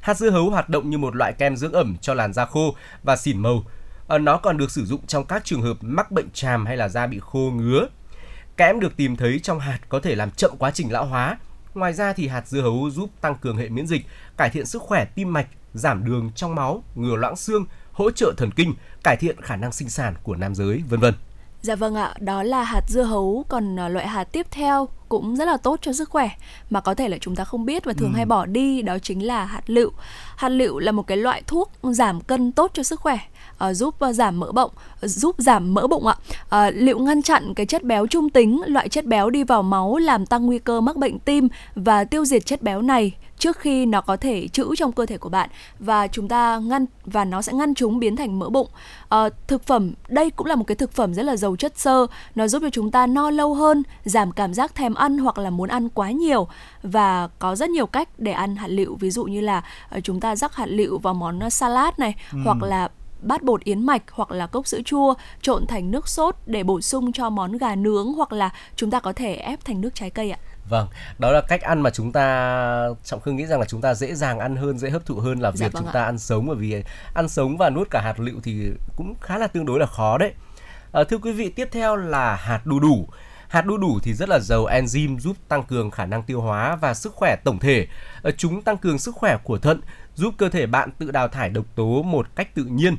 Hạt 0.00 0.14
dưa 0.14 0.30
hấu 0.30 0.50
hoạt 0.50 0.68
động 0.68 0.90
như 0.90 0.98
một 0.98 1.16
loại 1.16 1.32
kem 1.32 1.56
dưỡng 1.56 1.72
ẩm 1.72 1.96
cho 2.00 2.14
làn 2.14 2.32
da 2.32 2.44
khô 2.44 2.76
và 3.02 3.16
xỉn 3.16 3.38
màu. 3.38 3.64
Ờ, 4.06 4.18
nó 4.18 4.36
còn 4.36 4.58
được 4.58 4.70
sử 4.70 4.84
dụng 4.84 5.06
trong 5.06 5.24
các 5.24 5.44
trường 5.44 5.62
hợp 5.62 5.76
mắc 5.80 6.10
bệnh 6.10 6.30
tràm 6.30 6.66
hay 6.66 6.76
là 6.76 6.88
da 6.88 7.06
bị 7.06 7.20
khô 7.20 7.50
ngứa. 7.56 7.86
Kẽm 8.56 8.80
được 8.80 8.96
tìm 8.96 9.16
thấy 9.16 9.40
trong 9.42 9.60
hạt 9.60 9.78
có 9.88 10.00
thể 10.00 10.14
làm 10.14 10.30
chậm 10.30 10.50
quá 10.58 10.70
trình 10.70 10.92
lão 10.92 11.06
hóa, 11.06 11.36
Ngoài 11.74 11.92
ra 11.92 12.12
thì 12.12 12.28
hạt 12.28 12.48
dưa 12.48 12.60
hấu 12.60 12.90
giúp 12.90 13.10
tăng 13.20 13.34
cường 13.34 13.56
hệ 13.56 13.68
miễn 13.68 13.86
dịch, 13.86 14.06
cải 14.36 14.50
thiện 14.50 14.66
sức 14.66 14.82
khỏe 14.82 15.04
tim 15.04 15.32
mạch, 15.32 15.46
giảm 15.74 16.04
đường 16.04 16.30
trong 16.34 16.54
máu, 16.54 16.82
ngừa 16.94 17.16
loãng 17.16 17.36
xương, 17.36 17.66
hỗ 17.92 18.10
trợ 18.10 18.32
thần 18.36 18.50
kinh, 18.50 18.74
cải 19.02 19.16
thiện 19.16 19.40
khả 19.40 19.56
năng 19.56 19.72
sinh 19.72 19.88
sản 19.88 20.14
của 20.22 20.36
nam 20.36 20.54
giới, 20.54 20.82
vân 20.88 21.00
vân. 21.00 21.14
Dạ 21.62 21.76
vâng 21.76 21.94
ạ, 21.94 22.14
đó 22.20 22.42
là 22.42 22.62
hạt 22.62 22.82
dưa 22.88 23.02
hấu, 23.02 23.44
còn 23.48 23.80
à, 23.80 23.88
loại 23.88 24.08
hạt 24.08 24.24
tiếp 24.24 24.46
theo 24.50 24.88
cũng 25.08 25.36
rất 25.36 25.44
là 25.44 25.56
tốt 25.56 25.78
cho 25.82 25.92
sức 25.92 26.10
khỏe 26.10 26.30
mà 26.70 26.80
có 26.80 26.94
thể 26.94 27.08
là 27.08 27.18
chúng 27.20 27.36
ta 27.36 27.44
không 27.44 27.64
biết 27.64 27.84
và 27.84 27.92
thường 27.92 28.12
ừ. 28.12 28.16
hay 28.16 28.26
bỏ 28.26 28.46
đi 28.46 28.82
đó 28.82 28.98
chính 28.98 29.26
là 29.26 29.44
hạt 29.44 29.62
lựu. 29.66 29.90
Hạt 30.36 30.48
lựu 30.48 30.78
là 30.78 30.92
một 30.92 31.02
cái 31.02 31.16
loại 31.16 31.42
thuốc 31.46 31.72
giảm 31.82 32.20
cân 32.20 32.52
tốt 32.52 32.70
cho 32.74 32.82
sức 32.82 33.00
khỏe. 33.00 33.18
Uh, 33.68 33.76
giúp 33.76 33.94
uh, 34.08 34.14
giảm 34.14 34.40
mỡ 34.40 34.52
bụng 34.52 34.70
uh, 35.04 35.10
giúp 35.10 35.36
giảm 35.38 35.74
mỡ 35.74 35.86
bụng 35.86 36.06
ạ. 36.06 36.16
Uh, 36.44 36.74
liệu 36.74 36.98
ngăn 36.98 37.22
chặn 37.22 37.54
cái 37.54 37.66
chất 37.66 37.82
béo 37.82 38.06
trung 38.06 38.30
tính 38.30 38.62
loại 38.66 38.88
chất 38.88 39.04
béo 39.04 39.30
đi 39.30 39.44
vào 39.44 39.62
máu 39.62 39.96
làm 39.96 40.26
tăng 40.26 40.46
nguy 40.46 40.58
cơ 40.58 40.80
mắc 40.80 40.96
bệnh 40.96 41.18
tim 41.18 41.48
và 41.74 42.04
tiêu 42.04 42.24
diệt 42.24 42.46
chất 42.46 42.62
béo 42.62 42.82
này 42.82 43.12
trước 43.38 43.58
khi 43.58 43.86
nó 43.86 44.00
có 44.00 44.16
thể 44.16 44.48
trữ 44.48 44.74
trong 44.76 44.92
cơ 44.92 45.06
thể 45.06 45.18
của 45.18 45.28
bạn? 45.28 45.50
Và 45.78 46.06
chúng 46.06 46.28
ta 46.28 46.58
ngăn 46.58 46.86
và 47.04 47.24
nó 47.24 47.42
sẽ 47.42 47.52
ngăn 47.52 47.74
chúng 47.74 47.98
biến 47.98 48.16
thành 48.16 48.38
mỡ 48.38 48.48
bụng. 48.48 48.68
À, 49.08 49.28
thực 49.46 49.62
phẩm 49.62 49.92
đây 50.08 50.30
cũng 50.30 50.46
là 50.46 50.54
một 50.54 50.64
cái 50.66 50.74
thực 50.74 50.92
phẩm 50.92 51.14
rất 51.14 51.22
là 51.22 51.36
giàu 51.36 51.56
chất 51.56 51.78
xơ, 51.78 52.06
nó 52.34 52.48
giúp 52.48 52.62
cho 52.62 52.70
chúng 52.70 52.90
ta 52.90 53.06
no 53.06 53.30
lâu 53.30 53.54
hơn, 53.54 53.82
giảm 54.04 54.32
cảm 54.32 54.54
giác 54.54 54.74
thèm 54.74 54.94
ăn 54.94 55.18
hoặc 55.18 55.38
là 55.38 55.50
muốn 55.50 55.68
ăn 55.68 55.88
quá 55.88 56.10
nhiều. 56.10 56.48
Và 56.82 57.28
có 57.38 57.56
rất 57.56 57.70
nhiều 57.70 57.86
cách 57.86 58.08
để 58.18 58.32
ăn 58.32 58.56
hạt 58.56 58.68
lựu. 58.68 58.94
Ví 58.94 59.10
dụ 59.10 59.24
như 59.24 59.40
là 59.40 59.62
ờ, 59.90 60.00
chúng 60.00 60.20
ta 60.20 60.36
rắc 60.36 60.54
hạt 60.54 60.66
lựu 60.66 60.98
vào 60.98 61.14
món 61.14 61.50
salad 61.50 61.94
này 61.98 62.14
ừ. 62.32 62.38
hoặc 62.44 62.62
là 62.62 62.88
bát 63.24 63.42
bột 63.42 63.64
yến 63.64 63.86
mạch 63.86 64.02
hoặc 64.10 64.30
là 64.30 64.46
cốc 64.46 64.66
sữa 64.66 64.80
chua 64.84 65.14
trộn 65.42 65.66
thành 65.66 65.90
nước 65.90 66.08
sốt 66.08 66.36
để 66.46 66.62
bổ 66.62 66.80
sung 66.80 67.12
cho 67.12 67.30
món 67.30 67.56
gà 67.56 67.74
nướng 67.74 68.12
hoặc 68.12 68.32
là 68.32 68.50
chúng 68.76 68.90
ta 68.90 69.00
có 69.00 69.12
thể 69.12 69.34
ép 69.34 69.64
thành 69.64 69.80
nước 69.80 69.94
trái 69.94 70.10
cây 70.10 70.30
ạ. 70.30 70.38
Vâng, 70.68 70.88
đó 71.18 71.32
là 71.32 71.40
cách 71.40 71.62
ăn 71.62 71.80
mà 71.80 71.90
chúng 71.90 72.12
ta 72.12 72.88
Trọng 73.04 73.20
Khương 73.20 73.36
nghĩ 73.36 73.46
rằng 73.46 73.60
là 73.60 73.66
chúng 73.66 73.80
ta 73.80 73.94
dễ 73.94 74.14
dàng 74.14 74.38
ăn 74.38 74.56
hơn, 74.56 74.78
dễ 74.78 74.90
hấp 74.90 75.06
thụ 75.06 75.14
hơn 75.14 75.40
là 75.40 75.52
dạ 75.54 75.66
việc 75.66 75.72
vâng 75.72 75.82
chúng 75.82 75.90
ạ. 75.90 75.92
ta 75.94 76.04
ăn 76.04 76.18
sống 76.18 76.46
bởi 76.46 76.56
vì 76.56 76.82
ăn 77.14 77.28
sống 77.28 77.56
và 77.56 77.70
nuốt 77.70 77.90
cả 77.90 78.00
hạt 78.00 78.20
lựu 78.20 78.40
thì 78.42 78.70
cũng 78.96 79.14
khá 79.20 79.38
là 79.38 79.46
tương 79.46 79.66
đối 79.66 79.80
là 79.80 79.86
khó 79.86 80.18
đấy. 80.18 80.32
À, 80.92 81.04
thưa 81.04 81.18
quý 81.18 81.32
vị, 81.32 81.48
tiếp 81.48 81.68
theo 81.72 81.96
là 81.96 82.36
hạt 82.36 82.60
đu 82.64 82.80
đủ. 82.80 83.08
Hạt 83.48 83.66
đu 83.66 83.76
đủ 83.76 83.98
thì 84.02 84.14
rất 84.14 84.28
là 84.28 84.38
giàu 84.38 84.66
enzyme 84.66 85.18
giúp 85.18 85.36
tăng 85.48 85.62
cường 85.62 85.90
khả 85.90 86.06
năng 86.06 86.22
tiêu 86.22 86.40
hóa 86.40 86.76
và 86.76 86.94
sức 86.94 87.14
khỏe 87.14 87.36
tổng 87.44 87.58
thể. 87.58 87.86
À, 88.22 88.30
chúng 88.36 88.62
tăng 88.62 88.76
cường 88.76 88.98
sức 88.98 89.14
khỏe 89.14 89.36
của 89.44 89.58
thận, 89.58 89.80
giúp 90.14 90.34
cơ 90.38 90.48
thể 90.48 90.66
bạn 90.66 90.90
tự 90.98 91.10
đào 91.10 91.28
thải 91.28 91.50
độc 91.50 91.64
tố 91.74 92.02
một 92.02 92.26
cách 92.36 92.54
tự 92.54 92.64
nhiên. 92.64 92.96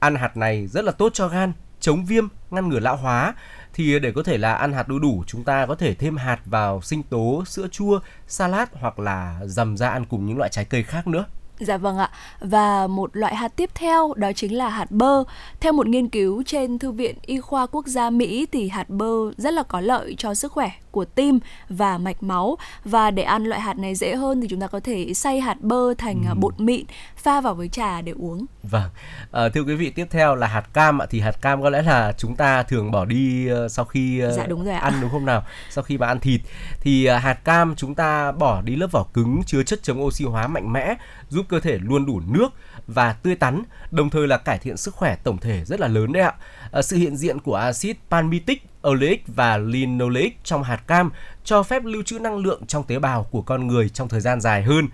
Ăn 0.00 0.14
hạt 0.14 0.36
này 0.36 0.66
rất 0.66 0.84
là 0.84 0.92
tốt 0.92 1.10
cho 1.14 1.28
gan, 1.28 1.52
chống 1.80 2.04
viêm, 2.04 2.28
ngăn 2.50 2.68
ngừa 2.68 2.80
lão 2.80 2.96
hóa 2.96 3.34
thì 3.74 3.98
để 3.98 4.12
có 4.12 4.22
thể 4.22 4.38
là 4.38 4.54
ăn 4.54 4.72
hạt 4.72 4.88
đu 4.88 4.98
đủ 4.98 5.24
chúng 5.26 5.44
ta 5.44 5.66
có 5.66 5.74
thể 5.74 5.94
thêm 5.94 6.16
hạt 6.16 6.40
vào 6.44 6.80
sinh 6.82 7.02
tố, 7.02 7.44
sữa 7.46 7.68
chua, 7.72 8.00
salad 8.26 8.68
hoặc 8.72 8.98
là 8.98 9.40
dầm 9.44 9.76
ra 9.76 9.88
ăn 9.88 10.04
cùng 10.04 10.26
những 10.26 10.38
loại 10.38 10.50
trái 10.50 10.64
cây 10.64 10.82
khác 10.82 11.06
nữa. 11.06 11.24
Dạ 11.60 11.76
vâng 11.76 11.98
ạ. 11.98 12.10
Và 12.40 12.86
một 12.86 13.10
loại 13.16 13.36
hạt 13.36 13.48
tiếp 13.56 13.70
theo 13.74 14.14
đó 14.16 14.32
chính 14.32 14.56
là 14.56 14.68
hạt 14.68 14.90
bơ. 14.90 15.24
Theo 15.60 15.72
một 15.72 15.86
nghiên 15.86 16.08
cứu 16.08 16.42
trên 16.46 16.78
Thư 16.78 16.92
viện 16.92 17.16
Y 17.26 17.40
khoa 17.40 17.66
Quốc 17.66 17.86
gia 17.86 18.10
Mỹ 18.10 18.46
thì 18.52 18.68
hạt 18.68 18.90
bơ 18.90 19.32
rất 19.36 19.54
là 19.54 19.62
có 19.62 19.80
lợi 19.80 20.14
cho 20.18 20.34
sức 20.34 20.52
khỏe 20.52 20.70
của 20.90 21.04
tim 21.04 21.38
và 21.68 21.98
mạch 21.98 22.22
máu 22.22 22.58
và 22.84 23.10
để 23.10 23.22
ăn 23.22 23.44
loại 23.44 23.60
hạt 23.60 23.78
này 23.78 23.94
dễ 23.94 24.14
hơn 24.14 24.40
thì 24.40 24.48
chúng 24.50 24.60
ta 24.60 24.66
có 24.66 24.80
thể 24.80 25.14
xay 25.14 25.40
hạt 25.40 25.60
bơ 25.60 25.94
thành 25.98 26.22
à, 26.26 26.30
ừ. 26.30 26.34
bột 26.40 26.60
mịn 26.60 26.84
pha 27.16 27.40
vào 27.40 27.54
với 27.54 27.68
trà 27.68 28.00
để 28.00 28.12
uống. 28.12 28.46
Vâng. 28.62 28.90
À, 29.32 29.48
thưa 29.48 29.62
quý 29.62 29.74
vị 29.74 29.90
tiếp 29.90 30.06
theo 30.10 30.34
là 30.34 30.46
hạt 30.46 30.74
cam 30.74 31.02
ạ 31.02 31.06
thì 31.10 31.20
hạt 31.20 31.42
cam 31.42 31.62
có 31.62 31.70
lẽ 31.70 31.82
là 31.82 32.12
chúng 32.18 32.36
ta 32.36 32.62
thường 32.62 32.90
bỏ 32.90 33.04
đi 33.04 33.48
uh, 33.52 33.70
sau 33.70 33.84
khi 33.84 34.22
uh, 34.28 34.34
dạ, 34.34 34.46
đúng 34.46 34.64
rồi 34.64 34.74
ạ. 34.74 34.80
ăn 34.80 34.94
đúng 35.00 35.10
không 35.10 35.26
nào? 35.26 35.42
Sau 35.70 35.84
khi 35.84 35.98
mà 35.98 36.06
ăn 36.06 36.20
thịt 36.20 36.40
thì 36.80 37.06
hạt 37.06 37.44
cam 37.44 37.74
chúng 37.76 37.94
ta 37.94 38.32
bỏ 38.32 38.62
đi 38.62 38.76
lớp 38.76 38.92
vỏ 38.92 39.06
cứng 39.14 39.42
chứa 39.46 39.62
chất 39.62 39.82
chống 39.82 40.04
oxy 40.04 40.24
hóa 40.24 40.46
mạnh 40.46 40.72
mẽ 40.72 40.94
giúp 41.28 41.46
cơ 41.48 41.60
thể 41.60 41.78
luôn 41.78 42.06
đủ 42.06 42.20
nước 42.26 42.48
và 42.86 43.12
tươi 43.12 43.34
tắn, 43.34 43.62
đồng 43.90 44.10
thời 44.10 44.28
là 44.28 44.36
cải 44.36 44.58
thiện 44.58 44.76
sức 44.76 44.94
khỏe 44.94 45.16
tổng 45.24 45.38
thể 45.38 45.64
rất 45.64 45.80
là 45.80 45.88
lớn 45.88 46.12
đấy 46.12 46.22
ạ. 46.22 46.34
À, 46.72 46.82
sự 46.82 46.96
hiện 46.96 47.16
diện 47.16 47.38
của 47.38 47.54
axit 47.54 47.96
palmitic, 48.10 48.62
oleic 48.88 49.24
và 49.26 49.58
linoleic 49.58 50.44
trong 50.44 50.62
hạt 50.62 50.80
cam 50.86 51.10
cho 51.44 51.62
phép 51.62 51.84
lưu 51.84 52.02
trữ 52.02 52.18
năng 52.18 52.36
lượng 52.36 52.66
trong 52.66 52.84
tế 52.84 52.98
bào 52.98 53.24
của 53.24 53.42
con 53.42 53.66
người 53.66 53.88
trong 53.88 54.08
thời 54.08 54.20
gian 54.20 54.40
dài 54.40 54.62
hơn. 54.62 54.88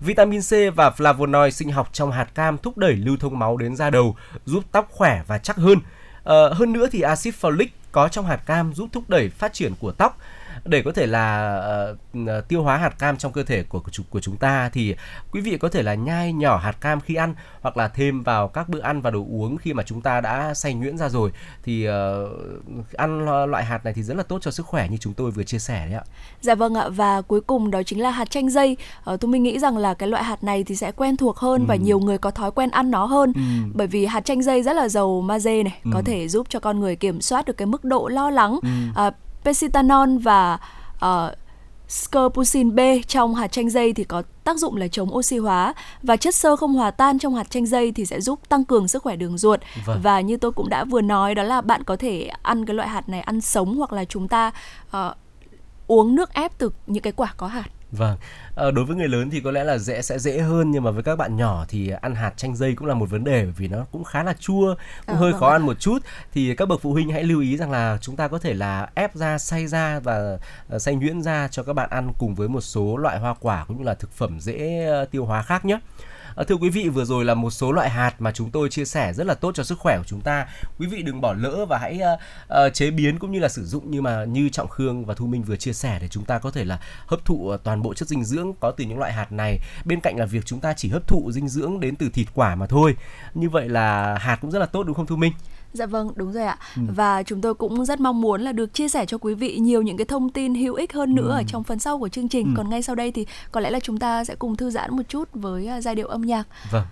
Vitamin 0.00 0.40
C 0.40 0.76
và 0.76 0.90
flavonoid 0.96 1.50
sinh 1.50 1.72
học 1.72 1.88
trong 1.92 2.12
hạt 2.12 2.34
cam 2.34 2.58
thúc 2.58 2.78
đẩy 2.78 2.92
lưu 2.92 3.16
thông 3.16 3.38
máu 3.38 3.56
đến 3.56 3.76
da 3.76 3.90
đầu, 3.90 4.16
giúp 4.44 4.64
tóc 4.72 4.88
khỏe 4.90 5.22
và 5.26 5.38
chắc 5.38 5.56
hơn. 5.56 5.78
À, 6.24 6.34
hơn 6.52 6.72
nữa 6.72 6.86
thì 6.92 7.00
axit 7.00 7.34
folic 7.40 7.66
có 7.92 8.08
trong 8.08 8.26
hạt 8.26 8.36
cam 8.36 8.74
giúp 8.74 8.88
thúc 8.92 9.04
đẩy 9.08 9.28
phát 9.28 9.52
triển 9.52 9.72
của 9.80 9.92
tóc 9.92 10.18
để 10.64 10.82
có 10.82 10.92
thể 10.92 11.06
là 11.06 11.58
uh, 12.18 12.28
tiêu 12.48 12.62
hóa 12.62 12.76
hạt 12.76 12.98
cam 12.98 13.16
trong 13.16 13.32
cơ 13.32 13.42
thể 13.42 13.62
của 13.62 13.82
của 14.10 14.20
chúng 14.20 14.36
ta 14.36 14.68
thì 14.68 14.94
quý 15.32 15.40
vị 15.40 15.58
có 15.58 15.68
thể 15.68 15.82
là 15.82 15.94
nhai 15.94 16.32
nhỏ 16.32 16.56
hạt 16.56 16.80
cam 16.80 17.00
khi 17.00 17.14
ăn 17.14 17.34
hoặc 17.60 17.76
là 17.76 17.88
thêm 17.88 18.22
vào 18.22 18.48
các 18.48 18.68
bữa 18.68 18.80
ăn 18.80 19.00
và 19.00 19.10
đồ 19.10 19.26
uống 19.30 19.56
khi 19.56 19.72
mà 19.72 19.82
chúng 19.82 20.00
ta 20.00 20.20
đã 20.20 20.54
xay 20.54 20.74
nhuyễn 20.74 20.98
ra 20.98 21.08
rồi 21.08 21.30
thì 21.62 21.88
uh, 21.88 21.94
ăn 22.96 23.24
loại 23.50 23.64
hạt 23.64 23.84
này 23.84 23.94
thì 23.94 24.02
rất 24.02 24.16
là 24.16 24.22
tốt 24.22 24.38
cho 24.42 24.50
sức 24.50 24.66
khỏe 24.66 24.88
như 24.88 24.96
chúng 24.96 25.14
tôi 25.14 25.30
vừa 25.30 25.42
chia 25.42 25.58
sẻ 25.58 25.86
đấy 25.86 25.94
ạ. 25.94 26.04
Dạ 26.40 26.54
vâng 26.54 26.74
ạ 26.74 26.88
và 26.88 27.20
cuối 27.20 27.40
cùng 27.40 27.70
đó 27.70 27.82
chính 27.82 28.00
là 28.00 28.10
hạt 28.10 28.30
chanh 28.30 28.50
dây. 28.50 28.76
Uh, 29.10 29.20
tôi 29.20 29.30
mình 29.30 29.42
nghĩ 29.42 29.58
rằng 29.58 29.76
là 29.76 29.94
cái 29.94 30.08
loại 30.08 30.24
hạt 30.24 30.44
này 30.44 30.64
thì 30.64 30.76
sẽ 30.76 30.92
quen 30.92 31.16
thuộc 31.16 31.36
hơn 31.36 31.60
ừ. 31.60 31.64
và 31.68 31.76
nhiều 31.76 32.00
người 32.00 32.18
có 32.18 32.30
thói 32.30 32.50
quen 32.50 32.70
ăn 32.70 32.90
nó 32.90 33.04
hơn 33.04 33.32
ừ. 33.34 33.40
bởi 33.74 33.86
vì 33.86 34.06
hạt 34.06 34.24
chanh 34.24 34.42
dây 34.42 34.62
rất 34.62 34.76
là 34.76 34.88
giàu 34.88 35.20
magie 35.20 35.62
này, 35.62 35.78
ừ. 35.84 35.90
có 35.94 36.02
thể 36.04 36.28
giúp 36.28 36.46
cho 36.50 36.60
con 36.60 36.80
người 36.80 36.96
kiểm 36.96 37.20
soát 37.20 37.44
được 37.44 37.56
cái 37.56 37.66
mức 37.66 37.84
độ 37.84 38.08
lo 38.08 38.30
lắng. 38.30 38.58
Ừ. 38.62 39.06
Uh, 39.08 39.14
Pesitanol 39.44 40.18
và 40.18 40.58
uh, 41.04 41.10
Scorpusin 41.88 42.74
B 42.74 42.80
trong 43.08 43.34
hạt 43.34 43.52
chanh 43.52 43.70
dây 43.70 43.92
thì 43.92 44.04
có 44.04 44.22
tác 44.44 44.58
dụng 44.58 44.76
là 44.76 44.88
chống 44.88 45.14
oxy 45.14 45.38
hóa 45.38 45.74
và 46.02 46.16
chất 46.16 46.34
xơ 46.34 46.56
không 46.56 46.74
hòa 46.74 46.90
tan 46.90 47.18
trong 47.18 47.34
hạt 47.34 47.50
chanh 47.50 47.66
dây 47.66 47.92
thì 47.92 48.06
sẽ 48.06 48.20
giúp 48.20 48.40
tăng 48.48 48.64
cường 48.64 48.88
sức 48.88 49.02
khỏe 49.02 49.16
đường 49.16 49.38
ruột 49.38 49.60
vâng. 49.86 50.00
và 50.02 50.20
như 50.20 50.36
tôi 50.36 50.52
cũng 50.52 50.68
đã 50.68 50.84
vừa 50.84 51.00
nói 51.00 51.34
đó 51.34 51.42
là 51.42 51.60
bạn 51.60 51.84
có 51.84 51.96
thể 51.96 52.30
ăn 52.42 52.66
cái 52.66 52.74
loại 52.74 52.88
hạt 52.88 53.08
này 53.08 53.20
ăn 53.20 53.40
sống 53.40 53.76
hoặc 53.76 53.92
là 53.92 54.04
chúng 54.04 54.28
ta 54.28 54.52
uh, 54.96 55.16
uống 55.86 56.14
nước 56.14 56.34
ép 56.34 56.58
từ 56.58 56.70
những 56.86 57.02
cái 57.02 57.12
quả 57.12 57.34
có 57.36 57.46
hạt 57.46 57.66
Vâng, 57.96 58.16
à, 58.56 58.70
đối 58.70 58.84
với 58.84 58.96
người 58.96 59.08
lớn 59.08 59.30
thì 59.30 59.40
có 59.40 59.50
lẽ 59.50 59.64
là 59.64 59.78
dễ 59.78 60.02
sẽ 60.02 60.18
dễ 60.18 60.38
hơn 60.38 60.70
nhưng 60.70 60.82
mà 60.84 60.90
với 60.90 61.02
các 61.02 61.16
bạn 61.16 61.36
nhỏ 61.36 61.64
thì 61.68 61.90
ăn 62.00 62.14
hạt 62.14 62.32
chanh 62.36 62.56
dây 62.56 62.74
cũng 62.74 62.88
là 62.88 62.94
một 62.94 63.10
vấn 63.10 63.24
đề 63.24 63.44
vì 63.44 63.68
nó 63.68 63.84
cũng 63.92 64.04
khá 64.04 64.22
là 64.22 64.32
chua, 64.32 64.74
cũng 65.06 65.16
à, 65.16 65.18
hơi 65.18 65.32
vâng 65.32 65.40
khó 65.40 65.50
ăn 65.50 65.62
một 65.62 65.80
chút. 65.80 65.98
Thì 66.32 66.54
các 66.54 66.68
bậc 66.68 66.80
phụ 66.80 66.92
huynh 66.92 67.10
hãy 67.10 67.22
lưu 67.24 67.40
ý 67.40 67.56
rằng 67.56 67.70
là 67.70 67.98
chúng 68.00 68.16
ta 68.16 68.28
có 68.28 68.38
thể 68.38 68.54
là 68.54 68.88
ép 68.94 69.14
ra, 69.14 69.38
xay 69.38 69.66
ra 69.66 70.00
và 70.00 70.38
uh, 70.74 70.82
xay 70.82 70.94
nhuyễn 70.94 71.22
ra 71.22 71.48
cho 71.48 71.62
các 71.62 71.72
bạn 71.72 71.90
ăn 71.90 72.12
cùng 72.18 72.34
với 72.34 72.48
một 72.48 72.60
số 72.60 72.96
loại 72.96 73.18
hoa 73.18 73.34
quả 73.40 73.64
cũng 73.68 73.78
như 73.78 73.84
là 73.84 73.94
thực 73.94 74.12
phẩm 74.12 74.40
dễ 74.40 74.86
tiêu 75.10 75.24
hóa 75.24 75.42
khác 75.42 75.64
nhé. 75.64 75.78
À, 76.36 76.44
thưa 76.44 76.54
quý 76.54 76.70
vị, 76.70 76.88
vừa 76.88 77.04
rồi 77.04 77.24
là 77.24 77.34
một 77.34 77.50
số 77.50 77.72
loại 77.72 77.90
hạt 77.90 78.14
mà 78.18 78.32
chúng 78.32 78.50
tôi 78.50 78.68
chia 78.68 78.84
sẻ 78.84 79.12
rất 79.12 79.26
là 79.26 79.34
tốt 79.34 79.54
cho 79.54 79.64
sức 79.64 79.78
khỏe 79.78 79.98
của 79.98 80.04
chúng 80.06 80.20
ta. 80.20 80.46
Quý 80.78 80.86
vị 80.86 81.02
đừng 81.02 81.20
bỏ 81.20 81.32
lỡ 81.32 81.66
và 81.68 81.78
hãy 81.78 82.00
uh, 82.14 82.18
uh, 82.66 82.74
chế 82.74 82.90
biến 82.90 83.18
cũng 83.18 83.32
như 83.32 83.38
là 83.38 83.48
sử 83.48 83.64
dụng 83.64 83.90
như 83.90 84.02
mà 84.02 84.24
như 84.24 84.48
Trọng 84.48 84.68
Khương 84.68 85.04
và 85.04 85.14
Thu 85.14 85.26
Minh 85.26 85.42
vừa 85.42 85.56
chia 85.56 85.72
sẻ 85.72 85.98
để 86.00 86.08
chúng 86.08 86.24
ta 86.24 86.38
có 86.38 86.50
thể 86.50 86.64
là 86.64 86.80
hấp 87.06 87.24
thụ 87.24 87.56
toàn 87.56 87.82
bộ 87.82 87.94
chất 87.94 88.08
dinh 88.08 88.24
dưỡng 88.24 88.52
có 88.60 88.70
từ 88.70 88.84
những 88.84 88.98
loại 88.98 89.12
hạt 89.12 89.32
này. 89.32 89.58
Bên 89.84 90.00
cạnh 90.00 90.16
là 90.16 90.26
việc 90.26 90.46
chúng 90.46 90.60
ta 90.60 90.72
chỉ 90.76 90.88
hấp 90.88 91.08
thụ 91.08 91.32
dinh 91.32 91.48
dưỡng 91.48 91.80
đến 91.80 91.96
từ 91.96 92.08
thịt 92.08 92.28
quả 92.34 92.54
mà 92.54 92.66
thôi. 92.66 92.96
Như 93.34 93.48
vậy 93.48 93.68
là 93.68 94.18
hạt 94.18 94.38
cũng 94.40 94.50
rất 94.50 94.58
là 94.58 94.66
tốt 94.66 94.82
đúng 94.82 94.94
không 94.94 95.06
Thu 95.06 95.16
Minh? 95.16 95.32
Dạ 95.74 95.86
vâng, 95.86 96.10
đúng 96.14 96.32
rồi 96.32 96.44
ạ. 96.44 96.58
Ừ. 96.76 96.82
Và 96.96 97.22
chúng 97.22 97.40
tôi 97.40 97.54
cũng 97.54 97.84
rất 97.84 98.00
mong 98.00 98.20
muốn 98.20 98.40
là 98.40 98.52
được 98.52 98.74
chia 98.74 98.88
sẻ 98.88 99.06
cho 99.06 99.18
quý 99.18 99.34
vị 99.34 99.58
nhiều 99.58 99.82
những 99.82 99.96
cái 99.96 100.04
thông 100.04 100.30
tin 100.30 100.54
hữu 100.54 100.74
ích 100.74 100.92
hơn 100.92 101.14
nữa 101.14 101.30
ừ. 101.30 101.36
ở 101.38 101.42
trong 101.46 101.64
phần 101.64 101.78
sau 101.78 101.98
của 101.98 102.08
chương 102.08 102.28
trình. 102.28 102.46
Ừ. 102.46 102.52
Còn 102.56 102.70
ngay 102.70 102.82
sau 102.82 102.94
đây 102.94 103.12
thì 103.12 103.26
có 103.52 103.60
lẽ 103.60 103.70
là 103.70 103.80
chúng 103.80 103.98
ta 103.98 104.24
sẽ 104.24 104.34
cùng 104.34 104.56
thư 104.56 104.70
giãn 104.70 104.96
một 104.96 105.02
chút 105.08 105.28
với 105.32 105.68
uh, 105.78 105.82
giai 105.82 105.94
điệu 105.94 106.08
âm 106.08 106.22
nhạc. 106.22 106.44
Vâng. 106.70 106.86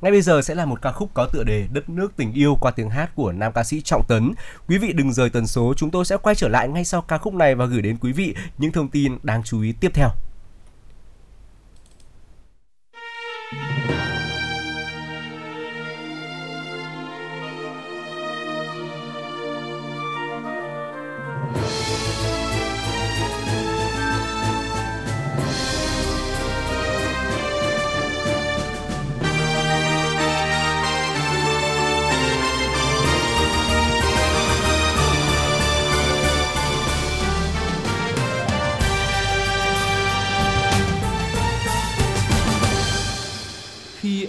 Ngay 0.00 0.12
bây 0.12 0.22
giờ 0.22 0.42
sẽ 0.42 0.54
là 0.54 0.64
một 0.64 0.82
ca 0.82 0.92
khúc 0.92 1.10
có 1.14 1.28
tựa 1.32 1.44
đề 1.44 1.68
Đất 1.72 1.88
nước 1.88 2.16
tình 2.16 2.32
yêu 2.32 2.56
qua 2.60 2.70
tiếng 2.70 2.90
hát 2.90 3.10
của 3.14 3.32
nam 3.32 3.52
ca 3.52 3.64
sĩ 3.64 3.80
Trọng 3.80 4.04
Tấn. 4.08 4.32
Quý 4.68 4.78
vị 4.78 4.92
đừng 4.92 5.12
rời 5.12 5.30
tần 5.30 5.46
số, 5.46 5.74
chúng 5.76 5.90
tôi 5.90 6.04
sẽ 6.04 6.16
quay 6.16 6.34
trở 6.34 6.48
lại 6.48 6.68
ngay 6.68 6.84
sau 6.84 7.02
ca 7.02 7.18
khúc 7.18 7.34
này 7.34 7.54
và 7.54 7.64
gửi 7.66 7.82
đến 7.82 7.96
quý 8.00 8.12
vị 8.12 8.34
những 8.58 8.72
thông 8.72 8.88
tin 8.88 9.18
đáng 9.22 9.42
chú 9.42 9.62
ý 9.62 9.72
tiếp 9.80 9.90
theo. 9.94 10.08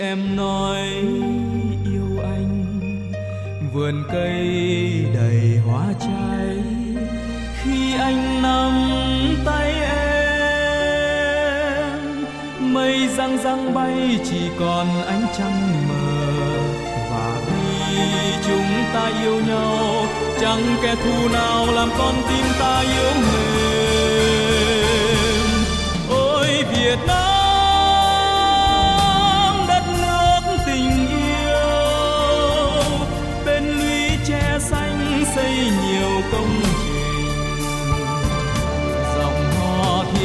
Em 0.07 0.35
nói 0.35 0.81
yêu 1.85 2.09
anh, 2.23 2.65
vườn 3.73 4.03
cây 4.11 4.39
đầy 5.15 5.59
hoa 5.67 5.85
trái. 5.99 6.57
Khi 7.61 7.93
anh 7.99 8.41
nắm 8.41 8.73
tay 9.45 9.73
em, 10.41 11.95
mây 12.59 13.07
răng 13.17 13.37
răng 13.43 13.73
bay, 13.73 14.19
chỉ 14.29 14.49
còn 14.59 14.87
ánh 15.07 15.27
trăng 15.37 15.87
mờ. 15.89 16.27
Và 17.11 17.41
khi 17.45 17.97
chúng 18.47 18.83
ta 18.93 19.11
yêu 19.23 19.41
nhau, 19.47 20.05
chẳng 20.41 20.75
kẻ 20.83 20.95
thù 20.95 21.29
nào 21.33 21.67
làm 21.73 21.89
con 21.97 22.15
tim 22.29 22.45
ta 22.59 22.79
yếu 22.79 23.11
mềm. 23.21 24.47
Ôi, 26.09 26.47
việt 26.71 26.97
nam! 27.07 27.26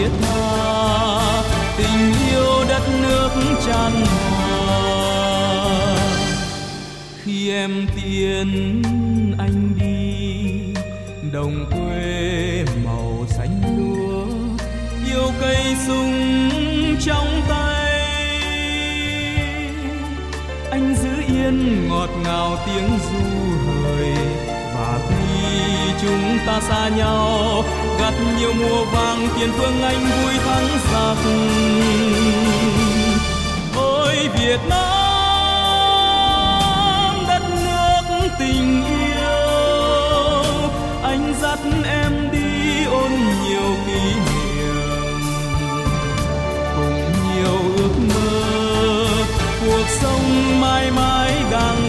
Thiết 0.03 0.11
tha, 0.21 1.43
tình 1.77 2.13
yêu 2.31 2.65
đất 2.69 2.83
nước 3.03 3.31
tràn 3.67 3.93
hòa. 4.07 5.97
Khi 7.25 7.51
em 7.51 7.87
tiên 7.97 8.83
anh 9.39 9.75
đi, 9.81 10.81
đồng 11.33 11.67
quê 11.71 12.65
màu 12.85 13.27
xanh 13.29 13.61
lúa, 13.77 14.27
yêu 15.07 15.31
cây 15.41 15.77
sung 15.87 16.51
trong 17.07 17.43
tay. 17.49 18.01
Anh 20.71 20.95
giữ 21.03 21.35
yên 21.35 21.89
ngọt 21.89 22.11
ngào 22.25 22.59
tiếng 22.67 22.89
du 22.89 23.19
hời, 23.67 24.15
và 24.75 24.99
khi 25.09 25.93
chúng 26.03 26.39
ta 26.47 26.61
xa 26.61 26.89
nhau 26.89 27.65
gặt 28.03 28.15
nhiều 28.39 28.53
mùa 28.53 28.85
vàng, 28.85 29.29
tiền 29.37 29.51
phương 29.59 29.83
anh 29.83 30.01
vui 30.01 30.35
thắng 30.45 30.69
giặc. 30.93 31.17
Ôi, 33.77 34.29
việt 34.39 34.61
nam, 34.69 34.85
đất 37.29 37.43
nước 37.51 38.03
tình 38.39 38.85
yêu, 38.85 39.23
anh 41.03 41.35
dắt 41.43 41.59
em 41.85 42.31
đi 42.33 42.85
ôn 42.85 43.11
nhiều 43.45 43.77
kỷ 43.87 44.03
niệm. 44.27 45.21
Cùng 46.77 47.13
nhiều 47.35 47.59
ước 47.77 47.95
mơ, 48.15 48.31
cuộc 49.61 49.87
sống 50.01 50.61
mãi 50.61 50.91
mãi 50.91 51.33
đang 51.51 51.82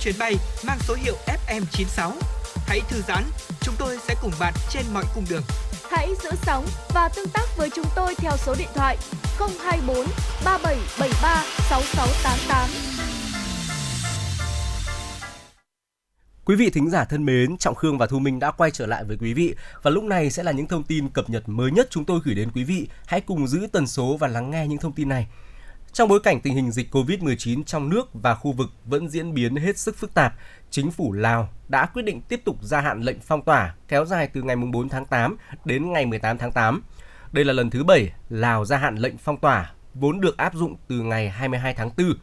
chuyến 0.00 0.14
bay 0.18 0.34
mang 0.66 0.78
số 0.80 0.94
hiệu 0.94 1.14
FM96. 1.26 2.12
Hãy 2.66 2.80
thư 2.88 3.02
giãn, 3.08 3.24
chúng 3.60 3.74
tôi 3.78 3.98
sẽ 4.08 4.14
cùng 4.22 4.32
bạn 4.40 4.54
trên 4.70 4.82
mọi 4.94 5.04
cung 5.14 5.24
đường. 5.30 5.42
Hãy 5.90 6.08
giữ 6.22 6.30
sóng 6.42 6.66
và 6.94 7.08
tương 7.16 7.28
tác 7.28 7.46
với 7.56 7.70
chúng 7.74 7.86
tôi 7.96 8.14
theo 8.14 8.32
số 8.36 8.54
điện 8.58 8.68
thoại 8.74 8.96
024 9.38 10.06
3773 10.44 11.44
6688. 11.70 12.98
Quý 16.44 16.56
vị 16.56 16.70
thính 16.70 16.90
giả 16.90 17.04
thân 17.04 17.24
mến, 17.24 17.56
Trọng 17.56 17.74
Khương 17.74 17.98
và 17.98 18.06
Thu 18.06 18.18
Minh 18.18 18.38
đã 18.38 18.50
quay 18.50 18.70
trở 18.70 18.86
lại 18.86 19.04
với 19.04 19.16
quý 19.20 19.34
vị 19.34 19.54
và 19.82 19.90
lúc 19.90 20.04
này 20.04 20.30
sẽ 20.30 20.42
là 20.42 20.52
những 20.52 20.66
thông 20.66 20.82
tin 20.82 21.08
cập 21.08 21.30
nhật 21.30 21.48
mới 21.48 21.70
nhất 21.70 21.86
chúng 21.90 22.04
tôi 22.04 22.20
gửi 22.24 22.34
đến 22.34 22.50
quý 22.54 22.64
vị. 22.64 22.88
Hãy 23.06 23.20
cùng 23.20 23.48
giữ 23.48 23.66
tần 23.72 23.86
số 23.86 24.16
và 24.16 24.28
lắng 24.28 24.50
nghe 24.50 24.66
những 24.66 24.78
thông 24.78 24.92
tin 24.92 25.08
này. 25.08 25.26
Trong 25.92 26.08
bối 26.08 26.20
cảnh 26.20 26.40
tình 26.40 26.54
hình 26.54 26.70
dịch 26.70 26.94
COVID-19 26.94 27.62
trong 27.64 27.88
nước 27.88 28.08
và 28.12 28.34
khu 28.34 28.52
vực 28.52 28.70
vẫn 28.84 29.08
diễn 29.08 29.34
biến 29.34 29.56
hết 29.56 29.78
sức 29.78 29.96
phức 29.96 30.14
tạp, 30.14 30.34
chính 30.70 30.90
phủ 30.90 31.12
Lào 31.12 31.48
đã 31.68 31.86
quyết 31.86 32.02
định 32.02 32.20
tiếp 32.20 32.40
tục 32.44 32.56
gia 32.62 32.80
hạn 32.80 33.02
lệnh 33.02 33.20
phong 33.20 33.42
tỏa 33.42 33.74
kéo 33.88 34.04
dài 34.04 34.28
từ 34.32 34.42
ngày 34.42 34.56
4 34.56 34.88
tháng 34.88 35.06
8 35.06 35.36
đến 35.64 35.92
ngày 35.92 36.06
18 36.06 36.38
tháng 36.38 36.52
8. 36.52 36.82
Đây 37.32 37.44
là 37.44 37.52
lần 37.52 37.70
thứ 37.70 37.84
7 37.84 38.12
Lào 38.28 38.64
gia 38.64 38.76
hạn 38.76 38.96
lệnh 38.96 39.18
phong 39.18 39.36
tỏa 39.36 39.72
vốn 39.94 40.20
được 40.20 40.36
áp 40.36 40.54
dụng 40.54 40.76
từ 40.88 41.00
ngày 41.00 41.30
22 41.30 41.74
tháng 41.74 41.90
4. 41.96 42.14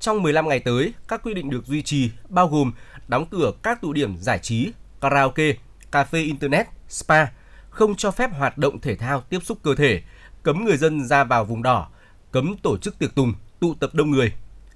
Trong 0.00 0.22
15 0.22 0.48
ngày 0.48 0.60
tới, 0.60 0.92
các 1.08 1.22
quy 1.22 1.34
định 1.34 1.50
được 1.50 1.66
duy 1.66 1.82
trì 1.82 2.10
bao 2.28 2.48
gồm 2.48 2.72
đóng 3.08 3.26
cửa 3.30 3.52
các 3.62 3.82
tụ 3.82 3.92
điểm 3.92 4.16
giải 4.16 4.38
trí, 4.38 4.72
karaoke, 5.00 5.52
cà 5.92 6.04
phê 6.04 6.20
internet, 6.20 6.66
spa, 6.88 7.26
không 7.70 7.94
cho 7.94 8.10
phép 8.10 8.30
hoạt 8.32 8.58
động 8.58 8.80
thể 8.80 8.96
thao 8.96 9.20
tiếp 9.20 9.38
xúc 9.42 9.58
cơ 9.62 9.74
thể, 9.74 10.02
cấm 10.42 10.64
người 10.64 10.76
dân 10.76 11.04
ra 11.06 11.24
vào 11.24 11.44
vùng 11.44 11.62
đỏ, 11.62 11.88
cấm 12.36 12.56
tổ 12.62 12.78
chức 12.78 12.98
tiệc 12.98 13.14
tùng, 13.14 13.34
tụ 13.60 13.74
tập 13.74 13.90
đông 13.94 14.10
người. 14.10 14.32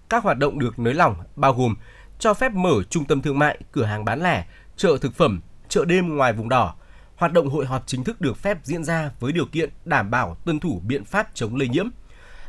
Các 0.08 0.24
hoạt 0.24 0.38
động 0.38 0.58
được 0.58 0.78
nới 0.78 0.94
lỏng 0.94 1.14
bao 1.36 1.54
gồm 1.54 1.74
cho 2.18 2.34
phép 2.34 2.52
mở 2.52 2.82
trung 2.90 3.04
tâm 3.04 3.22
thương 3.22 3.38
mại, 3.38 3.58
cửa 3.72 3.84
hàng 3.84 4.04
bán 4.04 4.22
lẻ, 4.22 4.46
chợ 4.76 4.98
thực 5.00 5.14
phẩm, 5.14 5.40
chợ 5.68 5.84
đêm 5.84 6.16
ngoài 6.16 6.32
vùng 6.32 6.48
đỏ. 6.48 6.74
Hoạt 7.16 7.32
động 7.32 7.48
hội 7.48 7.66
họp 7.66 7.86
chính 7.86 8.04
thức 8.04 8.20
được 8.20 8.36
phép 8.36 8.58
diễn 8.62 8.84
ra 8.84 9.10
với 9.20 9.32
điều 9.32 9.46
kiện 9.46 9.70
đảm 9.84 10.10
bảo 10.10 10.36
tuân 10.44 10.60
thủ 10.60 10.80
biện 10.86 11.04
pháp 11.04 11.28
chống 11.34 11.56
lây 11.56 11.68
nhiễm. 11.68 11.86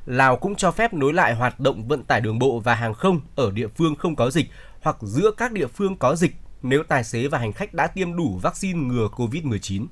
Lào 0.05 0.37
cũng 0.37 0.55
cho 0.55 0.71
phép 0.71 0.93
nối 0.93 1.13
lại 1.13 1.35
hoạt 1.35 1.59
động 1.59 1.87
vận 1.87 2.03
tải 2.03 2.21
đường 2.21 2.39
bộ 2.39 2.59
và 2.59 2.75
hàng 2.75 2.93
không 2.93 3.21
ở 3.35 3.51
địa 3.51 3.67
phương 3.67 3.95
không 3.95 4.15
có 4.15 4.31
dịch 4.31 4.49
hoặc 4.81 4.97
giữa 5.01 5.31
các 5.37 5.51
địa 5.51 5.67
phương 5.67 5.97
có 5.97 6.15
dịch 6.15 6.35
nếu 6.61 6.83
tài 6.83 7.03
xế 7.03 7.27
và 7.27 7.37
hành 7.37 7.53
khách 7.53 7.73
đã 7.73 7.87
tiêm 7.87 8.15
đủ 8.15 8.39
vaccine 8.41 8.79
ngừa 8.79 9.07
COVID-19. 9.15 9.85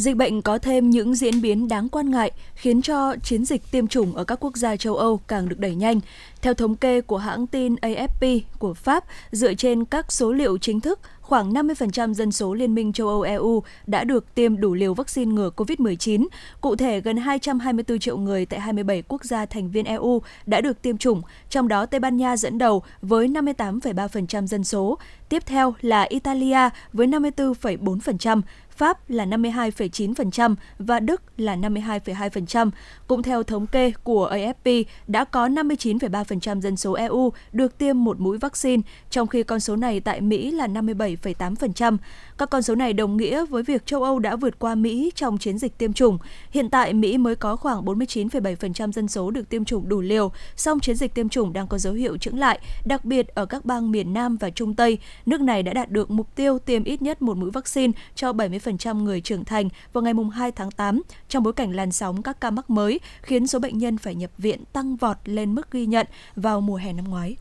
Dịch 0.00 0.16
bệnh 0.16 0.42
có 0.42 0.58
thêm 0.58 0.90
những 0.90 1.14
diễn 1.14 1.40
biến 1.40 1.68
đáng 1.68 1.88
quan 1.88 2.10
ngại 2.10 2.30
khiến 2.54 2.82
cho 2.82 3.16
chiến 3.22 3.44
dịch 3.44 3.62
tiêm 3.70 3.86
chủng 3.86 4.16
ở 4.16 4.24
các 4.24 4.44
quốc 4.44 4.56
gia 4.56 4.76
châu 4.76 4.96
Âu 4.96 5.20
càng 5.28 5.48
được 5.48 5.58
đẩy 5.58 5.74
nhanh. 5.74 6.00
Theo 6.42 6.54
thống 6.54 6.76
kê 6.76 7.00
của 7.00 7.18
hãng 7.18 7.46
tin 7.46 7.74
AFP 7.74 8.40
của 8.58 8.74
Pháp, 8.74 9.04
dựa 9.32 9.54
trên 9.54 9.84
các 9.84 10.12
số 10.12 10.32
liệu 10.32 10.58
chính 10.58 10.80
thức, 10.80 11.00
khoảng 11.20 11.52
50% 11.52 12.14
dân 12.14 12.32
số 12.32 12.54
Liên 12.54 12.74
minh 12.74 12.92
châu 12.92 13.08
Âu 13.08 13.22
EU 13.22 13.62
đã 13.86 14.04
được 14.04 14.34
tiêm 14.34 14.60
đủ 14.60 14.74
liều 14.74 14.94
vaccine 14.94 15.32
ngừa 15.32 15.50
COVID-19. 15.56 16.26
Cụ 16.60 16.76
thể, 16.76 17.00
gần 17.00 17.16
224 17.16 17.98
triệu 17.98 18.16
người 18.16 18.46
tại 18.46 18.60
27 18.60 19.02
quốc 19.08 19.24
gia 19.24 19.46
thành 19.46 19.70
viên 19.70 19.84
EU 19.84 20.22
đã 20.46 20.60
được 20.60 20.82
tiêm 20.82 20.98
chủng, 20.98 21.22
trong 21.50 21.68
đó 21.68 21.86
Tây 21.86 22.00
Ban 22.00 22.16
Nha 22.16 22.36
dẫn 22.36 22.58
đầu 22.58 22.82
với 23.02 23.28
58,3% 23.28 24.46
dân 24.46 24.64
số. 24.64 24.98
Tiếp 25.30 25.46
theo 25.46 25.74
là 25.80 26.02
Italia 26.02 26.68
với 26.92 27.06
54,4%, 27.06 28.40
Pháp 28.80 29.10
là 29.10 29.24
52,9% 29.24 30.54
và 30.78 31.00
Đức 31.00 31.22
là 31.36 31.56
52,2%. 31.56 32.70
Cũng 33.06 33.22
theo 33.22 33.42
thống 33.42 33.66
kê 33.66 33.92
của 34.04 34.30
AFP, 34.32 34.84
đã 35.06 35.24
có 35.24 35.48
59,3% 35.48 36.60
dân 36.60 36.76
số 36.76 36.92
EU 36.92 37.32
được 37.52 37.78
tiêm 37.78 38.04
một 38.04 38.20
mũi 38.20 38.38
vaccine, 38.38 38.82
trong 39.10 39.26
khi 39.26 39.42
con 39.42 39.60
số 39.60 39.76
này 39.76 40.00
tại 40.00 40.20
Mỹ 40.20 40.50
là 40.50 40.66
57,8%. 40.66 41.96
Các 42.38 42.50
con 42.50 42.62
số 42.62 42.74
này 42.74 42.92
đồng 42.92 43.16
nghĩa 43.16 43.44
với 43.46 43.62
việc 43.62 43.86
châu 43.86 44.02
Âu 44.02 44.18
đã 44.18 44.36
vượt 44.36 44.58
qua 44.58 44.74
Mỹ 44.74 45.12
trong 45.14 45.38
chiến 45.38 45.58
dịch 45.58 45.78
tiêm 45.78 45.92
chủng. 45.92 46.18
Hiện 46.50 46.70
tại, 46.70 46.92
Mỹ 46.92 47.18
mới 47.18 47.36
có 47.36 47.56
khoảng 47.56 47.84
49,7% 47.84 48.92
dân 48.92 49.08
số 49.08 49.30
được 49.30 49.48
tiêm 49.48 49.64
chủng 49.64 49.88
đủ 49.88 50.00
liều, 50.00 50.32
song 50.56 50.80
chiến 50.80 50.96
dịch 50.96 51.14
tiêm 51.14 51.28
chủng 51.28 51.52
đang 51.52 51.66
có 51.66 51.78
dấu 51.78 51.92
hiệu 51.92 52.16
chững 52.16 52.38
lại, 52.38 52.58
đặc 52.84 53.04
biệt 53.04 53.28
ở 53.28 53.46
các 53.46 53.64
bang 53.64 53.90
miền 53.90 54.12
Nam 54.12 54.36
và 54.36 54.50
Trung 54.50 54.74
Tây. 54.74 54.98
Nước 55.26 55.40
này 55.40 55.62
đã 55.62 55.72
đạt 55.72 55.90
được 55.90 56.10
mục 56.10 56.34
tiêu 56.34 56.58
tiêm 56.58 56.84
ít 56.84 57.02
nhất 57.02 57.22
một 57.22 57.36
mũi 57.36 57.50
vaccine 57.50 57.92
cho 58.14 58.32
70% 58.32 59.02
người 59.02 59.20
trưởng 59.20 59.44
thành 59.44 59.68
vào 59.92 60.02
ngày 60.02 60.14
2 60.32 60.52
tháng 60.52 60.70
8, 60.70 61.02
trong 61.28 61.42
bối 61.42 61.52
cảnh 61.52 61.70
làn 61.70 61.92
sóng 61.92 62.22
các 62.22 62.40
ca 62.40 62.50
mắc 62.50 62.70
mới 62.70 63.00
khiến 63.22 63.46
số 63.46 63.58
bệnh 63.58 63.78
nhân 63.78 63.98
phải 63.98 64.14
nhập 64.14 64.30
viện 64.38 64.64
tăng 64.72 64.96
vọt 64.96 65.16
lên 65.24 65.54
mức 65.54 65.70
ghi 65.70 65.86
nhận 65.86 66.06
vào 66.36 66.60
mùa 66.60 66.76
hè 66.76 66.92
năm 66.92 67.04
ngoái. 67.08 67.36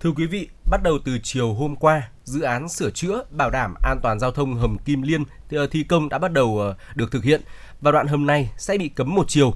Thưa 0.00 0.10
quý 0.16 0.26
vị, 0.26 0.48
bắt 0.70 0.80
đầu 0.82 0.98
từ 1.04 1.18
chiều 1.22 1.54
hôm 1.54 1.76
qua, 1.76 2.02
dự 2.24 2.40
án 2.40 2.68
sửa 2.68 2.90
chữa 2.90 3.24
bảo 3.30 3.50
đảm 3.50 3.74
an 3.82 3.98
toàn 4.02 4.18
giao 4.20 4.30
thông 4.30 4.54
hầm 4.54 4.78
Kim 4.78 5.02
Liên 5.02 5.24
ờ, 5.50 5.66
thi 5.66 5.82
công 5.82 6.08
đã 6.08 6.18
bắt 6.18 6.32
đầu 6.32 6.58
ờ, 6.58 6.74
được 6.94 7.12
thực 7.12 7.24
hiện 7.24 7.40
và 7.80 7.92
đoạn 7.92 8.06
hầm 8.06 8.26
này 8.26 8.50
sẽ 8.56 8.78
bị 8.78 8.88
cấm 8.88 9.14
một 9.14 9.24
chiều. 9.28 9.54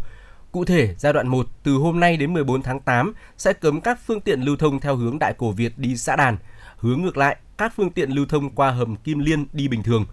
Cụ 0.52 0.64
thể, 0.64 0.94
giai 0.98 1.12
đoạn 1.12 1.28
1 1.28 1.46
từ 1.62 1.74
hôm 1.74 2.00
nay 2.00 2.16
đến 2.16 2.32
14 2.34 2.62
tháng 2.62 2.80
8 2.80 3.14
sẽ 3.38 3.52
cấm 3.52 3.80
các 3.80 3.98
phương 4.06 4.20
tiện 4.20 4.40
lưu 4.40 4.56
thông 4.56 4.80
theo 4.80 4.96
hướng 4.96 5.18
Đại 5.18 5.34
Cổ 5.38 5.50
Việt 5.50 5.78
đi 5.78 5.96
xã 5.96 6.16
Đàn. 6.16 6.36
Hướng 6.80 7.02
ngược 7.02 7.16
lại, 7.16 7.36
các 7.58 7.72
phương 7.76 7.90
tiện 7.90 8.10
lưu 8.10 8.26
thông 8.26 8.50
qua 8.50 8.70
hầm 8.70 8.96
Kim 8.96 9.18
Liên 9.18 9.46
đi 9.52 9.68
bình 9.68 9.82
thường. 9.82 10.06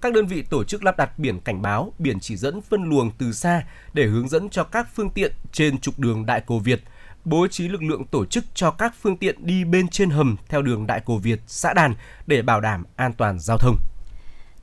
Các 0.00 0.12
đơn 0.12 0.26
vị 0.26 0.42
tổ 0.42 0.64
chức 0.64 0.84
lắp 0.84 0.96
đặt 0.96 1.18
biển 1.18 1.40
cảnh 1.40 1.62
báo, 1.62 1.92
biển 1.98 2.20
chỉ 2.20 2.36
dẫn 2.36 2.60
phân 2.60 2.84
luồng 2.84 3.10
từ 3.18 3.32
xa 3.32 3.62
để 3.92 4.06
hướng 4.06 4.28
dẫn 4.28 4.48
cho 4.48 4.64
các 4.64 4.88
phương 4.94 5.10
tiện 5.10 5.32
trên 5.52 5.78
trục 5.78 5.98
đường 5.98 6.26
Đại 6.26 6.42
Cổ 6.46 6.58
Việt, 6.58 6.82
bố 7.24 7.46
trí 7.46 7.68
lực 7.68 7.82
lượng 7.82 8.04
tổ 8.04 8.24
chức 8.24 8.44
cho 8.54 8.70
các 8.70 8.94
phương 9.00 9.16
tiện 9.16 9.46
đi 9.46 9.64
bên 9.64 9.88
trên 9.88 10.10
hầm 10.10 10.36
theo 10.48 10.62
đường 10.62 10.86
Đại 10.86 11.00
Cổ 11.04 11.18
Việt, 11.18 11.40
xã 11.46 11.72
Đàn 11.72 11.94
để 12.26 12.42
bảo 12.42 12.60
đảm 12.60 12.84
an 12.96 13.12
toàn 13.12 13.38
giao 13.38 13.58
thông. 13.58 13.76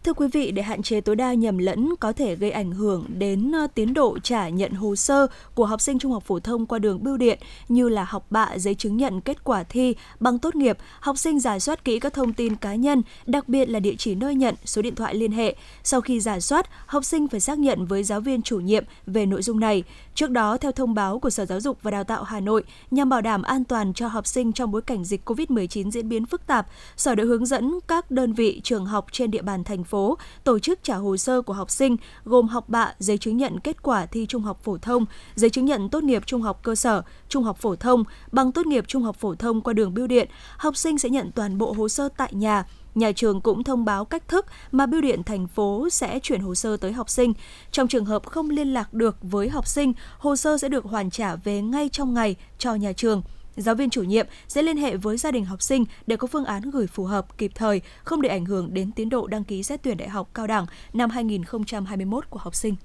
Thưa 0.04 0.14
quý 0.14 0.28
vị, 0.28 0.52
để 0.52 0.62
hạn 0.62 0.84
chế 0.84 1.02
tối 1.02 1.16
đa 1.16 1.34
nhầm 1.34 1.58
lẫn 1.58 1.96
có 2.00 2.14
thể 2.14 2.36
gây 2.36 2.52
ảnh 2.52 2.72
hưởng 2.72 3.06
đến 3.18 3.52
ờ, 3.52 3.68
tiến 3.76 3.94
độ 3.94 4.20
trả 4.20 4.50
nhận 4.50 4.72
hồ 4.72 4.96
sơ 4.96 5.28
của 5.56 5.66
học 5.66 5.82
sinh 5.82 6.00
trung 6.00 6.12
học 6.12 6.24
phổ 6.24 6.40
thông 6.40 6.66
qua 6.66 6.80
đường 6.80 7.04
bưu 7.04 7.18
điện 7.18 7.40
như 7.70 7.90
là 7.90 8.04
học 8.04 8.26
bạ, 8.30 8.50
giấy 8.58 8.76
chứng 8.76 8.98
nhận 8.98 9.22
kết 9.22 9.44
quả 9.44 9.64
thi, 9.64 9.96
bằng 10.20 10.40
tốt 10.40 10.56
nghiệp, 10.56 10.78
học 11.00 11.18
sinh 11.18 11.40
giả 11.40 11.60
soát 11.60 11.86
kỹ 11.86 12.00
các 12.00 12.14
thông 12.14 12.34
tin 12.34 12.56
cá 12.56 12.76
nhân, 12.76 13.02
đặc 13.26 13.50
biệt 13.50 13.70
là 13.70 13.80
địa 13.80 13.96
chỉ 13.98 14.16
nơi 14.16 14.36
nhận, 14.36 14.56
số 14.66 14.82
điện 14.82 14.96
thoại 14.96 15.16
liên 15.16 15.32
hệ. 15.32 15.56
Sau 15.84 16.02
khi 16.02 16.20
giả 16.20 16.40
soát, 16.40 16.70
học 16.86 17.06
sinh 17.06 17.28
phải 17.28 17.40
xác 17.40 17.60
nhận 17.60 17.86
với 17.86 18.04
giáo 18.04 18.20
viên 18.20 18.42
chủ 18.42 18.60
nhiệm 18.60 18.84
về 19.08 19.26
nội 19.26 19.42
dung 19.42 19.60
này. 19.60 19.84
Trước 20.16 20.32
đó, 20.32 20.58
theo 20.58 20.72
thông 20.72 20.94
báo 20.94 21.20
của 21.20 21.30
Sở 21.30 21.46
Giáo 21.46 21.60
dục 21.60 21.78
và 21.82 21.92
Đào 21.92 22.04
tạo 22.04 22.24
Hà 22.24 22.40
Nội, 22.40 22.64
nhằm 22.92 23.10
bảo 23.10 23.22
đảm 23.22 23.42
an 23.42 23.64
toàn 23.64 23.94
cho 23.94 24.08
học 24.08 24.28
sinh 24.28 24.54
trong 24.54 24.72
bối 24.72 24.82
cảnh 24.82 25.04
dịch 25.04 25.30
COVID-19 25.30 25.92
diễn 25.92 26.10
biến 26.10 26.26
phức 26.26 26.48
tạp, 26.48 26.68
Sở 26.98 27.16
đã 27.16 27.24
hướng 27.24 27.46
dẫn 27.46 27.80
các 27.88 28.12
đơn 28.12 28.34
vị 28.34 28.62
trường 28.64 28.86
học 28.86 29.06
trên 29.12 29.32
địa 29.32 29.42
bàn 29.42 29.64
thành 29.64 29.84
phố 29.84 30.18
tổ 30.44 30.60
chức 30.60 30.84
trả 30.84 30.96
hồ 30.96 31.18
sơ 31.18 31.42
của 31.42 31.54
học 31.54 31.72
sinh 31.72 31.98
gồm 32.26 32.48
học 32.48 32.70
bạ, 32.70 32.94
giấy 33.00 33.18
chứng 33.18 33.38
nhận 33.38 33.60
kết 33.60 33.84
quả 33.84 34.06
thi 34.06 34.26
trung 34.26 34.42
học 34.42 34.60
phổ 34.64 34.78
thông, 34.78 35.06
giấy 35.36 35.50
chứng 35.50 35.66
nhận 35.66 35.90
tốt 35.90 36.04
nghiệp 36.04 36.24
trung 36.26 36.42
học 36.42 36.60
cơ 36.64 36.76
sở, 36.76 37.02
trung 37.30 37.44
học 37.44 37.58
phổ 37.58 37.76
thông, 37.76 38.04
bằng 38.32 38.52
tốt 38.52 38.66
nghiệp 38.66 38.84
trung 38.88 39.04
học 39.04 39.16
phổ 39.20 39.36
thông 39.36 39.62
qua 39.62 39.74
đường 39.74 39.94
bưu 39.94 40.08
điện. 40.08 40.30
Học 40.58 40.78
sinh 40.78 40.98
sẽ 40.98 41.10
nhận 41.10 41.32
toàn 41.32 41.58
bộ 41.58 41.74
hồ 41.74 41.90
sơ 41.90 42.10
tại 42.18 42.34
nhà 42.34 42.66
Nhà 42.96 43.12
trường 43.12 43.42
cũng 43.42 43.64
thông 43.64 43.86
báo 43.86 44.06
cách 44.06 44.28
thức 44.28 44.46
mà 44.72 44.86
bưu 44.86 45.02
điện 45.02 45.24
thành 45.24 45.48
phố 45.48 45.90
sẽ 45.90 46.20
chuyển 46.20 46.42
hồ 46.42 46.56
sơ 46.56 46.78
tới 46.78 46.92
học 46.94 47.10
sinh. 47.10 47.34
Trong 47.72 47.88
trường 47.88 48.06
hợp 48.06 48.26
không 48.26 48.50
liên 48.50 48.74
lạc 48.74 48.94
được 48.94 49.18
với 49.22 49.50
học 49.50 49.68
sinh, 49.68 49.94
hồ 50.18 50.36
sơ 50.36 50.58
sẽ 50.58 50.70
được 50.70 50.86
hoàn 50.86 51.10
trả 51.10 51.36
về 51.36 51.62
ngay 51.62 51.90
trong 51.90 52.14
ngày 52.14 52.36
cho 52.58 52.76
nhà 52.76 52.94
trường. 52.94 53.22
Giáo 53.56 53.76
viên 53.76 53.90
chủ 53.90 54.04
nhiệm 54.04 54.28
sẽ 54.48 54.62
liên 54.62 54.78
hệ 54.78 54.98
với 54.98 55.18
gia 55.18 55.32
đình 55.32 55.46
học 55.46 55.62
sinh 55.62 55.86
để 56.08 56.16
có 56.16 56.28
phương 56.28 56.46
án 56.46 56.72
gửi 56.72 56.88
phù 56.88 57.06
hợp, 57.06 57.38
kịp 57.38 57.52
thời, 57.56 57.82
không 58.04 58.22
để 58.22 58.30
ảnh 58.30 58.46
hưởng 58.46 58.74
đến 58.74 58.92
tiến 58.92 59.10
độ 59.10 59.28
đăng 59.28 59.44
ký 59.44 59.64
xét 59.64 59.84
tuyển 59.84 59.98
đại 59.98 60.10
học 60.10 60.30
cao 60.34 60.48
đẳng 60.48 60.66
năm 60.94 61.10
2021 61.10 62.30
của 62.30 62.40
học 62.40 62.56
sinh. 62.56 62.76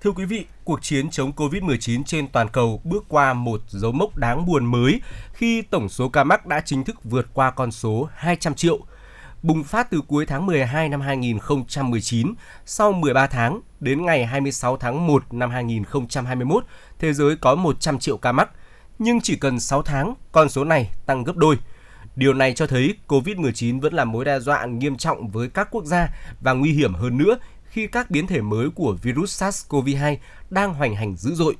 Thưa 0.00 0.12
quý 0.12 0.24
vị, 0.24 0.44
cuộc 0.64 0.82
chiến 0.82 1.10
chống 1.10 1.32
Covid-19 1.36 2.02
trên 2.06 2.28
toàn 2.28 2.48
cầu 2.52 2.80
bước 2.84 3.04
qua 3.08 3.34
một 3.34 3.60
dấu 3.68 3.92
mốc 3.92 4.16
đáng 4.16 4.46
buồn 4.46 4.64
mới 4.64 5.00
khi 5.32 5.62
tổng 5.62 5.88
số 5.88 6.08
ca 6.08 6.24
mắc 6.24 6.46
đã 6.46 6.60
chính 6.60 6.84
thức 6.84 7.04
vượt 7.04 7.26
qua 7.34 7.50
con 7.50 7.72
số 7.72 8.08
200 8.14 8.54
triệu– 8.54 8.78
bùng 9.46 9.64
phát 9.64 9.90
từ 9.90 10.00
cuối 10.08 10.26
tháng 10.26 10.46
12 10.46 10.88
năm 10.88 11.00
2019. 11.00 12.34
Sau 12.64 12.92
13 12.92 13.26
tháng, 13.26 13.60
đến 13.80 14.06
ngày 14.06 14.26
26 14.26 14.76
tháng 14.76 15.06
1 15.06 15.34
năm 15.34 15.50
2021, 15.50 16.64
thế 16.98 17.12
giới 17.12 17.36
có 17.36 17.54
100 17.54 17.98
triệu 17.98 18.16
ca 18.16 18.32
mắc. 18.32 18.50
Nhưng 18.98 19.20
chỉ 19.20 19.36
cần 19.36 19.60
6 19.60 19.82
tháng, 19.82 20.14
con 20.32 20.48
số 20.48 20.64
này 20.64 20.90
tăng 21.06 21.24
gấp 21.24 21.36
đôi. 21.36 21.58
Điều 22.16 22.34
này 22.34 22.52
cho 22.52 22.66
thấy 22.66 22.94
COVID-19 23.08 23.80
vẫn 23.80 23.94
là 23.94 24.04
mối 24.04 24.24
đe 24.24 24.40
dọa 24.40 24.66
nghiêm 24.66 24.96
trọng 24.96 25.28
với 25.28 25.48
các 25.48 25.68
quốc 25.70 25.84
gia 25.84 26.08
và 26.40 26.52
nguy 26.52 26.72
hiểm 26.72 26.94
hơn 26.94 27.18
nữa 27.18 27.38
khi 27.64 27.86
các 27.86 28.10
biến 28.10 28.26
thể 28.26 28.40
mới 28.40 28.70
của 28.70 28.96
virus 29.02 29.42
SARS-CoV-2 29.42 30.16
đang 30.50 30.74
hoành 30.74 30.94
hành 30.94 31.16
dữ 31.16 31.34
dội. 31.34 31.56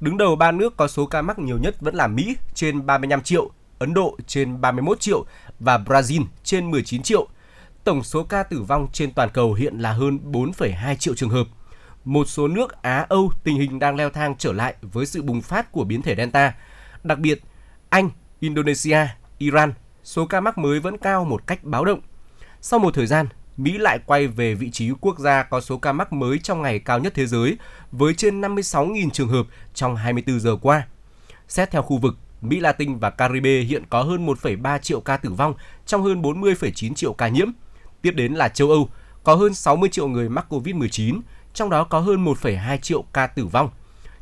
Đứng 0.00 0.16
đầu 0.16 0.36
ba 0.36 0.52
nước 0.52 0.76
có 0.76 0.88
số 0.88 1.06
ca 1.06 1.22
mắc 1.22 1.38
nhiều 1.38 1.58
nhất 1.58 1.80
vẫn 1.80 1.94
là 1.94 2.06
Mỹ 2.06 2.36
trên 2.54 2.86
35 2.86 3.22
triệu, 3.22 3.50
Ấn 3.82 3.94
Độ 3.94 4.16
trên 4.26 4.60
31 4.60 5.00
triệu 5.00 5.24
và 5.64 5.78
Brazil 5.78 6.24
trên 6.44 6.70
19 6.70 7.02
triệu. 7.02 7.28
Tổng 7.84 8.02
số 8.02 8.22
ca 8.22 8.42
tử 8.42 8.62
vong 8.62 8.88
trên 8.92 9.12
toàn 9.12 9.30
cầu 9.32 9.54
hiện 9.54 9.78
là 9.78 9.92
hơn 9.92 10.18
4,2 10.32 10.94
triệu 10.94 11.14
trường 11.14 11.30
hợp. 11.30 11.46
Một 12.04 12.28
số 12.28 12.48
nước 12.48 12.82
Á 12.82 13.06
Âu 13.08 13.30
tình 13.44 13.56
hình 13.56 13.78
đang 13.78 13.96
leo 13.96 14.10
thang 14.10 14.34
trở 14.38 14.52
lại 14.52 14.74
với 14.82 15.06
sự 15.06 15.22
bùng 15.22 15.42
phát 15.42 15.72
của 15.72 15.84
biến 15.84 16.02
thể 16.02 16.14
Delta. 16.16 16.54
Đặc 17.02 17.18
biệt, 17.18 17.40
Anh, 17.88 18.10
Indonesia, 18.40 19.06
Iran, 19.38 19.72
số 20.04 20.26
ca 20.26 20.40
mắc 20.40 20.58
mới 20.58 20.80
vẫn 20.80 20.98
cao 20.98 21.24
một 21.24 21.46
cách 21.46 21.64
báo 21.64 21.84
động. 21.84 22.00
Sau 22.60 22.78
một 22.80 22.94
thời 22.94 23.06
gian, 23.06 23.26
Mỹ 23.56 23.78
lại 23.78 23.98
quay 24.06 24.26
về 24.26 24.54
vị 24.54 24.70
trí 24.70 24.90
quốc 25.00 25.18
gia 25.18 25.42
có 25.42 25.60
số 25.60 25.78
ca 25.78 25.92
mắc 25.92 26.12
mới 26.12 26.38
trong 26.38 26.62
ngày 26.62 26.78
cao 26.78 26.98
nhất 26.98 27.12
thế 27.16 27.26
giới 27.26 27.56
với 27.92 28.14
trên 28.14 28.40
56.000 28.40 29.10
trường 29.10 29.28
hợp 29.28 29.46
trong 29.74 29.96
24 29.96 30.40
giờ 30.40 30.56
qua. 30.62 30.86
Xét 31.48 31.70
theo 31.70 31.82
khu 31.82 31.98
vực, 31.98 32.16
Mỹ 32.42 32.60
Latin 32.60 32.98
và 32.98 33.10
Caribe 33.10 33.60
hiện 33.60 33.82
có 33.90 34.02
hơn 34.02 34.26
1,3 34.26 34.78
triệu 34.78 35.00
ca 35.00 35.16
tử 35.16 35.32
vong 35.32 35.54
trong 35.86 36.02
hơn 36.02 36.22
40,9 36.22 36.94
triệu 36.94 37.12
ca 37.12 37.28
nhiễm. 37.28 37.48
Tiếp 38.02 38.10
đến 38.10 38.34
là 38.34 38.48
châu 38.48 38.70
Âu, 38.70 38.88
có 39.24 39.34
hơn 39.34 39.54
60 39.54 39.88
triệu 39.92 40.08
người 40.08 40.28
mắc 40.28 40.46
COVID-19, 40.48 41.20
trong 41.54 41.70
đó 41.70 41.84
có 41.84 42.00
hơn 42.00 42.24
1,2 42.24 42.76
triệu 42.76 43.02
ca 43.12 43.26
tử 43.26 43.46
vong. 43.46 43.70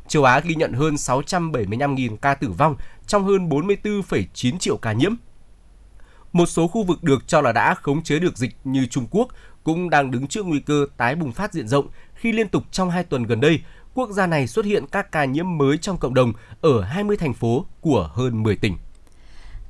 Châu 0.07 0.23
Á 0.23 0.39
ghi 0.39 0.55
nhận 0.55 0.73
hơn 0.73 0.95
675.000 0.95 2.17
ca 2.17 2.33
tử 2.33 2.49
vong 2.49 2.75
trong 3.07 3.25
hơn 3.25 3.49
44,9 3.49 4.57
triệu 4.57 4.77
ca 4.77 4.93
nhiễm. 4.93 5.15
Một 6.33 6.45
số 6.45 6.67
khu 6.67 6.83
vực 6.83 7.03
được 7.03 7.27
cho 7.27 7.41
là 7.41 7.51
đã 7.51 7.73
khống 7.73 8.03
chế 8.03 8.19
được 8.19 8.37
dịch 8.37 8.55
như 8.63 8.85
Trung 8.85 9.07
Quốc 9.11 9.27
cũng 9.63 9.89
đang 9.89 10.11
đứng 10.11 10.27
trước 10.27 10.45
nguy 10.45 10.59
cơ 10.59 10.85
tái 10.97 11.15
bùng 11.15 11.31
phát 11.31 11.53
diện 11.53 11.67
rộng 11.67 11.87
khi 12.13 12.31
liên 12.31 12.47
tục 12.47 12.63
trong 12.71 12.89
hai 12.89 13.03
tuần 13.03 13.23
gần 13.23 13.39
đây 13.39 13.59
quốc 13.93 14.11
gia 14.11 14.27
này 14.27 14.47
xuất 14.47 14.65
hiện 14.65 14.85
các 14.91 15.11
ca 15.11 15.25
nhiễm 15.25 15.57
mới 15.57 15.77
trong 15.77 15.97
cộng 15.97 16.13
đồng 16.13 16.33
ở 16.61 16.81
20 16.81 17.17
thành 17.17 17.33
phố 17.33 17.65
của 17.81 18.09
hơn 18.13 18.43
10 18.43 18.55
tỉnh. 18.55 18.77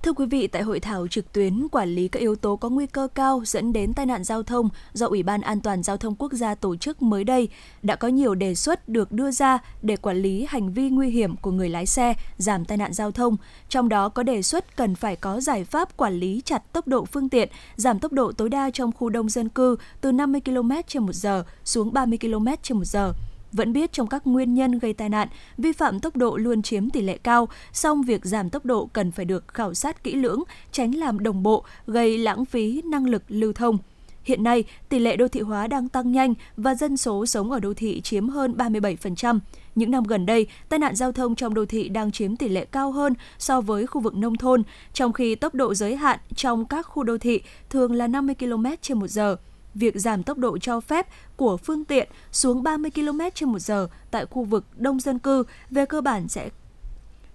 Thưa 0.03 0.13
quý 0.13 0.25
vị, 0.25 0.47
tại 0.47 0.61
hội 0.61 0.79
thảo 0.79 1.07
trực 1.07 1.33
tuyến 1.33 1.67
quản 1.71 1.89
lý 1.89 2.07
các 2.07 2.19
yếu 2.19 2.35
tố 2.35 2.55
có 2.55 2.69
nguy 2.69 2.87
cơ 2.87 3.07
cao 3.15 3.41
dẫn 3.45 3.73
đến 3.73 3.93
tai 3.93 4.05
nạn 4.05 4.23
giao 4.23 4.43
thông 4.43 4.69
do 4.93 5.07
Ủy 5.07 5.23
ban 5.23 5.41
An 5.41 5.61
toàn 5.61 5.83
giao 5.83 5.97
thông 5.97 6.15
quốc 6.15 6.33
gia 6.33 6.55
tổ 6.55 6.75
chức 6.75 7.01
mới 7.01 7.23
đây, 7.23 7.49
đã 7.83 7.95
có 7.95 8.07
nhiều 8.07 8.35
đề 8.35 8.55
xuất 8.55 8.89
được 8.89 9.11
đưa 9.11 9.31
ra 9.31 9.59
để 9.81 9.97
quản 9.97 10.17
lý 10.17 10.45
hành 10.49 10.73
vi 10.73 10.89
nguy 10.89 11.09
hiểm 11.09 11.35
của 11.35 11.51
người 11.51 11.69
lái 11.69 11.85
xe, 11.85 12.13
giảm 12.37 12.65
tai 12.65 12.77
nạn 12.77 12.93
giao 12.93 13.11
thông. 13.11 13.37
Trong 13.69 13.89
đó 13.89 14.09
có 14.09 14.23
đề 14.23 14.41
xuất 14.41 14.75
cần 14.75 14.95
phải 14.95 15.15
có 15.15 15.39
giải 15.39 15.63
pháp 15.63 15.97
quản 15.97 16.13
lý 16.13 16.41
chặt 16.45 16.73
tốc 16.73 16.87
độ 16.87 17.05
phương 17.05 17.29
tiện, 17.29 17.49
giảm 17.75 17.99
tốc 17.99 18.13
độ 18.13 18.31
tối 18.31 18.49
đa 18.49 18.69
trong 18.69 18.91
khu 18.91 19.09
đông 19.09 19.29
dân 19.29 19.49
cư 19.49 19.75
từ 20.01 20.11
50 20.11 20.41
km/h 20.45 21.43
xuống 21.63 21.93
30 21.93 22.17
km/h 22.21 23.13
vẫn 23.51 23.73
biết 23.73 23.91
trong 23.93 24.07
các 24.07 24.27
nguyên 24.27 24.53
nhân 24.53 24.79
gây 24.79 24.93
tai 24.93 25.09
nạn, 25.09 25.27
vi 25.57 25.71
phạm 25.71 25.99
tốc 25.99 26.15
độ 26.15 26.37
luôn 26.37 26.61
chiếm 26.61 26.89
tỷ 26.89 27.01
lệ 27.01 27.17
cao, 27.17 27.49
song 27.73 28.01
việc 28.01 28.25
giảm 28.25 28.49
tốc 28.49 28.65
độ 28.65 28.89
cần 28.93 29.11
phải 29.11 29.25
được 29.25 29.47
khảo 29.47 29.73
sát 29.73 30.03
kỹ 30.03 30.15
lưỡng, 30.15 30.43
tránh 30.71 30.95
làm 30.95 31.19
đồng 31.19 31.43
bộ, 31.43 31.63
gây 31.87 32.17
lãng 32.17 32.45
phí 32.45 32.81
năng 32.85 33.05
lực 33.05 33.23
lưu 33.27 33.53
thông. 33.53 33.77
Hiện 34.23 34.43
nay, 34.43 34.63
tỷ 34.89 34.99
lệ 34.99 35.15
đô 35.15 35.27
thị 35.27 35.39
hóa 35.39 35.67
đang 35.67 35.89
tăng 35.89 36.11
nhanh 36.11 36.33
và 36.57 36.75
dân 36.75 36.97
số 36.97 37.25
sống 37.25 37.51
ở 37.51 37.59
đô 37.59 37.73
thị 37.73 38.01
chiếm 38.01 38.29
hơn 38.29 38.53
37%. 38.57 39.39
Những 39.75 39.91
năm 39.91 40.03
gần 40.03 40.25
đây, 40.25 40.47
tai 40.69 40.79
nạn 40.79 40.95
giao 40.95 41.11
thông 41.11 41.35
trong 41.35 41.53
đô 41.53 41.65
thị 41.65 41.89
đang 41.89 42.11
chiếm 42.11 42.35
tỷ 42.35 42.49
lệ 42.49 42.65
cao 42.65 42.91
hơn 42.91 43.13
so 43.37 43.61
với 43.61 43.87
khu 43.87 44.01
vực 44.01 44.15
nông 44.15 44.37
thôn, 44.37 44.63
trong 44.93 45.13
khi 45.13 45.35
tốc 45.35 45.55
độ 45.55 45.73
giới 45.73 45.95
hạn 45.95 46.19
trong 46.35 46.65
các 46.65 46.81
khu 46.81 47.03
đô 47.03 47.17
thị 47.17 47.41
thường 47.69 47.93
là 47.93 48.07
50 48.07 48.35
km/h 48.39 49.35
việc 49.75 49.95
giảm 49.95 50.23
tốc 50.23 50.37
độ 50.37 50.57
cho 50.57 50.79
phép 50.79 51.07
của 51.35 51.57
phương 51.57 51.85
tiện 51.85 52.09
xuống 52.31 52.63
30 52.63 52.91
km/h 52.91 53.87
tại 54.11 54.25
khu 54.25 54.43
vực 54.43 54.65
đông 54.75 54.99
dân 54.99 55.19
cư 55.19 55.43
về 55.69 55.85
cơ 55.85 56.01
bản 56.01 56.27
sẽ 56.27 56.49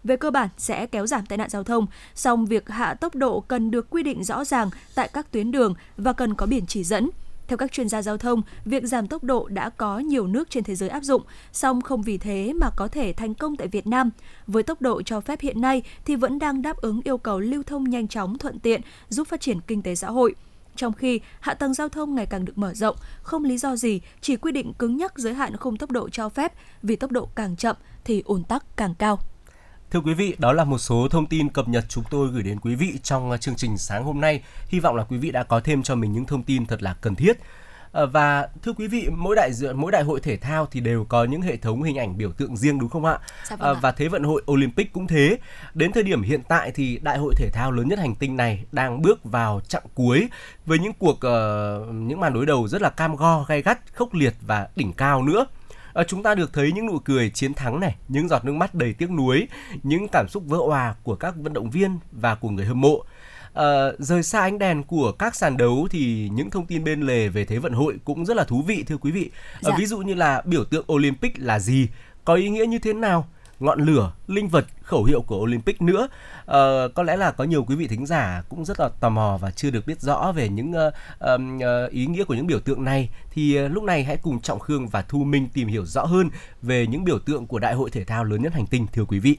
về 0.05 0.17
cơ 0.17 0.31
bản 0.31 0.49
sẽ 0.59 0.87
kéo 0.87 1.07
giảm 1.07 1.27
tai 1.27 1.39
nạn 1.39 1.51
giao 1.51 1.65
thông, 1.65 1.87
song 2.15 2.47
việc 2.47 2.69
hạ 2.69 2.95
tốc 2.95 3.15
độ 3.15 3.41
cần 3.41 3.71
được 3.71 3.91
quy 3.91 4.03
định 4.03 4.25
rõ 4.25 4.45
ràng 4.45 4.71
tại 4.95 5.11
các 5.13 5.33
tuyến 5.33 5.51
đường 5.51 5.75
và 5.97 6.13
cần 6.13 6.35
có 6.35 6.47
biển 6.47 6.67
chỉ 6.67 6.85
dẫn. 6.85 7.11
Theo 7.47 7.57
các 7.57 7.73
chuyên 7.73 7.89
gia 7.89 8.03
giao 8.03 8.17
thông, 8.17 8.43
việc 8.65 8.85
giảm 8.85 9.07
tốc 9.07 9.25
độ 9.25 9.49
đã 9.49 9.71
có 9.71 9.99
nhiều 9.99 10.27
nước 10.27 10.51
trên 10.51 10.65
thế 10.65 10.75
giới 10.75 10.89
áp 10.89 11.03
dụng, 11.03 11.23
song 11.53 11.81
không 11.81 12.03
vì 12.03 12.19
thế 12.19 12.53
mà 12.53 12.71
có 12.77 12.89
thể 12.89 13.13
thành 13.13 13.35
công 13.35 13.57
tại 13.57 13.69
Việt 13.69 13.87
Nam. 13.87 14.11
Với 14.47 14.63
tốc 14.63 14.83
độ 14.83 15.03
cho 15.03 15.21
phép 15.21 15.41
hiện 15.41 15.61
nay 15.61 15.83
thì 16.05 16.17
vẫn 16.17 16.39
đang 16.39 16.63
đáp 16.63 16.77
ứng 16.77 17.01
yêu 17.05 17.19
cầu 17.19 17.41
lưu 17.41 17.63
thông 17.63 17.91
nhanh 17.91 18.09
chóng 18.09 18.39
thuận 18.39 18.59
tiện, 18.59 18.81
giúp 19.09 19.29
phát 19.29 19.41
triển 19.41 19.61
kinh 19.61 19.83
tế 19.83 19.95
xã 19.95 20.11
hội 20.11 20.35
trong 20.77 20.93
khi 20.93 21.21
hạ 21.41 21.55
tầng 21.55 21.75
giao 21.75 21.89
thông 21.89 22.15
ngày 22.15 22.27
càng 22.27 22.45
được 22.45 22.59
mở 22.59 22.75
rộng, 22.75 22.97
không 23.23 23.45
lý 23.45 23.59
do 23.59 23.77
gì 23.77 24.01
chỉ 24.21 24.37
quy 24.37 24.53
định 24.53 24.75
cứng 24.75 24.97
nhắc 24.97 25.19
giới 25.19 25.35
hạn 25.35 25.57
khung 25.57 25.77
tốc 25.77 25.91
độ 25.91 26.09
cho 26.09 26.29
phép, 26.29 26.53
vì 26.83 26.97
tốc 26.97 27.11
độ 27.11 27.29
càng 27.35 27.57
chậm 27.57 27.77
thì 28.05 28.23
ùn 28.25 28.45
tắc 28.45 28.77
càng 28.77 28.95
cao. 28.95 29.19
Thưa 29.91 30.01
quý 30.01 30.15
vị, 30.15 30.37
đó 30.39 30.53
là 30.53 30.65
một 30.65 30.79
số 30.79 31.09
thông 31.11 31.27
tin 31.27 31.49
cập 31.49 31.69
nhật 31.69 31.85
chúng 31.89 32.05
tôi 32.11 32.29
gửi 32.29 32.43
đến 32.43 32.61
quý 32.61 32.75
vị 32.75 32.99
trong 33.03 33.33
chương 33.41 33.55
trình 33.55 33.79
sáng 33.79 34.05
hôm 34.05 34.21
nay. 34.21 34.43
Hy 34.69 34.81
vọng 34.81 34.97
là 34.97 35.05
quý 35.05 35.19
vị 35.19 35.31
đã 35.31 35.43
có 35.43 35.61
thêm 35.61 35.83
cho 35.83 35.95
mình 35.95 36.13
những 36.13 36.25
thông 36.25 36.43
tin 36.43 36.67
thật 36.67 36.83
là 36.83 36.95
cần 37.01 37.15
thiết. 37.15 37.33
Ờ, 37.93 38.07
và 38.07 38.49
thưa 38.63 38.73
quý 38.73 38.89
vị, 38.89 39.09
mỗi 39.17 39.37
đại 39.37 39.53
diện 39.53 39.77
mỗi 39.77 39.93
đại 39.93 40.03
hội 40.03 40.21
thể 40.21 40.37
thao 40.37 40.67
thì 40.67 40.81
đều 40.81 41.05
có 41.05 41.25
những 41.25 41.43
hệ 41.43 41.57
thống 41.57 41.83
hình 41.83 41.99
ảnh 41.99 42.19
biểu 42.19 42.33
tượng 42.33 42.57
riêng 42.57 42.79
đúng 42.79 42.89
không 42.89 43.05
ạ? 43.05 43.19
Dạ 43.45 43.57
vâng 43.57 43.77
ạ. 43.77 43.81
Và 43.83 43.93
thế 43.93 44.09
vận 44.09 44.23
hội 44.23 44.43
Olympic 44.53 44.93
cũng 44.93 45.07
thế. 45.07 45.39
Đến 45.75 45.93
thời 45.93 46.03
điểm 46.03 46.23
hiện 46.23 46.41
tại 46.49 46.71
thì 46.75 46.99
đại 47.03 47.19
hội 47.19 47.35
thể 47.37 47.51
thao 47.51 47.73
lớn 47.73 47.89
nhất 47.89 47.99
hành 47.99 48.15
tinh 48.15 48.37
này 48.37 48.65
đang 48.73 49.03
bước 49.03 49.25
vào 49.25 49.61
chặng 49.69 49.85
cuối 49.95 50.29
với 50.67 50.79
những 50.79 50.93
cuộc 50.99 51.17
uh, 51.17 51.95
những 51.95 52.21
màn 52.21 52.35
đối 52.35 52.47
đầu 52.47 52.69
rất 52.69 52.83
là 52.83 52.91
cam 52.91 53.17
go, 53.17 53.45
gay 53.49 53.63
gắt, 53.63 53.95
khốc 53.95 54.15
liệt 54.15 54.35
và 54.41 54.69
đỉnh 54.77 54.93
cao 54.93 55.23
nữa. 55.23 55.47
À, 55.95 56.05
chúng 56.05 56.23
ta 56.23 56.35
được 56.35 56.53
thấy 56.53 56.73
những 56.73 56.87
nụ 56.87 56.99
cười 56.99 57.31
chiến 57.31 57.55
thắng 57.55 57.81
này, 57.81 57.97
những 58.09 58.29
giọt 58.29 58.45
nước 58.45 58.53
mắt 58.53 58.75
đầy 58.75 58.93
tiếc 58.93 59.11
nuối, 59.11 59.49
những 59.83 60.09
cảm 60.13 60.29
xúc 60.29 60.43
vỡ 60.47 60.59
òa 60.59 60.95
của 61.03 61.17
các 61.17 61.35
vận 61.37 61.53
động 61.53 61.71
viên 61.71 61.99
và 62.13 62.35
của 62.35 62.51
người 62.51 62.67
hâm 62.67 62.81
mộ 62.81 63.05
uh, 63.61 63.99
rời 63.99 64.23
xa 64.23 64.41
ánh 64.41 64.59
đèn 64.59 64.83
của 64.83 65.13
các 65.13 65.37
sàn 65.37 65.57
đấu 65.57 65.89
thì 65.91 66.29
những 66.33 66.51
thông 66.51 66.67
tin 66.67 66.85
bên 66.85 67.01
lề 67.01 67.29
về 67.29 67.45
thế 67.45 67.59
vận 67.59 67.73
hội 67.73 67.95
cũng 68.05 68.27
rất 68.27 68.37
là 68.37 68.45
thú 68.45 68.63
vị 68.63 68.85
thưa 68.87 68.97
quý 68.97 69.11
vị. 69.11 69.31
Dạ. 69.61 69.73
Uh, 69.73 69.79
ví 69.79 69.87
dụ 69.87 69.99
như 69.99 70.15
là 70.15 70.43
biểu 70.45 70.65
tượng 70.65 70.85
Olympic 70.93 71.33
là 71.39 71.59
gì, 71.59 71.89
có 72.25 72.35
ý 72.35 72.49
nghĩa 72.49 72.67
như 72.67 72.79
thế 72.79 72.93
nào, 72.93 73.29
ngọn 73.61 73.81
lửa, 73.81 74.13
linh 74.27 74.49
vật, 74.49 74.67
khẩu 74.83 75.05
hiệu 75.05 75.23
của 75.23 75.37
Olympic 75.37 75.83
nữa. 75.83 76.09
Uh, 76.41 76.95
có 76.95 77.03
lẽ 77.03 77.17
là 77.17 77.31
có 77.31 77.45
nhiều 77.45 77.65
quý 77.65 77.77
vị 77.77 77.89
thính 77.89 78.07
giả 78.07 78.43
cũng 78.49 78.65
rất 78.65 78.81
là 78.81 78.89
tò 79.01 79.09
mò 79.09 79.39
và 79.41 79.51
chưa 79.51 79.71
được 79.71 79.87
biết 79.87 80.01
rõ 80.01 80.33
về 80.37 80.49
những 80.49 80.73
uh, 80.73 80.93
uh, 81.25 81.91
ý 81.91 82.07
nghĩa 82.07 82.25
của 82.25 82.35
những 82.35 82.47
biểu 82.47 82.61
tượng 82.61 82.85
này. 82.85 83.11
Thì 83.31 83.65
uh, 83.65 83.73
lúc 83.73 83.83
này 83.83 84.05
hãy 84.05 84.17
cùng 84.17 84.41
Trọng 84.41 84.59
Khương 84.59 84.89
và 84.89 85.03
Thu 85.03 85.25
Minh 85.25 85.49
tìm 85.55 85.69
hiểu 85.69 85.85
rõ 85.85 86.05
hơn 86.05 86.31
về 86.63 86.87
những 86.87 87.05
biểu 87.05 87.19
tượng 87.19 87.47
của 87.47 87.59
Đại 87.59 87.75
hội 87.75 87.91
thể 87.91 88.05
thao 88.05 88.25
lớn 88.25 88.43
nhất 88.43 88.55
hành 88.55 88.67
tinh 88.67 88.87
thưa 88.93 89.05
quý 89.05 89.19
vị. 89.19 89.37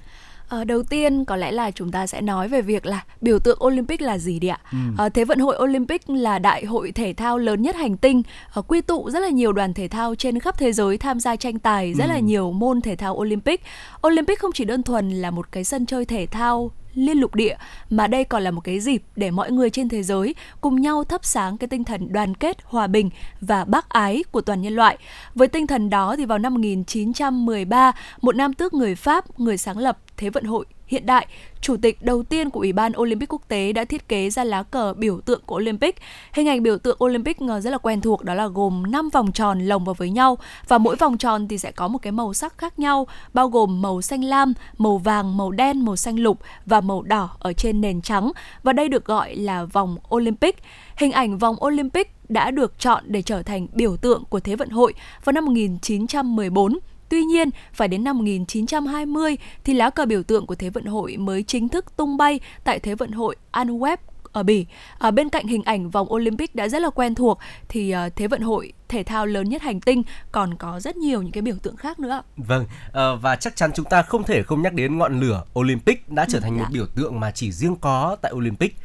À, 0.48 0.64
đầu 0.64 0.84
tiên 0.84 1.26
có 1.26 1.36
lẽ 1.36 1.52
là 1.52 1.72
chúng 1.72 1.92
ta 1.92 2.08
sẽ 2.08 2.22
nói 2.22 2.48
về 2.48 2.62
việc 2.62 2.86
là 2.86 3.04
biểu 3.22 3.40
tượng 3.40 3.60
Olympic 3.64 4.02
là 4.02 4.18
gì 4.18 4.40
đi 4.40 4.48
ạ? 4.48 4.60
Ừ. 4.72 4.78
À, 4.98 5.10
Thế 5.10 5.26
vận 5.26 5.40
hội 5.40 5.58
Olympic 5.60 6.10
là 6.10 6.40
đại 6.40 6.66
hội 6.66 6.92
thể 6.92 7.14
thao 7.14 7.38
lớn 7.38 7.62
nhất 7.62 7.76
hành 7.76 7.98
tinh, 7.98 8.22
à, 8.54 8.62
quy 8.68 8.82
tụ 8.82 9.10
rất 9.10 9.20
là 9.20 9.30
nhiều 9.30 9.54
đoàn 9.54 9.74
thể 9.74 9.88
thao 9.88 10.16
trên 10.16 10.40
khắp 10.40 10.58
thế 10.58 10.74
giới 10.74 10.98
tham 10.98 11.20
gia 11.20 11.36
tranh 11.36 11.60
tài 11.60 11.94
rất 11.94 12.06
ừ. 12.06 12.10
là 12.10 12.20
nhiều 12.20 12.52
môn 12.52 12.82
thể 12.82 12.96
thao 12.96 13.16
Olympic. 13.16 13.62
Olympic 14.08 14.40
không 14.40 14.52
chỉ 14.52 14.66
đơn 14.66 14.84
thuần 14.84 15.10
là 15.10 15.32
một 15.32 15.52
cái 15.52 15.64
sân 15.64 15.86
chơi 15.86 16.06
thể 16.06 16.28
thao 16.32 16.72
liên 16.98 17.18
lục 17.20 17.36
địa 17.36 17.56
mà 17.90 18.08
đây 18.08 18.24
còn 18.24 18.44
là 18.44 18.52
một 18.52 18.62
cái 18.62 18.80
dịp 18.80 19.04
để 19.16 19.32
mọi 19.32 19.52
người 19.52 19.70
trên 19.70 19.90
thế 19.90 20.04
giới 20.04 20.36
cùng 20.62 20.82
nhau 20.82 21.04
thắp 21.04 21.26
sáng 21.26 21.58
cái 21.58 21.68
tinh 21.68 21.84
thần 21.84 22.14
đoàn 22.14 22.36
kết, 22.36 22.58
hòa 22.64 22.88
bình 22.88 23.10
và 23.42 23.66
bác 23.66 23.90
ái 23.90 24.24
của 24.32 24.42
toàn 24.42 24.62
nhân 24.62 24.74
loại. 24.74 24.98
Với 25.36 25.48
tinh 25.48 25.68
thần 25.68 25.90
đó 25.90 26.16
thì 26.16 26.26
vào 26.26 26.38
năm 26.38 26.54
1913, 26.54 27.92
một 28.22 28.36
nam 28.36 28.54
tước 28.54 28.74
người 28.74 28.96
Pháp, 28.96 29.40
người 29.40 29.58
sáng 29.58 29.78
lập 29.78 29.98
Thế 30.18 30.30
vận 30.30 30.44
hội 30.44 30.66
hiện 30.88 31.06
đại, 31.06 31.28
chủ 31.62 31.78
tịch 31.82 32.02
đầu 32.02 32.24
tiên 32.24 32.50
của 32.50 32.60
Ủy 32.60 32.74
ban 32.74 32.92
Olympic 32.98 33.34
quốc 33.34 33.42
tế 33.48 33.74
đã 33.74 33.86
thiết 33.86 34.10
kế 34.10 34.30
ra 34.30 34.44
lá 34.44 34.64
cờ 34.64 34.94
biểu 34.94 35.22
tượng 35.22 35.42
của 35.46 35.56
Olympic. 35.56 35.96
Hình 36.34 36.48
ảnh 36.48 36.64
biểu 36.64 36.78
tượng 36.78 36.98
Olympic 37.04 37.38
ờ, 37.40 37.60
rất 37.60 37.70
là 37.70 37.78
quen 37.78 38.02
thuộc 38.02 38.24
đó 38.24 38.34
là 38.34 38.48
gồm 38.48 38.92
5 38.92 39.10
vòng 39.10 39.32
tròn 39.32 39.60
lồng 39.60 39.84
vào 39.84 39.94
với 39.94 40.10
nhau 40.10 40.38
và 40.68 40.78
mỗi 40.78 40.96
vòng 40.96 41.18
tròn 41.18 41.48
thì 41.48 41.58
sẽ 41.58 41.72
có 41.72 41.88
một 41.88 42.00
cái 42.02 42.12
màu 42.12 42.34
sắc 42.34 42.58
khác 42.58 42.80
nhau, 42.80 43.08
bao 43.34 43.50
gồm 43.50 43.82
màu 43.82 44.02
xanh 44.02 44.24
lam, 44.24 44.54
màu 44.78 44.98
vàng, 44.98 45.38
màu 45.38 45.52
đen, 45.52 45.86
màu 45.86 45.96
xanh 45.96 46.20
lục 46.20 46.40
và 46.66 46.82
màu 46.82 47.02
đỏ 47.02 47.30
ở 47.40 47.54
trên 47.54 47.82
nền 47.82 48.02
trắng 48.02 48.32
và 48.64 48.74
đây 48.74 48.90
được 48.90 49.06
gọi 49.06 49.36
là 49.36 49.66
vòng 49.66 49.98
Olympic. 50.16 50.56
Hình 50.98 51.12
ảnh 51.12 51.38
vòng 51.38 51.56
Olympic 51.66 52.12
đã 52.30 52.52
được 52.52 52.80
chọn 52.80 53.04
để 53.08 53.22
trở 53.22 53.44
thành 53.44 53.68
biểu 53.74 53.98
tượng 53.98 54.24
của 54.30 54.40
Thế 54.40 54.56
vận 54.56 54.70
hội 54.70 54.94
vào 55.24 55.34
năm 55.34 55.46
1914 55.46 56.80
Tuy 57.10 57.24
nhiên, 57.24 57.50
phải 57.74 57.88
đến 57.88 58.04
năm 58.04 58.18
1920 58.18 59.38
thì 59.64 59.74
lá 59.74 59.90
cờ 59.90 60.06
biểu 60.06 60.24
tượng 60.24 60.46
của 60.46 60.56
Thế 60.56 60.70
vận 60.70 60.86
hội 60.86 61.18
mới 61.18 61.44
chính 61.44 61.70
thức 61.70 61.98
tung 61.98 62.18
bay 62.18 62.40
tại 62.64 62.80
Thế 62.80 62.96
vận 62.96 63.12
hội 63.12 63.36
Antwerp 63.52 63.98
ở 64.32 64.44
Bỉ. 64.44 64.66
À, 65.00 65.12
bên 65.12 65.30
cạnh 65.30 65.48
hình 65.48 65.64
ảnh 65.64 65.90
vòng 65.90 66.14
Olympic 66.14 66.56
đã 66.56 66.68
rất 66.68 66.82
là 66.82 66.90
quen 66.90 67.16
thuộc 67.16 67.40
thì 67.70 67.96
uh, 67.96 68.16
Thế 68.16 68.28
vận 68.28 68.42
hội 68.42 68.74
thể 68.90 69.04
thao 69.04 69.26
lớn 69.26 69.50
nhất 69.50 69.62
hành 69.62 69.82
tinh 69.82 70.04
còn 70.32 70.54
có 70.58 70.80
rất 70.80 70.98
nhiều 70.98 71.22
những 71.22 71.32
cái 71.32 71.42
biểu 71.42 71.56
tượng 71.64 71.76
khác 71.76 72.00
nữa. 72.00 72.22
Vâng, 72.38 72.66
à, 72.94 73.16
và 73.22 73.36
chắc 73.36 73.56
chắn 73.56 73.72
chúng 73.76 73.86
ta 73.86 74.02
không 74.02 74.24
thể 74.24 74.44
không 74.44 74.62
nhắc 74.62 74.74
đến 74.74 74.98
ngọn 74.98 75.20
lửa 75.20 75.44
Olympic 75.60 76.10
đã 76.10 76.26
trở 76.30 76.40
thành 76.40 76.52
ừ, 76.52 76.58
một 76.58 76.66
dạ. 76.68 76.74
biểu 76.74 76.86
tượng 76.96 77.20
mà 77.20 77.32
chỉ 77.32 77.52
riêng 77.52 77.76
có 77.76 78.18
tại 78.22 78.32
Olympic. 78.36 78.76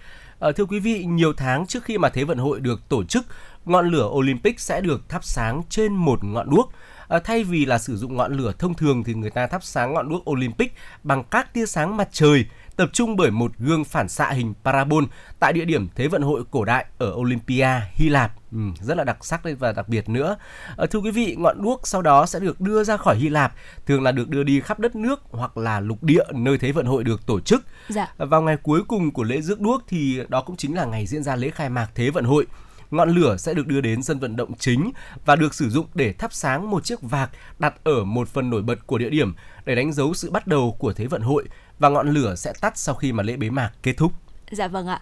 À, 0.41 0.49
thưa 0.57 0.65
quý 0.65 0.79
vị, 0.81 1.05
nhiều 1.05 1.33
tháng 1.37 1.67
trước 1.67 1.85
khi 1.85 1.99
mà 1.99 2.09
Thế 2.09 2.25
vận 2.25 2.39
hội 2.39 2.61
được 2.61 2.89
tổ 2.89 3.05
chức, 3.05 3.27
ngọn 3.65 3.89
lửa 3.89 4.09
Olympic 4.11 4.61
sẽ 4.61 4.81
được 4.81 5.09
thắp 5.09 5.25
sáng 5.25 5.63
trên 5.69 5.93
một 5.93 6.25
ngọn 6.25 6.51
đuốc 6.51 6.73
à, 7.13 7.19
thay 7.25 7.45
vì 7.45 7.65
là 7.65 7.79
sử 7.79 7.97
dụng 7.97 8.17
ngọn 8.17 8.33
lửa 8.33 8.53
thông 8.59 8.75
thường 8.75 9.05
thì 9.05 9.15
người 9.15 9.31
ta 9.31 9.47
thắp 9.47 9.65
sáng 9.65 9.95
ngọn 9.95 10.09
đuốc 10.09 10.31
Olympic 10.31 10.75
bằng 11.03 11.25
các 11.31 11.55
tia 11.55 11.67
sáng 11.67 11.97
mặt 11.97 12.09
trời 12.13 12.45
tập 12.77 12.91
trung 12.93 13.17
bởi 13.17 13.31
một 13.31 13.53
gương 13.59 13.85
phản 13.85 14.09
xạ 14.09 14.31
hình 14.31 14.55
parabol 14.65 15.05
tại 15.41 15.53
địa 15.53 15.65
điểm 15.65 15.89
Thế 15.95 16.09
vận 16.09 16.23
hội 16.23 16.43
cổ 16.51 16.65
đại 16.65 16.87
ở 16.99 17.13
Olympia, 17.15 17.69
Hy 17.93 18.09
Lạp. 18.09 18.33
Ừ, 18.53 18.59
rất 18.81 18.97
là 18.97 19.05
đặc 19.05 19.25
sắc 19.25 19.41
và 19.59 19.73
đặc 19.73 19.89
biệt 19.89 20.09
nữa. 20.09 20.37
À, 20.77 20.87
thưa 20.91 20.99
quý 20.99 21.11
vị, 21.11 21.37
ngọn 21.39 21.63
đuốc 21.63 21.87
sau 21.87 22.03
đó 22.03 22.27
sẽ 22.27 22.41
được 22.41 22.61
đưa 22.61 22.85
ra 22.85 22.97
khỏi 22.97 23.17
Hy 23.17 23.29
Lạp, 23.29 23.55
thường 23.87 24.03
là 24.03 24.13
được 24.13 24.29
đưa 24.29 24.43
đi 24.43 24.61
khắp 24.61 24.81
đất 24.81 24.97
nước 24.97 25.21
hoặc 25.31 25.57
là 25.57 25.81
lục 25.81 26.03
địa 26.03 26.25
nơi 26.35 26.59
Thế 26.59 26.73
vận 26.73 26.87
hội 26.87 27.05
được 27.05 27.27
tổ 27.27 27.41
chức. 27.41 27.65
Dạ. 27.89 28.15
Vào 28.17 28.43
ngày 28.43 28.57
cuối 28.57 28.83
cùng 28.89 29.11
của 29.11 29.23
lễ 29.23 29.41
rước 29.41 29.61
đuốc 29.61 29.83
thì 29.89 30.21
đó 30.29 30.43
cũng 30.43 30.57
chính 30.57 30.75
là 30.75 30.85
ngày 30.85 31.07
diễn 31.07 31.23
ra 31.23 31.37
lễ 31.37 31.51
khai 31.51 31.69
mạc 31.69 31.89
Thế 31.95 32.11
vận 32.11 32.25
hội 32.25 32.47
ngọn 32.93 33.11
lửa 33.11 33.37
sẽ 33.37 33.55
được 33.55 33.67
đưa 33.67 33.81
đến 33.81 34.03
sân 34.03 34.19
vận 34.19 34.37
động 34.37 34.55
chính 34.59 34.91
và 35.25 35.37
được 35.37 35.55
sử 35.55 35.71
dụng 35.71 35.87
để 35.95 36.13
thắp 36.13 36.33
sáng 36.33 36.71
một 36.71 36.85
chiếc 36.85 37.03
vạc 37.03 37.31
đặt 37.59 37.75
ở 37.85 38.05
một 38.05 38.29
phần 38.29 38.51
nổi 38.51 38.63
bật 38.63 38.87
của 38.87 38.99
địa 38.99 39.11
điểm 39.11 39.35
để 39.65 39.75
đánh 39.75 39.93
dấu 39.93 40.15
sự 40.15 40.31
bắt 40.31 40.47
đầu 40.47 40.77
của 40.79 40.93
Thế 40.93 41.07
vận 41.07 41.23
hội 41.23 41.45
và 41.79 41.89
ngọn 41.89 42.09
lửa 42.09 42.35
sẽ 42.35 42.53
tắt 42.61 42.79
sau 42.79 42.95
khi 42.95 43.13
mà 43.13 43.23
lễ 43.23 43.37
bế 43.37 43.51
mạc 43.51 43.71
kết 43.83 43.97
thúc. 43.97 44.13
Dạ 44.51 44.69
vâng 44.69 44.87
ạ 44.87 45.01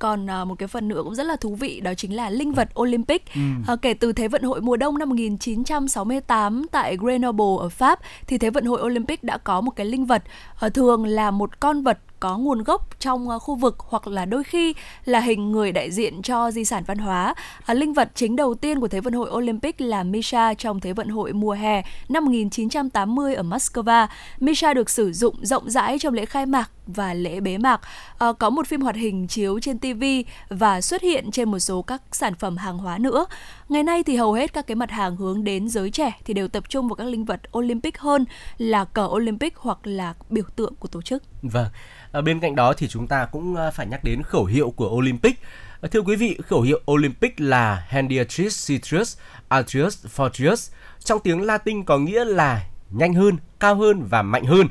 còn 0.00 0.26
uh, 0.42 0.48
một 0.48 0.54
cái 0.58 0.68
phần 0.68 0.88
nữa 0.88 1.00
cũng 1.04 1.14
rất 1.14 1.26
là 1.26 1.36
thú 1.36 1.54
vị 1.54 1.80
đó 1.80 1.94
chính 1.94 2.16
là 2.16 2.30
linh 2.30 2.52
vật 2.52 2.68
Olympic. 2.80 3.24
Ừ. 3.34 3.40
Uh, 3.72 3.82
kể 3.82 3.94
từ 3.94 4.12
Thế 4.12 4.28
vận 4.28 4.42
hội 4.42 4.60
mùa 4.60 4.76
đông 4.76 4.98
năm 4.98 5.08
1968 5.08 6.66
tại 6.72 6.96
Grenoble 6.96 7.56
ở 7.58 7.68
Pháp 7.68 7.98
thì 8.26 8.38
Thế 8.38 8.50
vận 8.50 8.64
hội 8.64 8.82
Olympic 8.82 9.24
đã 9.24 9.38
có 9.38 9.60
một 9.60 9.70
cái 9.70 9.86
linh 9.86 10.06
vật 10.06 10.22
uh, 10.66 10.74
thường 10.74 11.04
là 11.04 11.30
một 11.30 11.60
con 11.60 11.82
vật 11.82 11.98
có 12.20 12.38
nguồn 12.38 12.62
gốc 12.62 13.00
trong 13.00 13.28
ờ, 13.28 13.38
khu 13.38 13.54
vực 13.54 13.76
hoặc 13.78 14.06
là 14.06 14.24
đôi 14.24 14.44
khi 14.44 14.74
là 15.04 15.20
hình 15.20 15.52
người 15.52 15.72
đại 15.72 15.90
diện 15.90 16.22
cho 16.22 16.50
di 16.50 16.64
sản 16.64 16.82
văn 16.86 16.98
hóa. 16.98 17.34
À, 17.64 17.74
linh 17.74 17.92
vật 17.92 18.10
chính 18.14 18.36
đầu 18.36 18.54
tiên 18.54 18.80
của 18.80 18.88
Thế 18.88 19.00
vận 19.00 19.12
hội 19.12 19.30
Olympic 19.30 19.80
là 19.80 20.02
Misha 20.02 20.54
trong 20.54 20.80
Thế 20.80 20.92
vận 20.92 21.08
hội 21.08 21.32
mùa 21.32 21.52
hè 21.52 21.82
năm 22.08 22.24
1980 22.24 23.34
ở 23.34 23.42
Moscow. 23.42 24.06
Misha 24.40 24.74
được 24.74 24.90
sử 24.90 25.12
dụng 25.12 25.34
rộng 25.42 25.70
rãi 25.70 25.98
trong 25.98 26.14
lễ 26.14 26.26
khai 26.26 26.46
mạc 26.46 26.70
và 26.92 27.14
lễ 27.14 27.40
bế 27.40 27.58
mạc. 27.58 27.80
À, 28.18 28.32
có 28.38 28.50
một 28.50 28.66
phim 28.66 28.80
hoạt 28.80 28.96
hình 28.96 29.26
chiếu 29.26 29.60
trên 29.60 29.78
TV 29.78 30.04
và 30.48 30.80
xuất 30.80 31.02
hiện 31.02 31.30
trên 31.30 31.50
một 31.50 31.58
số 31.58 31.82
các 31.82 32.02
sản 32.12 32.34
phẩm 32.34 32.56
hàng 32.56 32.78
hóa 32.78 32.98
nữa. 32.98 33.26
Ngày 33.68 33.82
nay 33.82 34.02
thì 34.02 34.16
hầu 34.16 34.32
hết 34.32 34.52
các 34.52 34.66
cái 34.66 34.74
mặt 34.74 34.90
hàng 34.90 35.16
hướng 35.16 35.44
đến 35.44 35.68
giới 35.68 35.90
trẻ 35.90 36.12
thì 36.24 36.34
đều 36.34 36.48
tập 36.48 36.64
trung 36.68 36.88
vào 36.88 36.94
các 36.94 37.04
linh 37.04 37.24
vật 37.24 37.40
Olympic 37.58 37.98
hơn 37.98 38.24
là 38.58 38.84
cờ 38.84 39.06
Olympic 39.06 39.56
hoặc 39.56 39.78
là 39.84 40.14
biểu 40.30 40.44
tượng 40.56 40.74
của 40.74 40.88
tổ 40.88 41.02
chức. 41.02 41.22
Vâng. 41.42 41.66
À, 42.12 42.20
bên 42.20 42.40
cạnh 42.40 42.54
đó 42.54 42.72
thì 42.72 42.88
chúng 42.88 43.06
ta 43.06 43.24
cũng 43.32 43.56
à, 43.56 43.70
phải 43.70 43.86
nhắc 43.86 44.04
đến 44.04 44.22
khẩu 44.22 44.44
hiệu 44.44 44.70
của 44.70 44.88
Olympic. 44.88 45.42
À, 45.80 45.88
thưa 45.92 46.00
quý 46.00 46.16
vị, 46.16 46.38
khẩu 46.46 46.60
hiệu 46.60 46.80
Olympic 46.90 47.40
là 47.40 47.84
Handiatrius 47.88 48.68
Citrus 48.68 49.18
Altius, 49.48 50.06
Fortius. 50.16 50.72
Trong 51.04 51.20
tiếng 51.20 51.42
Latin 51.42 51.84
có 51.84 51.98
nghĩa 51.98 52.24
là 52.24 52.66
nhanh 52.90 53.14
hơn, 53.14 53.36
cao 53.60 53.74
hơn 53.74 54.02
và 54.10 54.22
mạnh 54.22 54.44
hơn. 54.44 54.66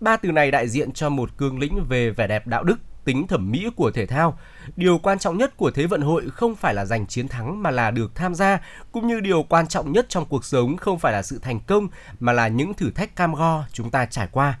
Ba 0.00 0.16
từ 0.16 0.32
này 0.32 0.50
đại 0.50 0.68
diện 0.68 0.92
cho 0.92 1.08
một 1.08 1.36
cương 1.36 1.58
lĩnh 1.58 1.84
về 1.88 2.10
vẻ 2.10 2.26
đẹp 2.26 2.46
đạo 2.46 2.64
đức, 2.64 2.76
tính 3.04 3.26
thẩm 3.26 3.50
mỹ 3.50 3.66
của 3.76 3.90
thể 3.90 4.06
thao. 4.06 4.38
Điều 4.76 4.98
quan 4.98 5.18
trọng 5.18 5.38
nhất 5.38 5.56
của 5.56 5.70
Thế 5.70 5.86
vận 5.86 6.00
hội 6.00 6.30
không 6.30 6.54
phải 6.54 6.74
là 6.74 6.84
giành 6.84 7.06
chiến 7.06 7.28
thắng 7.28 7.62
mà 7.62 7.70
là 7.70 7.90
được 7.90 8.14
tham 8.14 8.34
gia, 8.34 8.58
cũng 8.92 9.06
như 9.06 9.20
điều 9.20 9.42
quan 9.42 9.66
trọng 9.68 9.92
nhất 9.92 10.06
trong 10.08 10.26
cuộc 10.26 10.44
sống 10.44 10.76
không 10.76 10.98
phải 10.98 11.12
là 11.12 11.22
sự 11.22 11.38
thành 11.42 11.60
công 11.60 11.88
mà 12.20 12.32
là 12.32 12.48
những 12.48 12.74
thử 12.74 12.90
thách 12.90 13.16
cam 13.16 13.34
go 13.34 13.64
chúng 13.72 13.90
ta 13.90 14.06
trải 14.06 14.28
qua. 14.32 14.58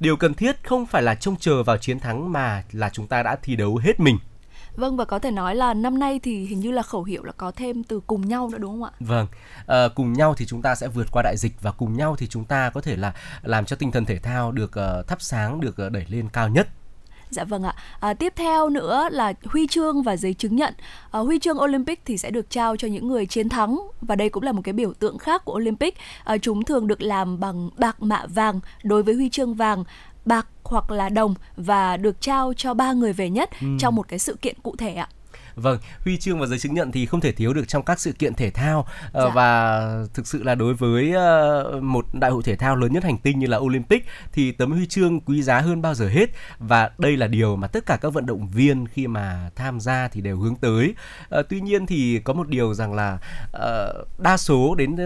Điều 0.00 0.16
cần 0.16 0.34
thiết 0.34 0.64
không 0.64 0.86
phải 0.86 1.02
là 1.02 1.14
trông 1.14 1.36
chờ 1.36 1.62
vào 1.62 1.76
chiến 1.76 2.00
thắng 2.00 2.32
mà 2.32 2.64
là 2.72 2.90
chúng 2.90 3.06
ta 3.06 3.22
đã 3.22 3.36
thi 3.42 3.56
đấu 3.56 3.76
hết 3.76 4.00
mình. 4.00 4.18
Vâng 4.76 4.96
và 4.96 5.04
có 5.04 5.18
thể 5.18 5.30
nói 5.30 5.54
là 5.54 5.74
năm 5.74 5.98
nay 5.98 6.20
thì 6.22 6.46
hình 6.46 6.60
như 6.60 6.70
là 6.70 6.82
khẩu 6.82 7.04
hiệu 7.04 7.24
là 7.24 7.32
có 7.32 7.50
thêm 7.50 7.84
từ 7.84 8.00
cùng 8.06 8.28
nhau 8.28 8.48
nữa 8.48 8.58
đúng 8.58 8.72
không 8.72 8.84
ạ? 8.84 8.90
Vâng, 9.00 9.26
à, 9.66 9.88
cùng 9.94 10.12
nhau 10.12 10.34
thì 10.34 10.46
chúng 10.46 10.62
ta 10.62 10.74
sẽ 10.74 10.88
vượt 10.88 11.06
qua 11.12 11.22
đại 11.22 11.36
dịch 11.36 11.62
và 11.62 11.70
cùng 11.70 11.96
nhau 11.96 12.16
thì 12.18 12.26
chúng 12.26 12.44
ta 12.44 12.70
có 12.70 12.80
thể 12.80 12.96
là 12.96 13.12
làm 13.42 13.64
cho 13.64 13.76
tinh 13.76 13.92
thần 13.92 14.04
thể 14.04 14.18
thao 14.18 14.52
được 14.52 14.70
uh, 14.70 15.06
thắp 15.06 15.22
sáng, 15.22 15.60
được 15.60 15.76
uh, 15.86 15.92
đẩy 15.92 16.04
lên 16.08 16.28
cao 16.32 16.48
nhất. 16.48 16.68
Dạ 17.30 17.44
vâng 17.44 17.62
ạ. 17.62 17.74
À, 18.00 18.14
tiếp 18.14 18.32
theo 18.36 18.68
nữa 18.68 19.08
là 19.10 19.32
huy 19.44 19.66
chương 19.66 20.02
và 20.02 20.16
giấy 20.16 20.34
chứng 20.34 20.56
nhận. 20.56 20.74
À, 21.10 21.20
huy 21.20 21.38
chương 21.38 21.60
Olympic 21.60 22.02
thì 22.04 22.18
sẽ 22.18 22.30
được 22.30 22.50
trao 22.50 22.76
cho 22.76 22.88
những 22.88 23.08
người 23.08 23.26
chiến 23.26 23.48
thắng 23.48 23.80
và 24.00 24.16
đây 24.16 24.28
cũng 24.28 24.42
là 24.42 24.52
một 24.52 24.62
cái 24.64 24.72
biểu 24.72 24.92
tượng 24.92 25.18
khác 25.18 25.44
của 25.44 25.52
Olympic. 25.52 25.94
À, 26.24 26.36
chúng 26.38 26.64
thường 26.64 26.86
được 26.86 27.02
làm 27.02 27.40
bằng 27.40 27.70
bạc 27.76 28.02
mạ 28.02 28.26
vàng 28.26 28.60
đối 28.82 29.02
với 29.02 29.14
huy 29.14 29.28
chương 29.30 29.54
vàng 29.54 29.84
bạc 30.24 30.46
hoặc 30.70 30.90
là 30.90 31.08
đồng 31.08 31.34
và 31.56 31.96
được 31.96 32.20
trao 32.20 32.52
cho 32.56 32.74
ba 32.74 32.92
người 32.92 33.12
về 33.12 33.30
nhất 33.30 33.50
ừ. 33.60 33.66
trong 33.80 33.94
một 33.94 34.08
cái 34.08 34.18
sự 34.18 34.36
kiện 34.42 34.56
cụ 34.62 34.76
thể 34.76 34.94
ạ. 34.94 35.08
Vâng, 35.54 35.78
huy 36.04 36.16
chương 36.16 36.38
và 36.38 36.46
giấy 36.46 36.58
chứng 36.58 36.74
nhận 36.74 36.92
thì 36.92 37.06
không 37.06 37.20
thể 37.20 37.32
thiếu 37.32 37.54
được 37.54 37.68
trong 37.68 37.84
các 37.84 38.00
sự 38.00 38.12
kiện 38.12 38.34
thể 38.34 38.50
thao 38.50 38.86
ờ, 39.12 39.24
dạ. 39.24 39.32
và 39.34 39.80
thực 40.14 40.26
sự 40.26 40.42
là 40.42 40.54
đối 40.54 40.74
với 40.74 41.12
ờ, 41.12 41.80
một 41.82 42.06
đại 42.12 42.30
hội 42.30 42.42
thể 42.42 42.56
thao 42.56 42.76
lớn 42.76 42.92
nhất 42.92 43.04
hành 43.04 43.18
tinh 43.18 43.38
như 43.38 43.46
là 43.46 43.56
Olympic 43.56 44.06
thì 44.32 44.52
tấm 44.52 44.72
huy 44.72 44.86
chương 44.86 45.20
quý 45.20 45.42
giá 45.42 45.60
hơn 45.60 45.82
bao 45.82 45.94
giờ 45.94 46.08
hết 46.08 46.30
và 46.58 46.90
đây 46.98 47.16
là 47.16 47.26
điều 47.26 47.56
mà 47.56 47.66
tất 47.66 47.86
cả 47.86 47.98
các 48.00 48.12
vận 48.12 48.26
động 48.26 48.48
viên 48.48 48.88
khi 48.88 49.06
mà 49.06 49.50
tham 49.56 49.80
gia 49.80 50.08
thì 50.08 50.20
đều 50.20 50.36
hướng 50.36 50.56
tới. 50.56 50.94
À, 51.30 51.42
tuy 51.48 51.60
nhiên 51.60 51.86
thì 51.86 52.20
có 52.24 52.32
một 52.32 52.48
điều 52.48 52.74
rằng 52.74 52.94
là 52.94 53.18
đa 54.18 54.36
số 54.36 54.74
đến 54.74 54.96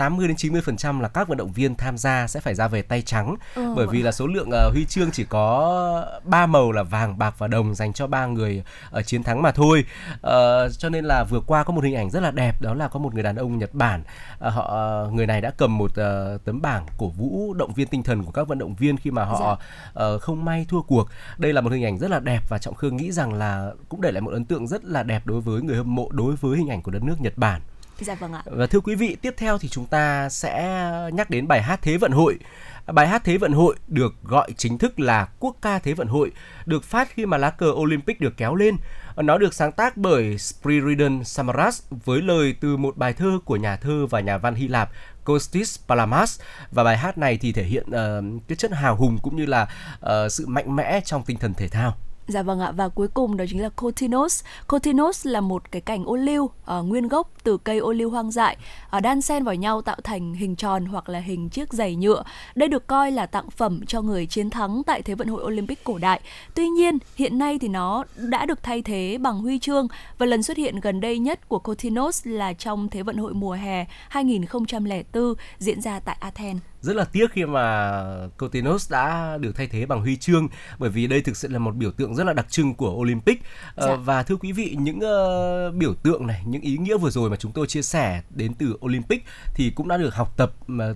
80 0.00 0.28
đến 0.28 0.36
90% 0.36 1.00
là 1.00 1.08
các 1.08 1.28
vận 1.28 1.38
động 1.38 1.52
viên 1.52 1.74
tham 1.74 1.98
gia 1.98 2.26
sẽ 2.26 2.40
phải 2.40 2.54
ra 2.54 2.68
về 2.68 2.82
tay 2.82 3.02
trắng 3.02 3.36
ừ. 3.54 3.74
bởi 3.76 3.86
vì 3.86 4.02
là 4.02 4.12
số 4.12 4.26
lượng 4.26 4.48
uh, 4.48 4.72
huy 4.72 4.84
chương 4.84 5.10
chỉ 5.10 5.24
có 5.24 6.06
ba 6.24 6.46
màu 6.46 6.72
là 6.72 6.82
vàng, 6.82 7.18
bạc 7.18 7.34
và 7.38 7.48
đồng 7.48 7.74
dành 7.74 7.92
cho 7.92 8.06
ba 8.06 8.26
người 8.26 8.64
uh, 8.98 9.06
chiến 9.06 9.22
thắng 9.22 9.42
mà 9.42 9.52
thôi. 9.52 9.84
Uh, 10.14 10.30
cho 10.78 10.88
nên 10.88 11.04
là 11.04 11.24
vừa 11.24 11.40
qua 11.40 11.64
có 11.64 11.72
một 11.72 11.84
hình 11.84 11.94
ảnh 11.94 12.10
rất 12.10 12.20
là 12.20 12.30
đẹp 12.30 12.62
đó 12.62 12.74
là 12.74 12.88
có 12.88 12.98
một 12.98 13.14
người 13.14 13.22
đàn 13.22 13.36
ông 13.36 13.58
Nhật 13.58 13.74
Bản 13.74 14.02
uh, 14.46 14.52
họ 14.52 15.04
uh, 15.06 15.12
người 15.12 15.26
này 15.26 15.40
đã 15.40 15.50
cầm 15.50 15.78
một 15.78 15.90
uh, 15.90 16.44
tấm 16.44 16.62
bảng 16.62 16.86
cổ 16.98 17.08
vũ 17.08 17.54
động 17.54 17.72
viên 17.72 17.88
tinh 17.88 18.02
thần 18.02 18.24
của 18.24 18.30
các 18.30 18.48
vận 18.48 18.58
động 18.58 18.74
viên 18.74 18.96
khi 18.96 19.10
mà 19.10 19.24
họ 19.24 19.58
dạ. 19.94 20.06
uh, 20.06 20.20
không 20.20 20.44
may 20.44 20.66
thua 20.68 20.82
cuộc. 20.82 21.08
Đây 21.38 21.52
là 21.52 21.60
một 21.60 21.72
hình 21.72 21.84
ảnh 21.84 21.98
rất 21.98 22.10
là 22.10 22.20
đẹp 22.20 22.40
và 22.48 22.58
Trọng 22.58 22.74
Khương 22.74 22.96
nghĩ 22.96 23.12
rằng 23.12 23.32
là 23.32 23.70
cũng 23.88 24.00
để 24.00 24.12
lại 24.12 24.20
một 24.20 24.32
ấn 24.32 24.44
tượng 24.44 24.66
rất 24.66 24.84
là 24.84 25.02
đẹp 25.02 25.26
đối 25.26 25.40
với 25.40 25.62
người 25.62 25.76
hâm 25.76 25.94
mộ 25.94 26.08
đối 26.10 26.36
với 26.36 26.58
hình 26.58 26.68
ảnh 26.68 26.82
của 26.82 26.90
đất 26.90 27.02
nước 27.02 27.20
Nhật 27.20 27.38
Bản. 27.38 27.60
Dạ 28.00 28.14
vâng 28.14 28.32
ạ. 28.32 28.42
Và 28.44 28.66
thưa 28.66 28.80
quý 28.80 28.94
vị, 28.94 29.16
tiếp 29.22 29.34
theo 29.36 29.58
thì 29.58 29.68
chúng 29.68 29.86
ta 29.86 30.28
sẽ 30.28 30.82
nhắc 31.12 31.30
đến 31.30 31.48
bài 31.48 31.62
hát 31.62 31.80
Thế 31.82 31.96
vận 31.96 32.12
hội. 32.12 32.38
Bài 32.86 33.08
hát 33.08 33.22
Thế 33.24 33.36
vận 33.36 33.52
hội 33.52 33.76
được 33.88 34.14
gọi 34.22 34.52
chính 34.56 34.78
thức 34.78 35.00
là 35.00 35.28
Quốc 35.38 35.56
ca 35.62 35.78
Thế 35.78 35.92
vận 35.92 36.08
hội, 36.08 36.32
được 36.66 36.84
phát 36.84 37.08
khi 37.14 37.26
mà 37.26 37.36
lá 37.36 37.50
cờ 37.50 37.66
Olympic 37.66 38.20
được 38.20 38.36
kéo 38.36 38.54
lên. 38.54 38.76
Nó 39.16 39.38
được 39.38 39.54
sáng 39.54 39.72
tác 39.72 39.96
bởi 39.96 40.38
Spiridon 40.38 41.24
Samaras 41.24 41.82
với 41.90 42.22
lời 42.22 42.54
từ 42.60 42.76
một 42.76 42.96
bài 42.96 43.12
thơ 43.12 43.38
của 43.44 43.56
nhà 43.56 43.76
thơ 43.76 44.06
và 44.06 44.20
nhà 44.20 44.38
văn 44.38 44.54
Hy 44.54 44.68
Lạp 44.68 44.90
Costis 45.24 45.78
Palamas 45.88 46.40
và 46.70 46.84
bài 46.84 46.96
hát 46.96 47.18
này 47.18 47.38
thì 47.40 47.52
thể 47.52 47.64
hiện 47.64 47.86
uh, 47.88 48.42
cái 48.48 48.56
chất 48.56 48.72
hào 48.72 48.96
hùng 48.96 49.18
cũng 49.22 49.36
như 49.36 49.46
là 49.46 49.68
uh, 50.00 50.32
sự 50.32 50.46
mạnh 50.46 50.76
mẽ 50.76 51.00
trong 51.04 51.22
tinh 51.22 51.36
thần 51.36 51.54
thể 51.54 51.68
thao. 51.68 51.96
Dạ 52.30 52.42
vâng 52.42 52.60
ạ 52.60 52.70
và 52.70 52.88
cuối 52.88 53.08
cùng 53.08 53.36
đó 53.36 53.44
chính 53.48 53.62
là 53.62 53.68
Cotinos. 53.68 54.44
Cotinos 54.66 55.26
là 55.26 55.40
một 55.40 55.70
cái 55.70 55.80
cành 55.80 56.04
ô 56.04 56.16
liu 56.16 56.44
uh, 56.44 56.50
nguyên 56.84 57.08
gốc 57.08 57.30
từ 57.42 57.56
cây 57.56 57.78
ô 57.78 57.92
liu 57.92 58.10
hoang 58.10 58.30
dại 58.30 58.56
uh, 58.96 59.02
đan 59.02 59.20
xen 59.20 59.44
vào 59.44 59.54
nhau 59.54 59.82
tạo 59.82 59.96
thành 60.04 60.34
hình 60.34 60.56
tròn 60.56 60.84
hoặc 60.84 61.08
là 61.08 61.18
hình 61.18 61.48
chiếc 61.48 61.72
giày 61.72 61.96
nhựa. 61.96 62.24
Đây 62.54 62.68
được 62.68 62.86
coi 62.86 63.10
là 63.10 63.26
tặng 63.26 63.50
phẩm 63.50 63.80
cho 63.86 64.02
người 64.02 64.26
chiến 64.26 64.50
thắng 64.50 64.82
tại 64.86 65.02
Thế 65.02 65.14
vận 65.14 65.28
hội 65.28 65.42
Olympic 65.44 65.84
cổ 65.84 65.98
đại. 65.98 66.20
Tuy 66.54 66.68
nhiên, 66.68 66.98
hiện 67.16 67.38
nay 67.38 67.58
thì 67.58 67.68
nó 67.68 68.04
đã 68.16 68.46
được 68.46 68.62
thay 68.62 68.82
thế 68.82 69.18
bằng 69.20 69.40
huy 69.40 69.58
chương 69.58 69.88
và 70.18 70.26
lần 70.26 70.42
xuất 70.42 70.56
hiện 70.56 70.80
gần 70.80 71.00
đây 71.00 71.18
nhất 71.18 71.48
của 71.48 71.58
Cotinos 71.58 72.26
là 72.26 72.52
trong 72.52 72.88
Thế 72.88 73.02
vận 73.02 73.16
hội 73.16 73.34
mùa 73.34 73.52
hè 73.52 73.86
2004 74.08 75.34
diễn 75.58 75.80
ra 75.80 76.00
tại 76.00 76.16
Athens 76.20 76.69
rất 76.82 76.96
là 76.96 77.04
tiếc 77.04 77.32
khi 77.32 77.44
mà 77.44 78.04
Cotinos 78.36 78.92
đã 78.92 79.36
được 79.40 79.56
thay 79.56 79.66
thế 79.66 79.86
bằng 79.86 80.00
huy 80.00 80.16
chương 80.16 80.48
bởi 80.78 80.90
vì 80.90 81.06
đây 81.06 81.20
thực 81.20 81.36
sự 81.36 81.48
là 81.48 81.58
một 81.58 81.76
biểu 81.76 81.90
tượng 81.90 82.14
rất 82.14 82.24
là 82.24 82.32
đặc 82.32 82.46
trưng 82.50 82.74
của 82.74 82.90
Olympic 82.90 83.42
ờ, 83.74 83.88
dạ. 83.88 83.96
và 83.96 84.22
thưa 84.22 84.36
quý 84.36 84.52
vị 84.52 84.76
những 84.80 84.98
uh, 84.98 85.74
biểu 85.74 85.94
tượng 85.94 86.26
này 86.26 86.42
những 86.46 86.62
ý 86.62 86.78
nghĩa 86.78 86.96
vừa 86.96 87.10
rồi 87.10 87.30
mà 87.30 87.36
chúng 87.36 87.52
tôi 87.52 87.66
chia 87.66 87.82
sẻ 87.82 88.22
đến 88.30 88.54
từ 88.54 88.76
Olympic 88.84 89.24
thì 89.54 89.70
cũng 89.70 89.88
đã 89.88 89.96
được 89.96 90.14
học 90.14 90.36
tập 90.36 90.52
mà 90.66 90.94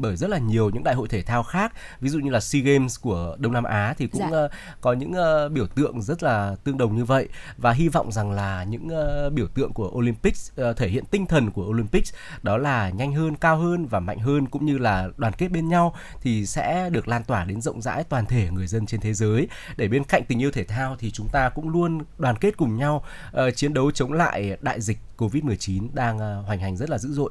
bởi 0.00 0.16
rất 0.16 0.30
là 0.30 0.38
nhiều 0.38 0.70
những 0.70 0.84
đại 0.84 0.94
hội 0.94 1.08
thể 1.08 1.22
thao 1.22 1.42
khác 1.42 1.72
ví 2.00 2.08
dụ 2.08 2.18
như 2.18 2.30
là 2.30 2.40
Sea 2.40 2.62
Games 2.62 3.00
của 3.00 3.36
Đông 3.38 3.52
Nam 3.52 3.64
Á 3.64 3.94
thì 3.98 4.06
cũng 4.06 4.22
dạ. 4.30 4.44
uh, 4.44 4.50
có 4.80 4.92
những 4.92 5.12
uh, 5.12 5.52
biểu 5.52 5.66
tượng 5.66 6.02
rất 6.02 6.22
là 6.22 6.56
tương 6.64 6.78
đồng 6.78 6.96
như 6.96 7.04
vậy 7.04 7.28
và 7.56 7.72
hy 7.72 7.88
vọng 7.88 8.12
rằng 8.12 8.32
là 8.32 8.64
những 8.64 8.88
uh, 9.26 9.32
biểu 9.32 9.46
tượng 9.46 9.72
của 9.72 9.90
Olympics 9.94 10.50
uh, 10.70 10.76
thể 10.76 10.88
hiện 10.88 11.04
tinh 11.10 11.26
thần 11.26 11.50
của 11.50 11.64
Olympics 11.64 12.14
đó 12.42 12.56
là 12.56 12.90
nhanh 12.90 13.12
hơn 13.12 13.36
cao 13.36 13.56
hơn 13.56 13.86
và 13.86 14.00
mạnh 14.00 14.18
hơn 14.18 14.46
cũng 14.46 14.66
như 14.66 14.78
là 14.78 15.08
đoàn 15.16 15.32
kết 15.32 15.48
bên 15.48 15.68
nhau 15.68 15.94
thì 16.20 16.46
sẽ 16.46 16.90
được 16.90 17.08
lan 17.08 17.24
tỏa 17.24 17.44
đến 17.44 17.60
rộng 17.60 17.82
rãi 17.82 18.04
toàn 18.04 18.26
thể 18.26 18.50
người 18.50 18.66
dân 18.66 18.86
trên 18.86 19.00
thế 19.00 19.14
giới 19.14 19.48
để 19.76 19.88
bên 19.88 20.04
cạnh 20.04 20.22
tình 20.28 20.42
yêu 20.42 20.50
thể 20.50 20.64
thao 20.64 20.96
thì 20.98 21.10
chúng 21.10 21.28
ta 21.28 21.48
cũng 21.48 21.68
luôn 21.68 22.02
đoàn 22.18 22.36
kết 22.36 22.56
cùng 22.56 22.76
nhau 22.76 23.04
uh, 23.28 23.56
chiến 23.56 23.74
đấu 23.74 23.90
chống 23.90 24.12
lại 24.12 24.56
đại 24.60 24.80
dịch 24.80 24.98
Covid-19 25.18 25.88
đang 25.94 26.16
uh, 26.16 26.46
hoành 26.46 26.58
hành 26.58 26.76
rất 26.76 26.90
là 26.90 26.98
dữ 26.98 27.12
dội. 27.12 27.30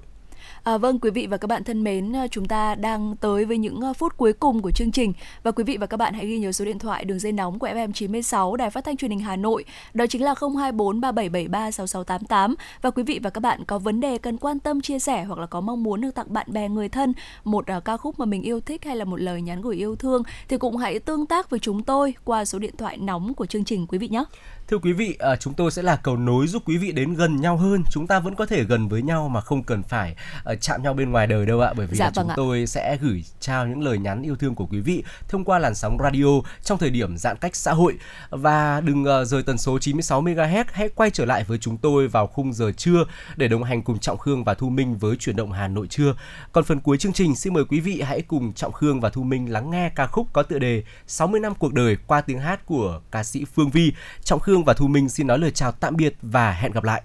À, 0.64 0.78
vâng 0.78 1.00
quý 1.00 1.10
vị 1.10 1.28
và 1.28 1.38
các 1.38 1.48
bạn 1.48 1.64
thân 1.64 1.84
mến, 1.84 2.16
à, 2.16 2.28
chúng 2.28 2.46
ta 2.46 2.76
đang 2.76 3.16
tới 3.16 3.46
với 3.46 3.58
những 3.58 3.82
à, 3.82 3.94
phút 3.94 4.18
cuối 4.18 4.34
cùng 4.34 4.62
của 4.62 4.72
chương 4.72 4.92
trình. 4.92 5.14
Và 5.44 5.52
quý 5.52 5.64
vị 5.64 5.78
và 5.78 5.88
các 5.88 5.98
bạn 5.98 6.14
hãy 6.14 6.28
ghi 6.28 6.40
nhớ 6.40 6.52
số 6.52 6.66
điện 6.66 6.80
thoại 6.80 7.06
đường 7.06 7.20
dây 7.20 7.32
nóng 7.32 7.60
của 7.60 7.68
FM96 7.68 8.56
Đài 8.56 8.70
Phát 8.70 8.84
thanh 8.86 8.98
Truyền 8.98 9.12
hình 9.12 9.20
Hà 9.20 9.36
Nội, 9.36 9.66
đó 9.94 10.06
chính 10.08 10.24
là 10.24 10.36
024 10.42 11.02
3773 11.02 11.72
6688 11.72 12.56
và 12.82 12.92
quý 12.92 13.04
vị 13.04 13.20
và 13.24 13.30
các 13.30 13.40
bạn 13.40 13.66
có 13.66 13.80
vấn 13.80 14.00
đề 14.00 14.18
cần 14.18 14.38
quan 14.38 14.60
tâm 14.60 14.82
chia 14.82 15.00
sẻ 15.00 15.24
hoặc 15.24 15.40
là 15.40 15.46
có 15.46 15.62
mong 15.62 15.84
muốn 15.84 16.02
được 16.02 16.16
tặng 16.16 16.34
bạn 16.34 16.48
bè 16.50 16.70
người 16.70 16.90
thân 16.90 17.14
một 17.44 17.66
uh, 17.78 17.86
ca 17.86 17.98
khúc 17.98 18.20
mà 18.20 18.26
mình 18.26 18.42
yêu 18.42 18.60
thích 18.60 18.86
hay 18.86 18.96
là 18.96 19.06
một 19.06 19.20
lời 19.20 19.42
nhắn 19.42 19.62
gửi 19.62 19.76
yêu 19.76 19.96
thương 19.96 20.24
thì 20.48 20.58
cũng 20.58 20.78
hãy 20.78 21.00
tương 21.00 21.26
tác 21.26 21.50
với 21.50 21.60
chúng 21.60 21.84
tôi 21.84 22.14
qua 22.26 22.46
số 22.46 22.60
điện 22.60 22.74
thoại 22.78 22.98
nóng 22.98 23.34
của 23.34 23.46
chương 23.46 23.64
trình 23.64 23.88
quý 23.88 23.98
vị 23.98 24.08
nhé. 24.08 24.24
Thưa 24.68 24.78
quý 24.78 24.94
vị, 24.94 25.18
à, 25.20 25.36
chúng 25.36 25.54
tôi 25.54 25.72
sẽ 25.72 25.82
là 25.82 25.96
cầu 25.96 26.18
nối 26.18 26.48
giúp 26.48 26.64
quý 26.66 26.78
vị 26.78 26.92
đến 26.92 27.14
gần 27.14 27.42
nhau 27.42 27.58
hơn. 27.58 27.84
Chúng 27.90 28.08
ta 28.08 28.20
vẫn 28.20 28.36
có 28.36 28.46
thể 28.46 28.64
gần 28.64 28.88
với 28.88 29.02
nhau 29.02 29.30
mà 29.30 29.42
không 29.42 29.64
cần 29.64 29.84
phải 29.84 30.16
à, 30.44 30.56
chạm 30.56 30.84
nhau 30.84 30.94
bên 30.94 31.12
ngoài 31.12 31.28
đời 31.28 31.46
đâu 31.46 31.60
ạ, 31.60 31.74
bởi 31.78 31.88
vì 31.88 31.98
dạ, 31.98 32.06
vâng 32.06 32.14
chúng 32.16 32.30
ạ. 32.30 32.34
tôi 32.38 32.68
sẽ 32.68 32.98
gửi 33.02 33.24
trao 33.40 33.68
những 33.68 33.82
lời 33.82 33.98
nhắn 33.98 34.22
yêu 34.22 34.36
thương 34.36 34.56
của 34.56 34.66
quý 34.66 34.80
vị 34.80 35.04
thông 35.28 35.44
qua 35.44 35.60
làn 35.60 35.76
sóng 35.76 35.98
radio 36.04 36.26
trong 36.64 36.78
thời 36.78 36.90
điểm 36.90 37.18
giãn 37.18 37.38
cách 37.38 37.56
xã 37.56 37.74
hội. 37.74 37.98
Và 38.30 38.82
đừng 38.82 39.04
uh, 39.04 39.28
rời 39.28 39.44
tần 39.44 39.58
số 39.58 39.80
96 39.80 40.22
MHz, 40.22 40.66
hãy 40.72 40.90
quay 40.90 41.10
trở 41.10 41.26
lại 41.26 41.44
với 41.44 41.58
chúng 41.58 41.78
tôi 41.78 42.08
vào 42.08 42.28
khung 42.28 42.54
giờ 42.54 42.72
trưa 42.78 43.06
để 43.36 43.48
đồng 43.48 43.64
hành 43.64 43.82
cùng 43.82 44.00
Trọng 44.00 44.18
Khương 44.18 44.44
và 44.44 44.54
Thu 44.54 44.70
Minh 44.70 44.98
với 44.98 45.16
chuyển 45.16 45.36
động 45.36 45.52
Hà 45.52 45.68
Nội 45.68 45.88
trưa. 45.88 46.16
Còn 46.52 46.64
phần 46.64 46.80
cuối 46.80 46.98
chương 46.98 47.14
trình, 47.14 47.36
xin 47.36 47.54
mời 47.54 47.66
quý 47.66 47.80
vị 47.80 48.02
hãy 48.02 48.22
cùng 48.22 48.54
Trọng 48.54 48.72
Khương 48.74 49.00
và 49.00 49.10
Thu 49.10 49.24
Minh 49.24 49.52
lắng 49.52 49.70
nghe 49.70 49.90
ca 49.90 50.08
khúc 50.08 50.28
có 50.34 50.44
tựa 50.44 50.60
đề 50.60 50.84
60 51.08 51.40
năm 51.40 51.54
cuộc 51.60 51.74
đời 51.74 51.98
qua 52.08 52.22
tiếng 52.22 52.40
hát 52.40 52.66
của 52.66 53.02
ca 53.12 53.24
sĩ 53.24 53.46
Phương 53.56 53.70
Vi. 53.70 53.94
Trọng 54.24 54.40
Khương 54.40 54.53
Cương 54.54 54.64
và 54.64 54.74
Thu 54.74 54.88
Minh 54.88 55.10
xin 55.10 55.28
nói 55.28 55.40
lời 55.40 55.52
chào 55.52 55.72
tạm 55.72 55.96
biệt 55.96 56.16
và 56.22 56.52
hẹn 56.52 56.72
gặp 56.72 56.84
lại. 56.84 57.02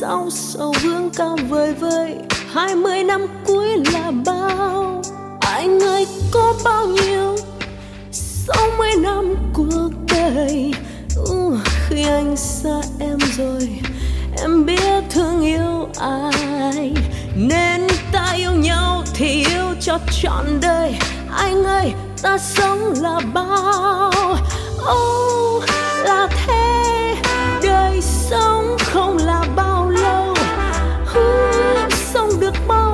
Sau 0.00 0.28
sầu 0.30 0.74
vương 0.82 1.10
cao 1.16 1.36
vời 1.48 1.74
vời. 1.74 2.16
Hai 2.52 2.74
mươi 2.74 3.04
năm 3.04 3.26
cuối 3.46 3.68
là 3.92 4.10
bao. 4.26 5.02
Anh 5.40 5.80
ơi 5.82 6.06
có 6.30 6.54
bao 6.64 6.86
nhiêu? 6.86 7.36
Sáu 8.12 8.66
mươi 8.78 8.90
năm 8.98 9.34
cuộc 9.54 9.90
đời 10.14 10.72
uh, 11.20 11.54
khi 11.88 12.02
anh 12.02 12.36
xa 12.36 12.80
em 13.00 13.18
rồi 13.36 13.68
em 14.42 14.66
biết 14.66 15.04
thương 15.10 15.40
yêu 15.40 15.88
ai. 16.00 16.94
Nên 17.36 17.86
ta 18.12 18.32
yêu 18.36 18.52
nhau 18.52 19.02
thì 19.14 19.26
yêu 19.26 19.66
cho 19.80 19.98
trọn 20.22 20.44
đời. 20.62 20.94
Anh 21.36 21.64
ơi 21.64 21.92
ta 22.22 22.38
sống 22.38 22.92
là 23.00 23.20
bao. 23.34 24.10
Oh, 24.92 25.64
là 26.04 26.28
thế. 26.46 27.14
Đời 27.62 28.00
sống 28.02 28.76
không 28.92 29.16
là 29.16 29.44
bao 29.56 29.77
được 32.40 32.54
bao 32.68 32.87